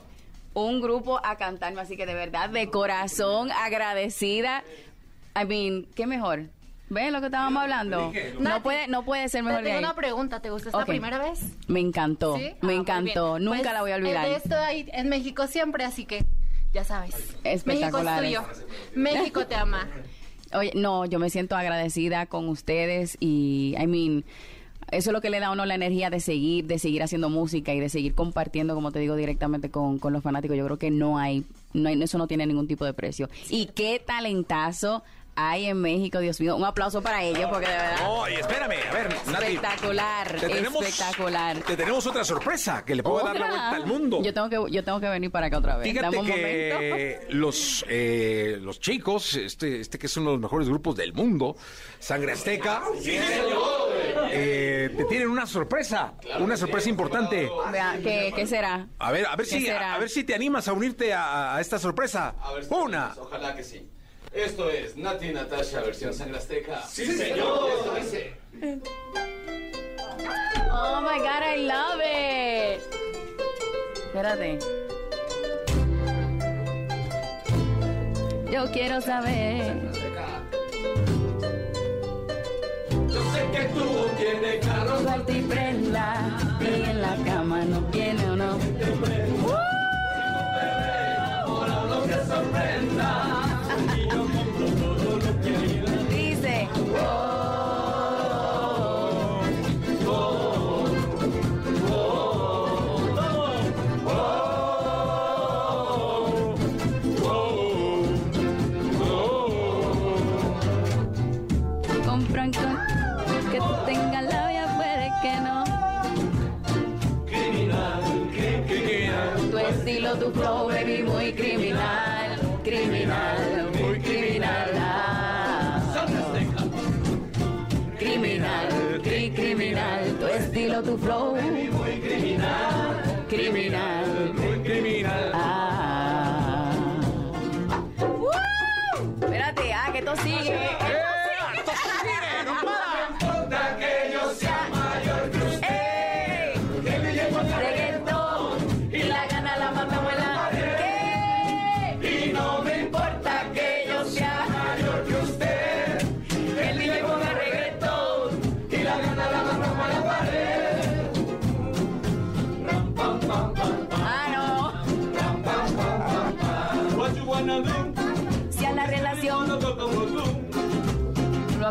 un 0.54 0.80
grupo 0.80 1.20
a 1.24 1.36
cantarme, 1.36 1.80
así 1.80 1.96
que 1.96 2.06
de 2.06 2.14
verdad, 2.14 2.48
de 2.50 2.68
corazón, 2.70 3.50
agradecida. 3.52 4.62
I 5.40 5.44
mean, 5.44 5.86
¿qué 5.94 6.06
mejor? 6.06 6.44
¿Ven 6.90 7.12
lo 7.12 7.20
que 7.20 7.26
estábamos 7.26 7.62
hablando? 7.62 8.12
No 8.40 8.62
puede, 8.62 8.88
no 8.88 9.04
puede 9.04 9.28
ser 9.28 9.42
mejor 9.42 9.58
Te 9.60 9.64
de 9.64 9.68
tengo 9.70 9.78
ahí. 9.78 9.84
una 9.84 9.94
pregunta, 9.94 10.40
¿te 10.40 10.50
gustó 10.50 10.68
esta 10.70 10.78
Ok. 10.80 10.86
primera 10.86 11.18
vez? 11.18 11.40
Me 11.66 11.80
encantó, 11.80 12.36
¿Sí? 12.36 12.44
me 12.44 12.50
Ah, 12.50 12.56
muy 12.62 12.74
encantó. 12.76 13.34
bien. 13.34 13.44
Nunca 13.44 13.58
Pues, 13.62 13.72
la 13.74 13.80
voy 13.82 13.90
a 13.92 13.96
olvidar. 13.96 14.26
eh, 14.26 14.36
Estoy 14.36 14.90
en 14.92 15.08
México 15.08 15.46
siempre, 15.46 15.84
así 15.84 16.04
que 16.06 16.24
ya 16.72 16.84
sabes. 16.84 17.14
Espectaculares. 17.44 18.22
México 18.22 18.46
es 18.50 18.58
tuyo. 18.58 18.72
México 18.94 19.46
te 19.46 19.54
ama. 19.54 19.86
Oye, 20.54 20.72
no, 20.74 21.04
yo 21.04 21.18
me 21.18 21.28
siento 21.28 21.56
agradecida 21.56 22.24
con 22.26 22.48
ustedes 22.48 23.18
y, 23.20 23.74
I 23.78 23.86
mean, 23.86 24.24
eso 24.90 25.10
es 25.10 25.12
lo 25.12 25.20
que 25.20 25.28
le 25.28 25.40
da 25.40 25.48
a 25.48 25.50
uno 25.52 25.66
la 25.66 25.74
energía 25.74 26.08
de 26.08 26.20
seguir, 26.20 26.64
de 26.64 26.78
seguir 26.78 27.02
haciendo 27.02 27.28
música 27.28 27.74
y 27.74 27.80
de 27.80 27.90
seguir 27.90 28.14
compartiendo, 28.14 28.74
como 28.74 28.90
te 28.90 28.98
digo, 28.98 29.14
directamente 29.16 29.70
con, 29.70 29.98
con 29.98 30.14
los 30.14 30.22
fanáticos. 30.22 30.56
Yo 30.56 30.64
creo 30.64 30.78
que 30.78 30.90
no 30.90 31.18
hay, 31.18 31.44
no 31.74 31.90
hay, 31.90 32.02
eso 32.02 32.16
no 32.16 32.26
tiene 32.26 32.46
ningún 32.46 32.66
tipo 32.66 32.86
de 32.86 32.94
precio. 32.94 33.28
Y 33.50 33.66
qué 33.66 34.02
talentazo 34.04 35.02
hay 35.40 35.66
en 35.66 35.80
México, 35.80 36.18
Dios 36.18 36.40
mío. 36.40 36.56
Un 36.56 36.64
aplauso 36.64 37.00
para 37.00 37.22
ellos, 37.22 37.48
porque 37.48 37.68
de 37.68 37.76
verdad. 37.76 38.10
Oye, 38.10 38.40
espérame, 38.40 38.74
a 38.90 38.92
ver, 38.92 39.08
Nati. 39.26 39.44
Espectacular, 39.44 40.32
Te 40.40 40.48
tenemos, 40.48 40.84
espectacular. 40.84 41.56
Te 41.58 41.76
tenemos 41.76 42.06
otra 42.08 42.24
sorpresa 42.24 42.84
que 42.84 42.96
le 42.96 43.04
puedo 43.04 43.24
dar 43.24 43.36
la 43.36 43.46
Otra. 43.46 43.48
vuelta 43.48 43.76
al 43.76 43.86
mundo. 43.86 44.20
Yo 44.22 44.34
tengo 44.34 44.48
que, 44.50 44.72
yo 44.72 44.82
tengo 44.82 44.98
que 44.98 45.08
venir 45.08 45.30
para 45.30 45.46
acá 45.46 45.58
otra 45.58 45.76
vez. 45.76 45.86
Fíjate 45.88 46.06
Dame 46.06 46.18
un 46.18 46.26
que 46.26 47.26
los, 47.30 47.84
eh, 47.88 48.58
los 48.60 48.80
chicos, 48.80 49.34
este, 49.34 49.80
este 49.80 49.96
que 49.98 50.06
es 50.06 50.16
uno 50.16 50.30
de 50.30 50.36
los 50.36 50.42
mejores 50.42 50.68
grupos 50.68 50.96
del 50.96 51.12
mundo, 51.12 51.56
Sangre 52.00 52.32
Azteca, 52.32 52.82
eh, 54.30 54.92
te 54.96 55.04
tienen 55.04 55.28
una 55.28 55.46
sorpresa, 55.46 56.14
una 56.40 56.56
sorpresa 56.56 56.88
importante. 56.88 57.48
Vea, 57.70 57.98
¿qué, 58.02 58.32
¿Qué 58.34 58.46
será? 58.46 58.88
A 58.98 59.12
ver, 59.12 59.26
a 59.26 59.36
ver 59.36 59.46
¿Qué 59.46 59.58
si, 59.58 59.66
será? 59.66 59.94
a, 59.94 59.98
ver 59.98 60.10
si 60.10 60.24
te 60.24 60.34
animas 60.34 60.66
a 60.68 60.72
unirte 60.72 61.12
a, 61.14 61.54
a 61.56 61.60
esta 61.60 61.78
sorpresa. 61.78 62.34
A 62.42 62.52
ver 62.54 62.64
si 62.64 62.74
Una. 62.74 63.14
Ojalá 63.20 63.54
que 63.54 63.62
sí. 63.62 63.88
Esto 64.32 64.70
es 64.70 64.96
Nati 64.96 65.32
Natasha 65.32 65.80
versión 65.80 66.14
Sangre 66.14 66.38
Azteca. 66.38 66.82
Sí, 66.82 67.06
señor. 67.06 67.70
Esto 67.78 67.94
dice. 67.94 68.34
Oh 70.70 71.00
my 71.00 71.18
god, 71.18 71.42
I 71.42 71.56
love 71.66 72.00
it. 72.00 72.80
Espérate. 74.06 74.58
Yo 78.50 78.70
quiero 78.72 79.00
saber. 79.00 79.76
Yo 83.08 83.22
sé 83.32 83.50
que 83.52 83.64
tú 83.74 84.06
tienes 84.18 84.66
carro 84.66 85.24
y 85.28 85.42
prenda. 85.42 86.37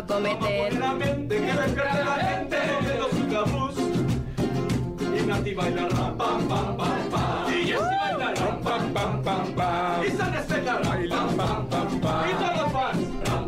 Lo 0.08 0.14
acometer. 0.14 0.72
Y 5.14 5.26
Nati 5.26 5.54
baila 5.54 5.88
ram, 5.88 6.16
pam, 6.16 6.48
pam, 6.48 6.76
pam, 6.76 7.10
pam. 7.10 7.52
Y 7.52 7.66
Jessy 7.66 7.96
baila 8.00 8.34
ram, 8.34 8.60
pam, 8.62 8.92
pam, 8.94 9.22
pam, 9.22 9.54
pam. 9.54 10.04
Y 10.06 10.10
Sandra 10.10 10.40
Estela 10.40 10.80
baila 10.84 11.26
pam, 11.36 11.68
pam, 11.68 12.00
pam. 12.00 12.28
Y 12.28 12.32
todos 12.34 12.56
los 12.56 12.72
fans 12.72 12.98
pam, 13.24 13.47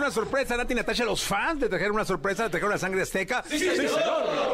una 0.00 0.10
sorpresa 0.10 0.56
Nati 0.56 0.72
y 0.72 0.76
Natasha, 0.76 1.04
los 1.04 1.22
fans 1.22 1.60
le 1.60 1.68
trajeron 1.68 1.94
una 1.94 2.04
sorpresa, 2.04 2.44
le 2.44 2.50
trajeron 2.50 2.70
la 2.72 2.78
sangre 2.78 3.02
azteca. 3.02 3.42
Sí, 3.48 3.58
señor. 3.58 4.00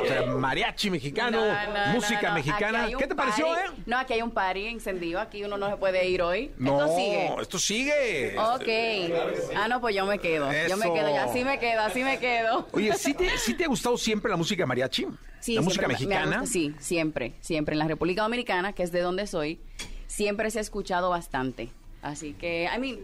O 0.03 0.07
sea, 0.07 0.27
mariachi 0.27 0.91
mexicano, 0.91 1.39
No, 1.45 1.47
no, 1.87 1.93
música 1.93 2.21
no, 2.23 2.29
no. 2.29 2.35
mexicana. 2.35 2.79
Aquí 2.85 2.89
hay 2.89 2.95
un 2.95 3.01
¿Qué 3.01 3.07
te 3.07 3.15
pareció, 3.15 3.57
eh? 3.57 3.61
No, 3.87 3.99
aquí 3.99 4.13
hay 4.15 4.23
un 4.23 4.31
party 4.31 4.67
encendido. 4.67 5.21
Aquí 5.21 5.45
uno 5.45 5.57
no 5.57 5.69
se 5.71 5.77
puede 5.77 6.07
ir 6.09 6.23
hoy. 6.23 6.53
No, 6.59 6.81
Esto 6.85 6.97
sigue. 6.97 7.35
esto 7.43 7.59
sigue. 7.59 8.39
Ok. 8.39 9.55
Ah, 9.57 9.69
no, 9.69 9.81
pues 9.81 9.95
yo 9.95 10.05
me 10.07 10.19
quedo. 10.19 10.51
Yo 10.69 10.77
me 10.77 10.93
quedo, 10.93 11.09
ya 11.11 11.25
así 11.25 11.45
me 11.45 11.59
quedo, 11.59 11.81
así 11.83 12.03
me 12.05 12.19
quedo. 12.19 12.69
Oye, 12.73 12.93
¿sí 12.99 13.15
te, 13.15 13.37
¿sí 13.39 13.55
te 13.55 13.65
ha 13.65 13.69
gustado 13.69 13.97
siempre 13.97 14.31
la 14.31 14.37
música 14.37 14.67
mariachi? 14.67 15.07
Sí, 15.41 15.55
la 15.55 15.61
música 15.63 15.87
me 15.87 15.95
mexicana. 15.95 16.45
sí, 16.47 16.75
siempre, 16.79 17.35
siempre. 17.41 17.75
En 17.75 17.79
la 17.79 17.87
República 17.89 18.23
Dominicana, 18.23 18.73
que 18.73 18.83
es 18.83 18.91
de 18.93 19.01
donde 19.01 19.27
soy, 19.27 19.61
siempre 20.07 20.51
se 20.51 20.59
ha 20.59 20.63
escuchado 20.63 21.11
bastante. 21.11 21.71
Así 22.03 22.35
que, 22.35 22.69
I 22.75 22.79
mean, 22.79 22.99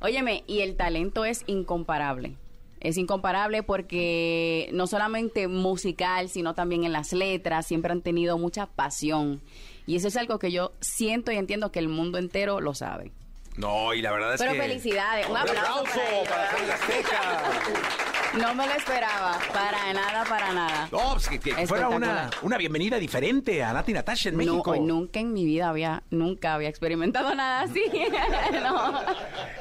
óyeme, 0.00 0.44
y 0.46 0.60
el 0.60 0.76
talento 0.76 1.24
es 1.24 1.44
incomparable. 1.46 2.36
Es 2.80 2.96
incomparable 2.96 3.62
porque 3.62 4.70
no 4.72 4.86
solamente 4.86 5.48
musical, 5.48 6.28
sino 6.28 6.54
también 6.54 6.84
en 6.84 6.92
las 6.92 7.12
letras, 7.12 7.66
siempre 7.66 7.92
han 7.92 8.02
tenido 8.02 8.38
mucha 8.38 8.66
pasión. 8.66 9.40
Y 9.86 9.96
eso 9.96 10.08
es 10.08 10.16
algo 10.16 10.38
que 10.38 10.52
yo 10.52 10.72
siento 10.80 11.32
y 11.32 11.36
entiendo 11.36 11.72
que 11.72 11.80
el 11.80 11.88
mundo 11.88 12.18
entero 12.18 12.60
lo 12.60 12.74
sabe. 12.74 13.10
No, 13.56 13.92
y 13.92 14.02
la 14.02 14.12
verdad 14.12 14.34
es 14.34 14.40
Pero 14.40 14.52
que... 14.52 14.60
felicidades, 14.60 15.28
un 15.28 15.36
aplauso 15.36 16.00
para 16.28 16.50
para 16.50 16.74
Azteca. 16.74 18.07
No 18.36 18.54
me 18.54 18.66
lo 18.66 18.72
esperaba, 18.74 19.38
para 19.52 19.92
nada, 19.92 20.24
para 20.28 20.52
nada. 20.52 20.88
No, 20.92 21.12
pues 21.14 21.28
que, 21.28 21.38
que 21.40 21.66
fuera 21.66 21.88
una, 21.88 22.30
una 22.42 22.56
bienvenida 22.58 22.98
diferente 22.98 23.62
a 23.62 23.72
Nati 23.72 23.90
y 23.92 23.94
Natasha 23.94 24.28
en 24.28 24.36
México. 24.36 24.76
No, 24.76 24.82
nunca 24.82 25.18
en 25.20 25.32
mi 25.32 25.44
vida 25.44 25.68
había, 25.70 26.02
nunca 26.10 26.54
había 26.54 26.68
experimentado 26.68 27.34
nada 27.34 27.62
así. 27.62 27.82
No. 28.62 28.92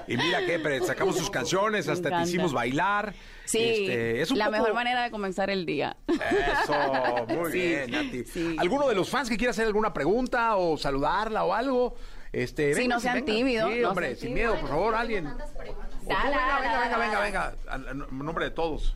Y 0.07 0.17
mira 0.17 0.45
que 0.45 0.81
sacamos 0.85 1.17
sus 1.17 1.29
canciones, 1.29 1.87
Me 1.87 1.93
hasta 1.93 2.09
te 2.09 2.23
hicimos 2.23 2.51
bailar. 2.53 3.13
Sí, 3.45 3.59
Este, 3.59 4.21
es 4.21 4.31
un 4.31 4.37
la 4.37 4.45
poco- 4.45 4.57
mejor 4.57 4.73
manera 4.73 5.03
de 5.03 5.11
comenzar 5.11 5.49
el 5.49 5.65
día. 5.65 5.95
Eso, 6.07 7.25
muy 7.27 7.51
Sí, 7.51 7.57
bien, 7.59 7.91
Nati. 7.91 8.23
sí. 8.25 8.55
¿Alguno 8.59 8.87
de 8.87 8.95
los 8.95 9.09
fans 9.09 9.29
que 9.29 9.37
quiera 9.37 9.51
hacer 9.51 9.65
alguna 9.65 9.93
pregunta 9.93 10.55
o 10.57 10.77
saludarla 10.77 11.43
o 11.45 11.53
algo? 11.53 11.95
Este, 12.33 12.73
Sí, 12.73 12.81
venga, 12.81 12.95
no 12.95 13.01
sean 13.01 13.15
venga. 13.15 13.25
tímidos, 13.25 13.71
Sí, 13.73 13.79
no 13.79 13.89
hombre, 13.89 14.07
sean 14.07 14.17
sin 14.19 14.27
tímidos. 14.29 14.51
miedo, 14.55 14.61
por 14.61 14.69
favor, 14.69 14.95
alguien. 14.95 15.29
Venga, 16.07 16.59
venga, 16.59 16.79
venga, 16.79 16.97
venga, 16.97 17.19
venga. 17.19 17.53
A 17.69 17.77
nombre 17.93 18.45
de 18.45 18.51
todos. 18.51 18.95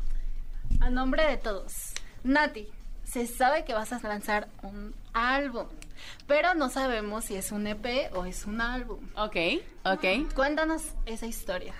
A 0.80 0.90
nombre 0.90 1.26
de 1.28 1.38
todos. 1.38 1.94
Nati, 2.24 2.68
se 3.04 3.28
sabe 3.28 3.66
que 3.66 3.74
vas 3.74 3.92
a 3.92 4.00
lanzar 4.08 4.48
un 4.64 4.94
álbum, 5.14 5.68
pero 6.28 6.54
no 6.54 6.70
sabemos 6.70 7.26
si 7.26 7.36
es 7.36 7.52
un 7.52 7.68
EP 7.68 8.10
o 8.16 8.26
es 8.26 8.46
un 8.46 8.62
álbum. 8.62 9.00
Ok, 9.16 9.36
ok. 9.84 10.34
Cuéntanos 10.34 10.94
esa 11.06 11.26
historia. 11.26 11.74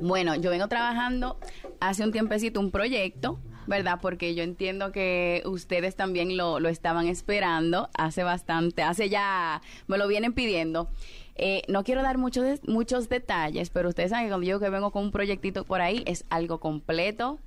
Bueno, 0.00 0.34
yo 0.34 0.50
vengo 0.50 0.68
trabajando 0.68 1.38
hace 1.80 2.04
un 2.04 2.12
tiempecito 2.12 2.60
un 2.60 2.70
proyecto, 2.70 3.38
¿verdad? 3.66 3.98
Porque 4.02 4.34
yo 4.34 4.42
entiendo 4.42 4.92
que 4.92 5.42
ustedes 5.46 5.96
también 5.96 6.36
lo, 6.36 6.60
lo 6.60 6.68
estaban 6.68 7.06
esperando 7.06 7.88
hace 7.96 8.22
bastante, 8.22 8.82
hace 8.82 9.08
ya, 9.08 9.62
me 9.86 9.96
lo 9.96 10.06
vienen 10.08 10.34
pidiendo. 10.34 10.90
Eh, 11.38 11.62
no 11.68 11.84
quiero 11.84 12.02
dar 12.02 12.16
muchos, 12.16 12.60
muchos 12.66 13.08
detalles, 13.08 13.70
pero 13.70 13.90
ustedes 13.90 14.10
saben 14.10 14.26
que 14.26 14.30
cuando 14.30 14.46
yo 14.46 14.58
que 14.58 14.70
vengo 14.70 14.90
con 14.90 15.04
un 15.04 15.12
proyectito 15.12 15.64
por 15.64 15.82
ahí 15.82 16.02
es 16.06 16.24
algo 16.30 16.60
completo, 16.60 17.38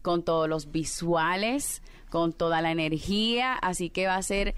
con 0.00 0.22
todos 0.22 0.48
los 0.48 0.72
visuales, 0.72 1.82
con 2.10 2.32
toda 2.32 2.62
la 2.62 2.70
energía, 2.70 3.54
así 3.54 3.90
que 3.90 4.06
va 4.06 4.16
a 4.16 4.22
ser 4.22 4.54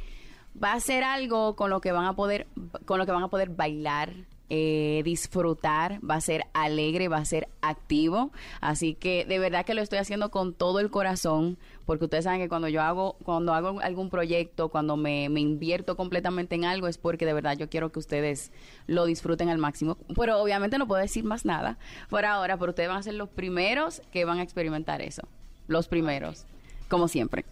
va 0.62 0.72
a 0.72 0.80
ser 0.80 1.04
algo 1.04 1.56
con 1.56 1.70
lo 1.70 1.80
que 1.80 1.92
van 1.92 2.04
a 2.04 2.14
poder 2.14 2.46
con 2.84 2.98
lo 2.98 3.06
que 3.06 3.12
van 3.12 3.22
a 3.22 3.28
poder 3.28 3.50
bailar 3.50 4.12
eh, 4.50 5.02
disfrutar, 5.04 6.00
va 6.08 6.14
a 6.14 6.20
ser 6.20 6.44
alegre, 6.54 7.08
va 7.08 7.18
a 7.18 7.24
ser 7.24 7.48
activo, 7.60 8.32
así 8.60 8.94
que 8.94 9.24
de 9.24 9.38
verdad 9.38 9.66
que 9.66 9.74
lo 9.74 9.82
estoy 9.82 9.98
haciendo 9.98 10.30
con 10.30 10.54
todo 10.54 10.80
el 10.80 10.90
corazón, 10.90 11.58
porque 11.84 12.04
ustedes 12.04 12.24
saben 12.24 12.40
que 12.40 12.48
cuando 12.48 12.68
yo 12.68 12.82
hago, 12.82 13.16
cuando 13.24 13.52
hago 13.52 13.80
algún 13.80 14.10
proyecto, 14.10 14.68
cuando 14.68 14.96
me, 14.96 15.28
me 15.28 15.40
invierto 15.40 15.96
completamente 15.96 16.54
en 16.54 16.64
algo, 16.64 16.88
es 16.88 16.98
porque 16.98 17.26
de 17.26 17.32
verdad 17.34 17.56
yo 17.56 17.68
quiero 17.68 17.92
que 17.92 17.98
ustedes 17.98 18.52
lo 18.86 19.04
disfruten 19.04 19.48
al 19.48 19.58
máximo, 19.58 19.98
pero 20.16 20.40
obviamente 20.40 20.78
no 20.78 20.86
puedo 20.86 21.02
decir 21.02 21.24
más 21.24 21.44
nada 21.44 21.78
por 22.08 22.24
ahora, 22.24 22.56
pero 22.56 22.70
ustedes 22.70 22.88
van 22.88 22.98
a 22.98 23.02
ser 23.02 23.14
los 23.14 23.28
primeros 23.28 24.02
que 24.12 24.24
van 24.24 24.38
a 24.38 24.42
experimentar 24.42 25.02
eso, 25.02 25.22
los 25.66 25.88
primeros, 25.88 26.46
como 26.88 27.08
siempre. 27.08 27.44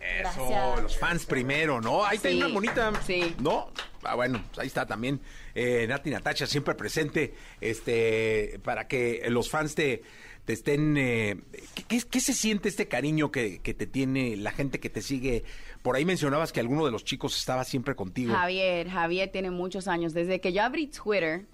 Eso, 0.00 0.80
los 0.82 0.96
fans 0.98 1.24
primero, 1.26 1.80
¿no? 1.80 2.04
Ahí 2.04 2.18
Sí, 2.18 2.28
está 2.28 2.46
una 2.46 2.54
bonita. 2.54 2.92
sí. 3.06 3.34
¿No? 3.40 3.70
Ah, 4.04 4.14
bueno, 4.16 4.42
pues 4.48 4.58
ahí 4.58 4.66
está 4.66 4.84
también 4.86 5.20
eh, 5.54 5.86
Nati 5.88 6.10
Natacha 6.10 6.46
siempre 6.46 6.74
presente 6.74 7.34
este 7.60 8.60
para 8.64 8.88
que 8.88 9.22
los 9.28 9.48
fans 9.50 9.74
te, 9.76 10.02
te 10.44 10.52
estén... 10.54 10.96
eh, 10.96 11.36
¿qué, 11.74 11.84
qué, 11.86 12.02
qué 12.10 12.20
se 12.20 12.32
siente 12.34 12.68
este 12.68 12.88
cariño 12.88 13.30
que, 13.30 13.60
que 13.60 13.74
te 13.74 13.86
tiene 13.86 14.36
la 14.36 14.50
gente 14.50 14.80
que 14.80 14.90
te 14.90 15.02
sigue? 15.02 15.44
Por 15.82 15.94
ahí 15.96 16.04
mencionabas 16.04 16.52
que 16.52 16.60
alguno 16.60 16.84
de 16.84 16.90
los 16.90 17.04
chicos 17.04 17.38
estaba 17.38 17.64
siempre 17.64 17.94
contigo. 17.94 18.34
Javier, 18.34 18.88
Javier 18.90 19.30
tiene 19.30 19.50
muchos 19.50 19.86
años. 19.88 20.12
Desde 20.14 20.40
que 20.40 20.52
yo 20.52 20.62
abrí 20.62 20.88
Twitter, 20.88 21.44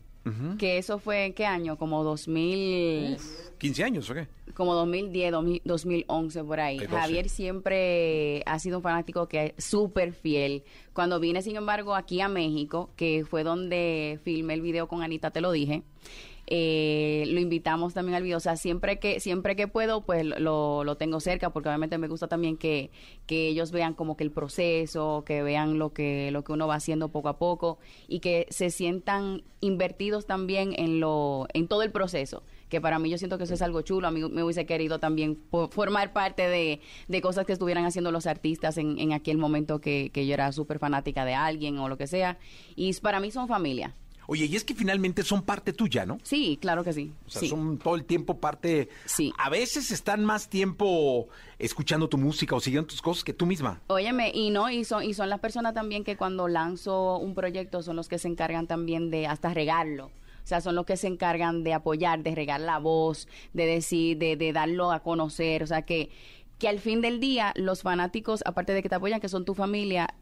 que 0.58 0.78
eso 0.78 0.98
fue 0.98 1.26
en 1.26 1.34
qué 1.34 1.46
año, 1.46 1.76
como 1.76 2.04
2000, 2.04 3.16
15 3.58 3.84
años, 3.84 4.10
¿o 4.10 4.14
qué? 4.14 4.28
como 4.58 4.74
2010, 4.74 5.30
2000, 5.30 5.62
2011 5.64 6.44
por 6.44 6.58
ahí. 6.58 6.80
Hay 6.80 6.86
12. 6.86 7.00
Javier 7.00 7.28
siempre 7.28 8.42
ha 8.44 8.58
sido 8.58 8.78
un 8.78 8.82
fanático 8.82 9.28
que 9.28 9.54
es 9.56 9.64
súper 9.64 10.12
fiel. 10.12 10.64
Cuando 10.92 11.20
vine, 11.20 11.42
sin 11.42 11.54
embargo, 11.54 11.94
aquí 11.94 12.20
a 12.20 12.28
México, 12.28 12.90
que 12.96 13.24
fue 13.24 13.44
donde 13.44 14.18
filmé 14.24 14.54
el 14.54 14.60
video 14.60 14.88
con 14.88 15.02
Anita, 15.02 15.30
te 15.30 15.40
lo 15.40 15.52
dije. 15.52 15.84
Eh, 16.50 17.24
lo 17.28 17.40
invitamos 17.40 17.94
también 17.94 18.16
al 18.16 18.22
video, 18.22 18.38
o 18.38 18.40
sea, 18.40 18.56
siempre 18.56 18.98
que 18.98 19.20
siempre 19.20 19.56
que 19.56 19.68
puedo, 19.68 20.02
pues 20.02 20.24
lo, 20.24 20.84
lo 20.84 20.96
tengo 20.96 21.20
cerca, 21.20 21.50
porque 21.50 21.68
obviamente 21.68 21.98
me 21.98 22.08
gusta 22.08 22.28
también 22.28 22.56
que, 22.56 22.90
que 23.26 23.48
ellos 23.48 23.70
vean 23.70 23.94
como 23.94 24.16
que 24.16 24.24
el 24.24 24.30
proceso, 24.30 25.24
que 25.26 25.42
vean 25.42 25.78
lo 25.78 25.92
que 25.92 26.30
lo 26.30 26.44
que 26.44 26.52
uno 26.52 26.66
va 26.66 26.76
haciendo 26.76 27.08
poco 27.10 27.28
a 27.28 27.38
poco 27.38 27.78
y 28.08 28.20
que 28.20 28.46
se 28.50 28.70
sientan 28.70 29.42
invertidos 29.60 30.26
también 30.26 30.74
en 30.76 31.00
lo 31.00 31.46
en 31.52 31.68
todo 31.68 31.82
el 31.82 31.92
proceso 31.92 32.42
que 32.68 32.80
para 32.80 32.98
mí 32.98 33.10
yo 33.10 33.18
siento 33.18 33.38
que 33.38 33.44
eso 33.44 33.54
es 33.54 33.62
algo 33.62 33.82
chulo. 33.82 34.08
A 34.08 34.10
mí 34.10 34.20
me 34.20 34.42
hubiese 34.42 34.66
querido 34.66 34.98
también 34.98 35.38
formar 35.70 36.12
parte 36.12 36.48
de, 36.48 36.80
de 37.08 37.20
cosas 37.20 37.46
que 37.46 37.52
estuvieran 37.52 37.84
haciendo 37.84 38.12
los 38.12 38.26
artistas 38.26 38.76
en, 38.78 38.98
en 38.98 39.12
aquel 39.12 39.38
momento 39.38 39.80
que, 39.80 40.10
que 40.12 40.26
yo 40.26 40.34
era 40.34 40.52
súper 40.52 40.78
fanática 40.78 41.24
de 41.24 41.34
alguien 41.34 41.78
o 41.78 41.88
lo 41.88 41.96
que 41.96 42.06
sea. 42.06 42.38
Y 42.76 42.92
para 43.00 43.20
mí 43.20 43.30
son 43.30 43.48
familia. 43.48 43.94
Oye, 44.30 44.44
y 44.44 44.56
es 44.56 44.62
que 44.62 44.74
finalmente 44.74 45.22
son 45.22 45.40
parte 45.40 45.72
tuya, 45.72 46.04
¿no? 46.04 46.18
Sí, 46.22 46.58
claro 46.60 46.84
que 46.84 46.92
sí. 46.92 47.14
O 47.26 47.30
sea, 47.30 47.40
sí. 47.40 47.48
son 47.48 47.78
todo 47.78 47.94
el 47.94 48.04
tiempo 48.04 48.38
parte. 48.38 48.90
Sí. 49.06 49.32
A 49.38 49.48
veces 49.48 49.90
están 49.90 50.22
más 50.22 50.50
tiempo 50.50 51.28
escuchando 51.58 52.10
tu 52.10 52.18
música 52.18 52.54
o 52.54 52.60
siguiendo 52.60 52.86
tus 52.86 53.00
cosas 53.00 53.24
que 53.24 53.32
tú 53.32 53.46
misma. 53.46 53.80
Óyeme, 53.86 54.30
y 54.34 54.50
no, 54.50 54.68
y 54.68 54.84
son, 54.84 55.02
y 55.02 55.14
son 55.14 55.30
las 55.30 55.40
personas 55.40 55.72
también 55.72 56.04
que 56.04 56.18
cuando 56.18 56.46
lanzo 56.46 57.16
un 57.16 57.34
proyecto 57.34 57.82
son 57.82 57.96
los 57.96 58.06
que 58.06 58.18
se 58.18 58.28
encargan 58.28 58.66
también 58.66 59.10
de 59.10 59.26
hasta 59.26 59.54
regarlo. 59.54 60.10
O 60.44 60.46
sea, 60.46 60.60
son 60.60 60.74
los 60.74 60.84
que 60.84 60.98
se 60.98 61.06
encargan 61.06 61.64
de 61.64 61.72
apoyar, 61.72 62.22
de 62.22 62.34
regar 62.34 62.60
la 62.60 62.78
voz, 62.78 63.28
de 63.54 63.64
decir, 63.64 64.18
de, 64.18 64.36
de 64.36 64.52
darlo 64.52 64.92
a 64.92 65.00
conocer. 65.00 65.62
O 65.62 65.66
sea, 65.66 65.82
que, 65.82 66.10
que 66.58 66.68
al 66.68 66.80
fin 66.80 67.00
del 67.00 67.18
día, 67.18 67.54
los 67.56 67.80
fanáticos, 67.80 68.42
aparte 68.44 68.74
de 68.74 68.82
que 68.82 68.90
te 68.90 68.94
apoyan, 68.94 69.20
que 69.20 69.30
son 69.30 69.46
tu 69.46 69.54
familia, 69.54 70.14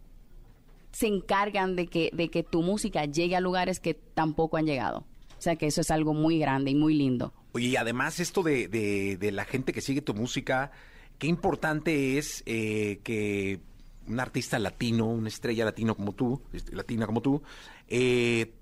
se 0.96 1.06
encargan 1.08 1.76
de 1.76 1.88
que, 1.88 2.10
de 2.14 2.28
que 2.30 2.42
tu 2.42 2.62
música 2.62 3.04
llegue 3.04 3.36
a 3.36 3.40
lugares 3.40 3.80
que 3.80 3.92
tampoco 3.92 4.56
han 4.56 4.64
llegado. 4.64 5.00
O 5.38 5.42
sea, 5.42 5.56
que 5.56 5.66
eso 5.66 5.82
es 5.82 5.90
algo 5.90 6.14
muy 6.14 6.38
grande 6.38 6.70
y 6.70 6.74
muy 6.74 6.94
lindo. 6.94 7.34
Oye, 7.52 7.66
y 7.68 7.76
además 7.76 8.18
esto 8.20 8.42
de, 8.42 8.68
de- 8.68 9.18
de 9.18 9.30
la 9.32 9.44
gente 9.44 9.74
que 9.74 9.82
sigue 9.82 10.00
tu 10.00 10.14
música, 10.14 10.70
qué 11.18 11.26
importante 11.26 12.16
es 12.16 12.42
eh, 12.46 13.00
que 13.04 13.60
un 14.08 14.20
artista 14.20 14.58
latino, 14.58 15.04
una 15.06 15.28
estrella 15.28 15.66
latino 15.66 15.94
como 15.96 16.12
tú, 16.12 16.40
este, 16.54 16.74
latina 16.74 17.04
como 17.06 17.20
tú, 17.20 17.42
eh, 17.88 18.54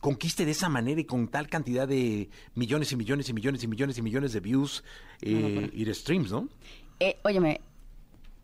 conquiste 0.00 0.44
de 0.44 0.50
esa 0.50 0.68
manera 0.68 1.00
y 1.00 1.04
con 1.04 1.28
tal 1.28 1.48
cantidad 1.48 1.88
de 1.88 2.28
millones 2.54 2.92
y 2.92 2.96
millones 2.96 3.28
y 3.28 3.32
millones 3.32 3.62
y 3.64 3.68
millones 3.68 3.96
y 3.98 4.02
millones 4.02 4.32
de 4.34 4.40
views 4.40 4.84
eh, 5.22 5.32
No, 5.32 5.40
no, 5.48 5.60
pero- 5.60 5.70
y 5.72 5.84
de 5.84 5.94
streams, 5.94 6.30
¿no? 6.30 6.48
Eh, 6.98 7.16
óyeme, 7.24 7.60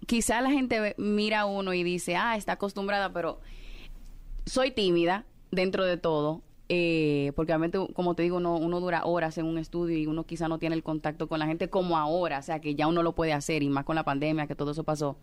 quizá 0.07 0.41
la 0.41 0.51
gente 0.51 0.95
mira 0.99 1.41
a 1.41 1.47
uno 1.47 1.75
y 1.75 1.83
dice, 1.83 2.17
ah, 2.17 2.37
está 2.37 2.53
acostumbrada, 2.53 3.13
pero 3.13 3.41
soy 4.47 4.71
tímida 4.71 5.27
dentro 5.51 5.85
de 5.85 5.97
todo. 5.97 6.43
eh, 6.69 7.33
porque 7.37 7.53
obviamente, 7.53 7.79
como 7.95 8.15
te 8.15 8.25
digo, 8.25 8.39
uno, 8.39 8.57
uno 8.57 8.81
dura 8.81 9.05
horas 9.05 9.39
en 9.39 9.47
un 9.47 9.57
estudio 9.59 9.97
y 9.99 10.07
uno 10.07 10.25
quizá 10.25 10.49
no 10.49 10.59
tiene 10.59 10.75
el 10.75 10.83
contacto 10.83 11.29
con 11.29 11.39
la 11.39 11.47
gente 11.47 11.71
como 11.71 11.97
ahora, 11.97 12.41
o 12.41 12.43
sea, 12.43 12.61
que 12.61 12.75
ya 12.75 12.89
uno 12.89 13.03
lo 13.05 13.15
puede 13.15 13.33
hacer 13.33 13.63
y 13.63 13.69
más 13.69 13.85
con 13.85 13.95
la 13.95 14.05
pandemia, 14.05 14.49
que 14.49 14.57
todo 14.57 14.73
eso 14.73 14.83
pasó. 14.83 15.17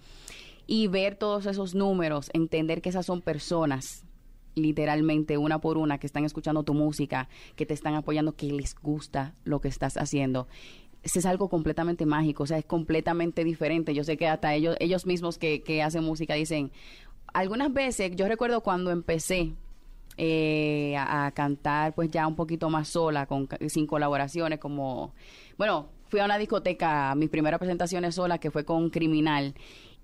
Y 0.67 0.88
ver 0.88 1.15
todos 1.15 1.45
esos 1.45 1.75
números, 1.75 2.29
entender 2.34 2.81
que 2.81 2.89
esas 2.89 3.05
son 3.05 3.21
personas, 3.21 4.05
literalmente 4.55 5.38
una 5.38 5.59
por 5.59 5.77
una, 5.77 5.97
que 5.97 6.07
están 6.07 6.23
escuchando 6.23 6.63
tu 6.63 6.73
música, 6.73 7.27
que 7.57 7.65
te 7.65 7.73
están 7.73 7.95
apoyando, 7.95 8.38
que 8.38 8.51
les 8.53 8.75
gusta 8.75 9.34
lo 9.43 9.59
que 9.59 9.67
estás 9.67 9.97
haciendo. 9.97 10.47
Es 11.04 11.26
algo 11.26 11.49
completamente 11.49 12.06
mágico, 12.06 12.43
o 12.43 12.45
sea, 12.45 12.58
es 12.58 12.66
completamente 12.66 13.43
diferente. 13.43 13.93
Yo 13.93 14.04
sé 14.04 14.18
que 14.18 14.28
hasta 14.28 14.54
ellos, 14.54 14.76
ellos 14.80 15.06
mismos 15.06 15.38
que, 15.38 15.62
que 15.62 15.84
hacen 15.84 16.04
música 16.04 16.34
dicen, 16.34 16.72
algunas 17.34 17.74
veces, 17.74 18.16
yo 18.16 18.28
recuerdo 18.28 18.62
cuando 18.62 18.91
empecé 18.91 19.54
eh, 20.18 20.95
a, 20.97 21.26
a 21.26 21.32
cantar 21.32 21.93
pues 21.93 22.10
ya 22.10 22.26
un 22.28 22.36
poquito 22.36 22.70
más 22.70 22.88
sola, 22.88 23.26
con, 23.26 23.49
sin 23.68 23.86
colaboraciones, 23.86 24.60
como, 24.60 25.14
bueno, 25.58 25.89
fui 26.08 26.20
a 26.20 26.26
una 26.26 26.38
discoteca, 26.38 27.14
mis 27.16 27.30
primeras 27.30 27.60
presentaciones 27.60 28.16
sola, 28.16 28.38
que 28.38 28.51
fue 28.51 28.64
con 28.64 28.89
Criminal, 28.89 29.56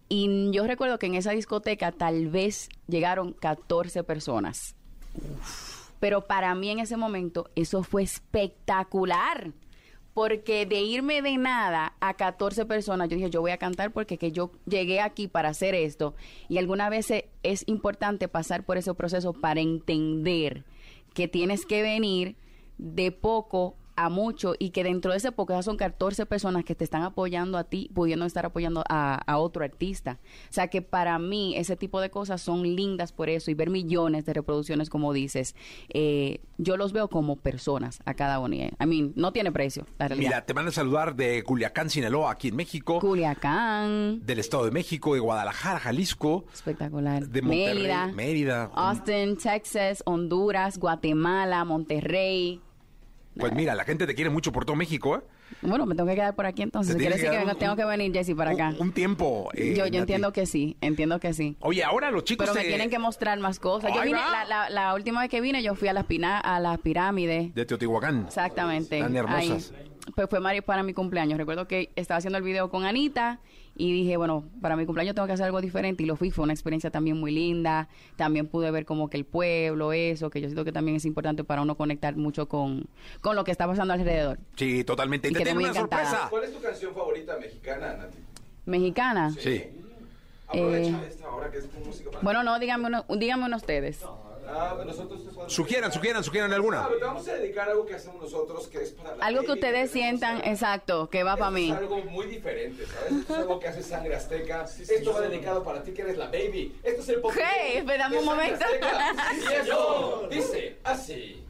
y 0.10 0.50
yo 0.52 0.66
recuerdo 0.66 0.98
que 0.98 1.06
en 1.06 1.14
esa 1.14 1.32
discoteca 1.32 1.92
tal 1.92 2.28
vez 2.28 2.68
llegaron 2.88 3.34
14 3.34 4.04
personas. 4.04 4.76
Pero 6.00 6.26
para 6.26 6.56
mí 6.56 6.72
en 6.72 6.80
ese 6.80 6.98
momento 6.98 7.52
eso 7.56 7.84
fue 7.84 8.02
espectacular. 8.02 9.52
Porque 10.20 10.66
de 10.66 10.82
irme 10.82 11.22
de 11.22 11.38
nada 11.38 11.94
a 12.02 12.14
14 12.16 12.66
personas, 12.66 13.08
yo 13.08 13.16
dije, 13.16 13.30
yo 13.30 13.40
voy 13.40 13.52
a 13.52 13.58
cantar 13.58 13.94
porque 13.94 14.18
que 14.18 14.34
yo 14.34 14.52
llegué 14.66 15.00
aquí 15.00 15.30
para 15.30 15.48
hacer 15.48 15.74
esto. 15.76 16.14
Y 16.50 16.58
algunas 16.58 16.90
veces 16.90 17.24
es 17.42 17.64
importante 17.70 18.28
pasar 18.28 18.66
por 18.66 18.78
ese 18.78 18.94
proceso 18.94 19.32
para 19.32 19.62
entender 19.62 20.66
que 21.14 21.30
tienes 21.30 21.66
que 21.66 21.84
venir 21.84 22.36
de 22.78 23.14
poco 23.14 23.78
a 24.04 24.10
mucho 24.10 24.56
y 24.58 24.70
que 24.72 24.84
dentro 24.84 25.12
de 25.12 25.18
ese 25.18 25.30
ya 25.50 25.64
son 25.64 25.78
14 25.78 26.26
personas 26.26 26.64
que 26.64 26.76
te 26.76 26.84
están 26.84 27.04
apoyando 27.04 27.58
a 27.58 27.64
ti, 27.64 27.90
pudiendo 27.94 28.26
estar 28.26 28.46
apoyando 28.46 28.84
a, 28.90 29.16
a 29.16 29.38
otro 29.38 29.64
artista. 29.64 30.20
O 30.50 30.54
sea 30.54 30.68
que 30.68 30.82
para 30.82 31.18
mí 31.20 31.56
ese 31.56 31.76
tipo 31.76 32.02
de 32.02 32.10
cosas 32.10 32.42
son 32.42 32.64
lindas 32.64 33.12
por 33.12 33.30
eso 33.30 33.52
y 33.52 33.54
ver 33.54 33.70
millones 33.70 34.26
de 34.26 34.34
reproducciones 34.34 34.90
como 34.90 35.14
dices, 35.14 35.56
eh, 35.90 36.42
yo 36.58 36.78
los 36.78 36.94
veo 36.94 37.10
como 37.10 37.36
personas 37.36 38.00
a 38.06 38.14
cada 38.14 38.40
uno. 38.40 38.50
I 38.56 38.86
mean, 38.86 39.14
no 39.16 39.32
tiene 39.32 39.52
precio, 39.52 39.86
la 39.98 40.08
realidad. 40.08 40.30
Mira, 40.30 40.46
te 40.46 40.54
van 40.54 40.68
a 40.68 40.72
saludar 40.72 41.16
de 41.16 41.44
Culiacán, 41.44 41.90
Sinaloa, 41.90 42.32
aquí 42.32 42.50
en 42.50 42.56
México. 42.56 43.00
Culiacán. 43.00 44.26
Del 44.26 44.40
Estado 44.40 44.66
de 44.66 44.72
México, 44.72 45.14
de 45.14 45.20
Guadalajara, 45.20 45.80
Jalisco. 45.80 46.46
Espectacular. 46.54 47.28
De 47.28 47.42
Monterrey, 47.42 47.76
Mérida. 47.76 48.08
Mérida. 48.08 48.72
Austin, 48.74 49.38
Texas, 49.38 50.02
Honduras, 50.06 50.78
Guatemala, 50.78 51.64
Monterrey. 51.66 52.62
Pues 53.38 53.54
mira, 53.54 53.74
la 53.76 53.86
gente 53.86 54.06
te 54.06 54.16
quiere 54.16 54.30
mucho 54.30 54.52
por 54.52 54.66
todo 54.66 54.76
México, 54.76 55.16
¿eh? 55.18 55.22
Bueno, 55.62 55.86
me 55.86 55.96
tengo 55.96 56.10
que 56.10 56.16
quedar 56.16 56.36
por 56.36 56.46
aquí 56.46 56.62
entonces. 56.62 56.96
Quiere 56.96 57.16
que 57.16 57.22
decir 57.22 57.40
que 57.40 57.46
un- 57.46 57.58
tengo 57.58 57.76
que 57.76 57.86
venir, 57.86 58.12
Jessy, 58.12 58.34
para 58.36 58.52
acá. 58.52 58.74
Un 58.80 58.92
tiempo. 58.92 59.50
eh, 59.54 59.70
yo 59.70 59.78
yo 59.78 59.84
Nati. 59.86 59.98
entiendo 59.98 60.34
que 60.34 60.46
sí, 60.46 60.76
entiendo 60.82 61.20
que 61.20 61.34
sí. 61.34 61.56
Oye, 61.62 61.84
ahora 61.84 62.12
los 62.12 62.24
chicos 62.24 62.46
Pero 62.48 62.56
me 62.56 62.62
te- 62.64 62.68
tienen 62.68 62.90
que 62.90 63.00
mostrar 63.00 63.40
más 63.40 63.60
cosas. 63.60 63.92
Yo 63.96 64.02
vine, 64.02 64.18
la, 64.20 64.46
la- 64.46 64.70
la 64.70 64.94
última 64.94 65.22
vez 65.22 65.30
que 65.30 65.42
vine, 65.42 65.64
yo 65.64 65.76
fui 65.76 65.88
a 65.88 65.94
las, 65.94 66.06
pina, 66.06 66.40
a 66.40 66.60
las 66.60 66.80
pirámides. 66.80 67.54
de 67.56 67.66
Teotihuacán. 67.66 68.26
Exactamente. 68.28 68.98
Están 68.98 69.16
hermosas. 69.16 69.74
Ahí. 69.78 69.86
Pues 70.16 70.28
fue 70.30 70.40
Mari 70.40 70.62
para 70.62 70.84
mi 70.84 70.94
cumpleaños. 70.94 71.38
Recuerdo 71.38 71.68
que 71.68 71.92
estaba 71.96 72.18
haciendo 72.18 72.38
el 72.40 72.44
video 72.44 72.70
con 72.70 72.84
Anita 72.86 73.40
y 73.80 73.94
dije, 73.94 74.18
bueno, 74.18 74.44
para 74.62 74.76
mi 74.76 74.86
cumpleaños 74.86 75.16
tengo 75.16 75.26
que 75.26 75.32
hacer 75.34 75.46
algo 75.46 75.62
diferente 75.62 76.04
y 76.04 76.06
lo 76.06 76.18
fui. 76.18 76.32
Fue 76.32 76.44
una 76.44 76.52
experiencia 76.54 76.92
también 76.92 77.18
muy 77.18 77.32
linda. 77.32 77.88
También 78.18 78.46
pude 78.48 78.70
ver 78.72 78.86
como 78.86 79.10
que 79.10 79.16
el 79.16 79.24
pueblo, 79.26 79.94
eso, 79.94 80.30
que 80.30 80.42
yo 80.42 80.50
siento 80.50 80.66
que 80.66 80.74
también 80.74 80.98
es 80.98 81.06
importante 81.06 81.46
para 81.46 81.62
uno 81.62 81.76
conectar 81.76 82.16
mucho 82.18 82.48
con, 82.50 82.88
con 83.22 83.38
lo 83.38 83.46
que 83.46 83.52
está 83.52 83.66
pasando 83.68 83.94
alrededor. 83.94 84.38
Sí, 84.58 84.84
totalmente. 84.84 85.30
Y 85.30 85.32
Y 85.32 85.34
te 85.36 85.44
tengo 85.46 85.60
una 85.62 85.70
encantada. 85.70 86.04
sorpresa. 86.04 86.28
¿Cuál 86.30 86.44
es 86.44 86.54
tu 86.54 86.62
canción 86.62 86.94
favorita 86.94 87.38
mexicana, 87.40 87.94
Nati? 87.96 88.18
Mexicana. 88.66 89.32
Sí. 89.40 89.64
Aprovecha 90.48 90.90
Eh, 90.90 91.08
esta 91.08 91.30
hora 91.30 91.50
que 91.50 91.58
es 91.60 91.70
tu 91.70 91.80
música 91.80 92.10
para... 92.12 92.22
Bueno, 92.24 92.44
no, 92.44 92.60
díganme 92.60 92.88
uno, 92.88 93.06
díganme 93.18 93.46
uno 93.46 93.56
ustedes. 93.56 94.02
Ah, 94.52 94.78
nosotros 94.86 95.20
Sugieran, 95.48 95.92
sugieran, 95.92 96.24
sugieran 96.24 96.52
alguna. 96.54 96.84
Ah, 96.84 96.90
te 96.98 97.04
vamos 97.04 97.28
a 97.28 97.34
dedicar 97.36 97.68
a 97.68 97.72
algo 97.72 97.86
que 97.86 97.96
hacemos 97.96 98.22
nosotros 98.22 98.68
que 98.68 98.82
es 98.82 98.92
para 98.92 99.16
la 99.16 99.26
Algo 99.26 99.44
que 99.44 99.52
ustedes 99.54 99.92
sientan, 99.92 100.38
a- 100.38 100.50
exacto, 100.52 101.10
que 101.10 101.24
va 101.24 101.38
para 101.38 101.48
Esto 101.48 101.52
mí. 101.60 101.72
Es 101.72 101.78
algo 101.78 101.98
muy 102.04 102.26
diferente, 102.28 102.86
¿sabes? 102.86 103.12
Esto 103.22 103.34
es 103.34 103.40
algo 103.40 103.60
que 103.60 103.68
hace 103.68 103.84
sangre 103.84 104.16
azteca. 104.16 104.66
Esto 104.80 105.14
va 105.14 105.22
dedicado 105.22 105.64
para 105.64 105.82
ti 105.84 105.92
que 105.94 106.02
eres 106.02 106.18
la 106.18 106.26
baby. 106.28 106.76
Esto 106.84 107.02
es 107.02 107.10
el 107.10 107.22
pop. 107.22 107.32
Hey, 107.36 107.78
espérame 107.78 108.18
un 108.20 108.26
momento. 108.26 108.66
Y 109.50 109.54
eso 109.54 110.28
dice 110.30 110.78
así. 110.84 111.44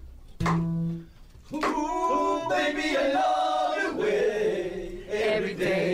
Ooh, 1.52 2.48
baby, 2.50 2.96
I 2.96 3.14
love 3.14 3.76
your 3.82 3.96
way 3.96 5.04
every 5.10 5.56
day, 5.56 5.89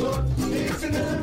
Lord, 0.00 0.24
it's 0.38 0.82
enough. 0.82 1.19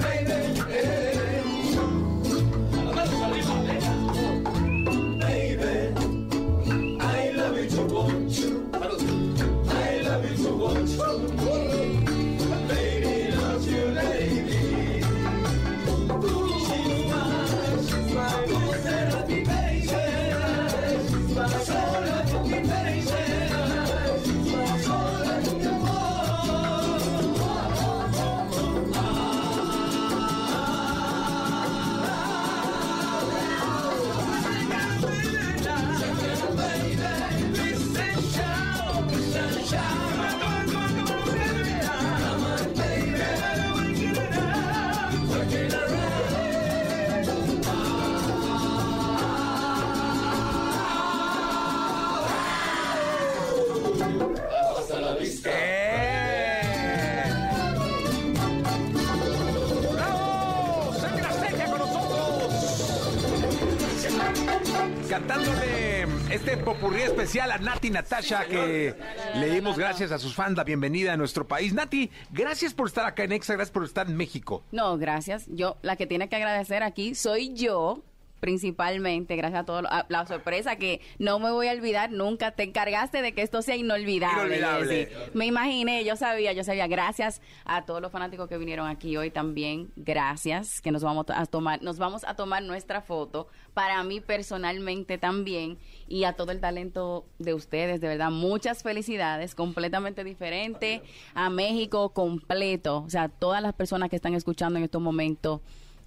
Este 66.49 67.03
especial 67.03 67.51
a 67.51 67.57
Nati 67.57 67.89
Natasha 67.89 68.45
que 68.45 68.95
le 69.35 69.49
dimos 69.49 69.77
gracias 69.77 70.11
a 70.11 70.19
sus 70.19 70.33
fans 70.33 70.55
la 70.55 70.63
bienvenida 70.63 71.13
a 71.13 71.17
nuestro 71.17 71.45
país. 71.45 71.73
Nati, 71.73 72.09
gracias 72.31 72.73
por 72.73 72.87
estar 72.87 73.05
acá 73.05 73.23
en 73.23 73.33
Exa, 73.33 73.55
gracias 73.55 73.73
por 73.73 73.83
estar 73.83 74.07
en 74.07 74.15
México. 74.15 74.63
No, 74.71 74.97
gracias. 74.97 75.45
Yo, 75.49 75.77
la 75.81 75.97
que 75.97 76.07
tiene 76.07 76.29
que 76.29 76.37
agradecer 76.37 76.83
aquí 76.83 77.15
soy 77.15 77.53
yo, 77.53 78.01
principalmente, 78.39 79.35
gracias 79.35 79.61
a 79.61 79.65
todo 79.65 79.81
lo- 79.83 79.91
a 79.91 80.05
la 80.09 80.25
sorpresa 80.25 80.75
que 80.75 81.01
no 81.19 81.39
me 81.39 81.51
voy 81.51 81.67
a 81.67 81.71
olvidar 81.73 82.11
nunca. 82.11 82.51
Te 82.51 82.63
encargaste 82.63 83.21
de 83.21 83.33
que 83.33 83.41
esto 83.41 83.61
sea 83.61 83.75
inolvidable. 83.75 84.57
Inolvidable. 84.57 85.09
Me 85.33 85.45
imaginé, 85.45 86.03
yo 86.03 86.15
sabía, 86.15 86.53
yo 86.53 86.63
sabía. 86.63 86.87
Gracias 86.87 87.41
a 87.65 87.85
todos 87.85 88.01
los 88.01 88.11
fanáticos 88.11 88.47
que 88.47 88.57
vinieron 88.57 88.87
aquí 88.87 89.15
hoy 89.17 89.31
también. 89.31 89.91
Gracias, 89.95 90.81
que 90.81 90.91
nos 90.91 91.03
vamos 91.03 91.25
a 91.29 91.45
tomar, 91.45 91.81
nos 91.81 91.97
vamos 91.97 92.23
a 92.25 92.35
tomar 92.35 92.63
nuestra 92.63 93.01
foto. 93.01 93.47
Para 93.73 94.03
mí 94.03 94.21
personalmente 94.21 95.17
también 95.17 95.77
y 96.07 96.23
a 96.23 96.33
todo 96.33 96.51
el 96.51 96.59
talento 96.59 97.25
de 97.37 97.53
ustedes, 97.53 98.01
de 98.01 98.07
verdad, 98.07 98.31
muchas 98.31 98.83
felicidades, 98.83 99.55
completamente 99.55 100.23
diferente 100.23 101.01
a 101.33 101.49
México 101.49 102.09
completo. 102.13 103.03
O 103.05 103.09
sea, 103.09 103.29
todas 103.29 103.61
las 103.61 103.73
personas 103.73 104.09
que 104.09 104.15
están 104.15 104.33
escuchando 104.33 104.77
en 104.77 104.83
estos 104.85 105.01
momentos. 105.01 105.61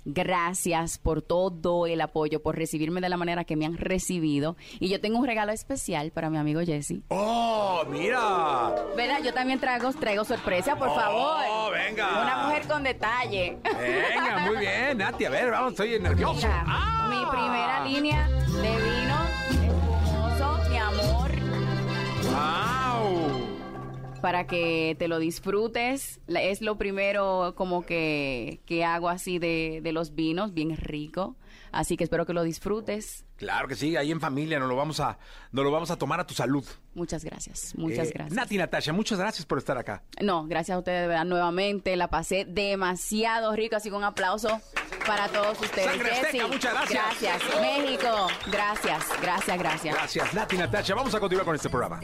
Gracias 0.05 0.99
por 0.99 1.23
todo 1.23 1.87
el 1.87 2.01
apoyo, 2.01 2.43
por 2.43 2.57
recibirme 2.57 3.01
de 3.01 3.09
la 3.09 3.17
manera 3.17 3.45
que 3.45 3.57
me 3.57 3.67
han 3.67 3.77
recibido. 3.77 4.57
Y 4.79 4.89
yo 4.89 5.01
tengo 5.01 5.19
un 5.19 5.27
regalo 5.27 5.53
especial 5.53 6.11
para 6.11 6.31
mi 6.31 6.39
amigo 6.39 6.61
Jesse. 6.61 7.01
¡Oh, 7.09 7.83
mira! 7.89 8.75
¿Verdad? 8.97 9.21
Yo 9.25 9.33
también 9.35 9.59
traigo, 9.61 9.93
traigo 9.93 10.25
sorpresa, 10.25 10.77
por 10.77 10.89
Oh, 10.89 10.95
favor. 10.95 11.73
venga. 11.73 12.23
Una 12.23 12.47
mujer 12.47 12.67
con 12.69 12.83
detalle. 12.83 13.59
Venga, 13.63 14.39
muy 14.47 14.57
bien, 14.59 14.99
Nati. 14.99 15.25
A 15.25 15.31
ver, 15.31 15.51
vamos, 15.51 15.73
estoy 15.73 15.99
nervioso. 16.01 16.35
Mira, 16.35 17.07
mi 17.11 17.27
primera 17.31 17.85
línea 17.85 18.29
de 18.29 18.77
vino 18.77 19.21
espumoso, 19.51 20.71
mi 20.71 20.77
amor, 20.77 21.31
¡Wow! 22.25 22.80
Para 24.21 24.47
que 24.47 24.97
te 24.99 25.09
lo 25.09 25.19
disfrutes. 25.19 26.21
Es 26.29 26.61
lo 26.61 26.77
primero 26.79 27.55
como 27.57 27.85
que, 27.85 28.61
que 28.67 28.85
hago 28.85 29.09
así 29.09 29.39
de, 29.39 29.81
de 29.83 29.93
los 29.93 30.15
vinos, 30.15 30.55
bien 30.55 30.77
rico. 30.77 31.37
Así 31.73 31.97
que 31.97 32.03
espero 32.05 32.27
que 32.27 32.33
lo 32.33 32.43
disfrutes. 32.43 33.25
Claro 33.37 33.69
que 33.69 33.77
sí, 33.77 33.97
ahí 33.97 34.11
en 34.11 34.21
familia 34.21 34.59
nos 34.59 34.69
lo 34.69 34.75
vamos 34.77 34.99
a, 35.01 35.19
nos 35.53 35.65
lo 35.65 35.71
vamos 35.71 35.91
a 35.93 35.97
tomar 35.97 36.19
a 36.21 36.27
tu 36.27 36.35
salud. 36.35 36.65
Muchas 36.95 37.25
gracias, 37.25 37.75
muchas 37.77 38.09
Eh, 38.09 38.13
gracias. 38.13 38.35
Nati 38.37 38.59
Natasha, 38.59 38.93
muchas 38.93 39.19
gracias 39.21 39.47
por 39.47 39.59
estar 39.59 39.79
acá. 39.79 40.03
No, 40.21 40.47
gracias 40.47 40.75
a 40.75 40.79
ustedes 40.81 41.03
de 41.03 41.07
verdad 41.09 41.25
nuevamente. 41.25 41.95
La 41.97 42.09
pasé 42.09 42.45
demasiado 42.45 43.55
rico, 43.55 43.77
así 43.77 43.89
que 43.89 43.95
un 43.95 44.03
aplauso 44.05 44.61
para 45.07 45.29
todos 45.29 45.61
ustedes. 45.61 45.87
Sangre 45.87 46.11
Azteca, 46.11 46.33
Jessy, 46.33 46.53
muchas 46.53 46.73
gracias. 46.75 47.05
Gracias. 47.23 47.61
México, 47.61 48.27
gracias, 48.51 49.05
gracias, 49.23 49.59
gracias. 49.59 49.95
Gracias, 49.95 50.35
Nati 50.35 50.57
Natasha. 50.59 50.95
Vamos 50.97 51.15
a 51.15 51.21
continuar 51.21 51.47
con 51.47 51.55
este 51.55 51.71
programa. 51.71 52.01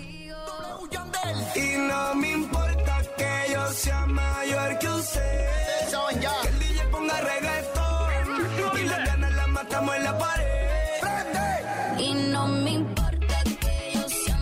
Y 1.55 1.77
no 1.89 2.15
me 2.15 2.33
importa 2.33 3.03
que 3.17 3.53
yo 3.53 3.67
sea 3.73 4.07
mayor 4.07 4.79
que 4.79 4.89
usted. 4.89 5.49
Que 6.43 6.49
el 6.49 6.59
DJ 6.59 6.85
ponga 6.91 7.21
reggaetón. 7.21 8.79
Y 8.79 8.85
las 8.85 9.07
ganas 9.07 9.33
las 9.35 9.49
matamos 9.49 9.97
en 9.97 10.05
la 10.05 10.19
pared. 10.19 11.99
Y 11.99 12.15
no 12.15 12.47
me 12.49 12.71
importa 12.73 13.43
que 13.61 13.93
yo 13.95 14.09
sea 14.09 14.37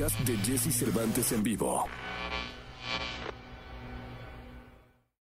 de 0.00 0.34
Jesse 0.42 0.72
Cervantes 0.72 1.30
en 1.32 1.42
vivo. 1.42 1.84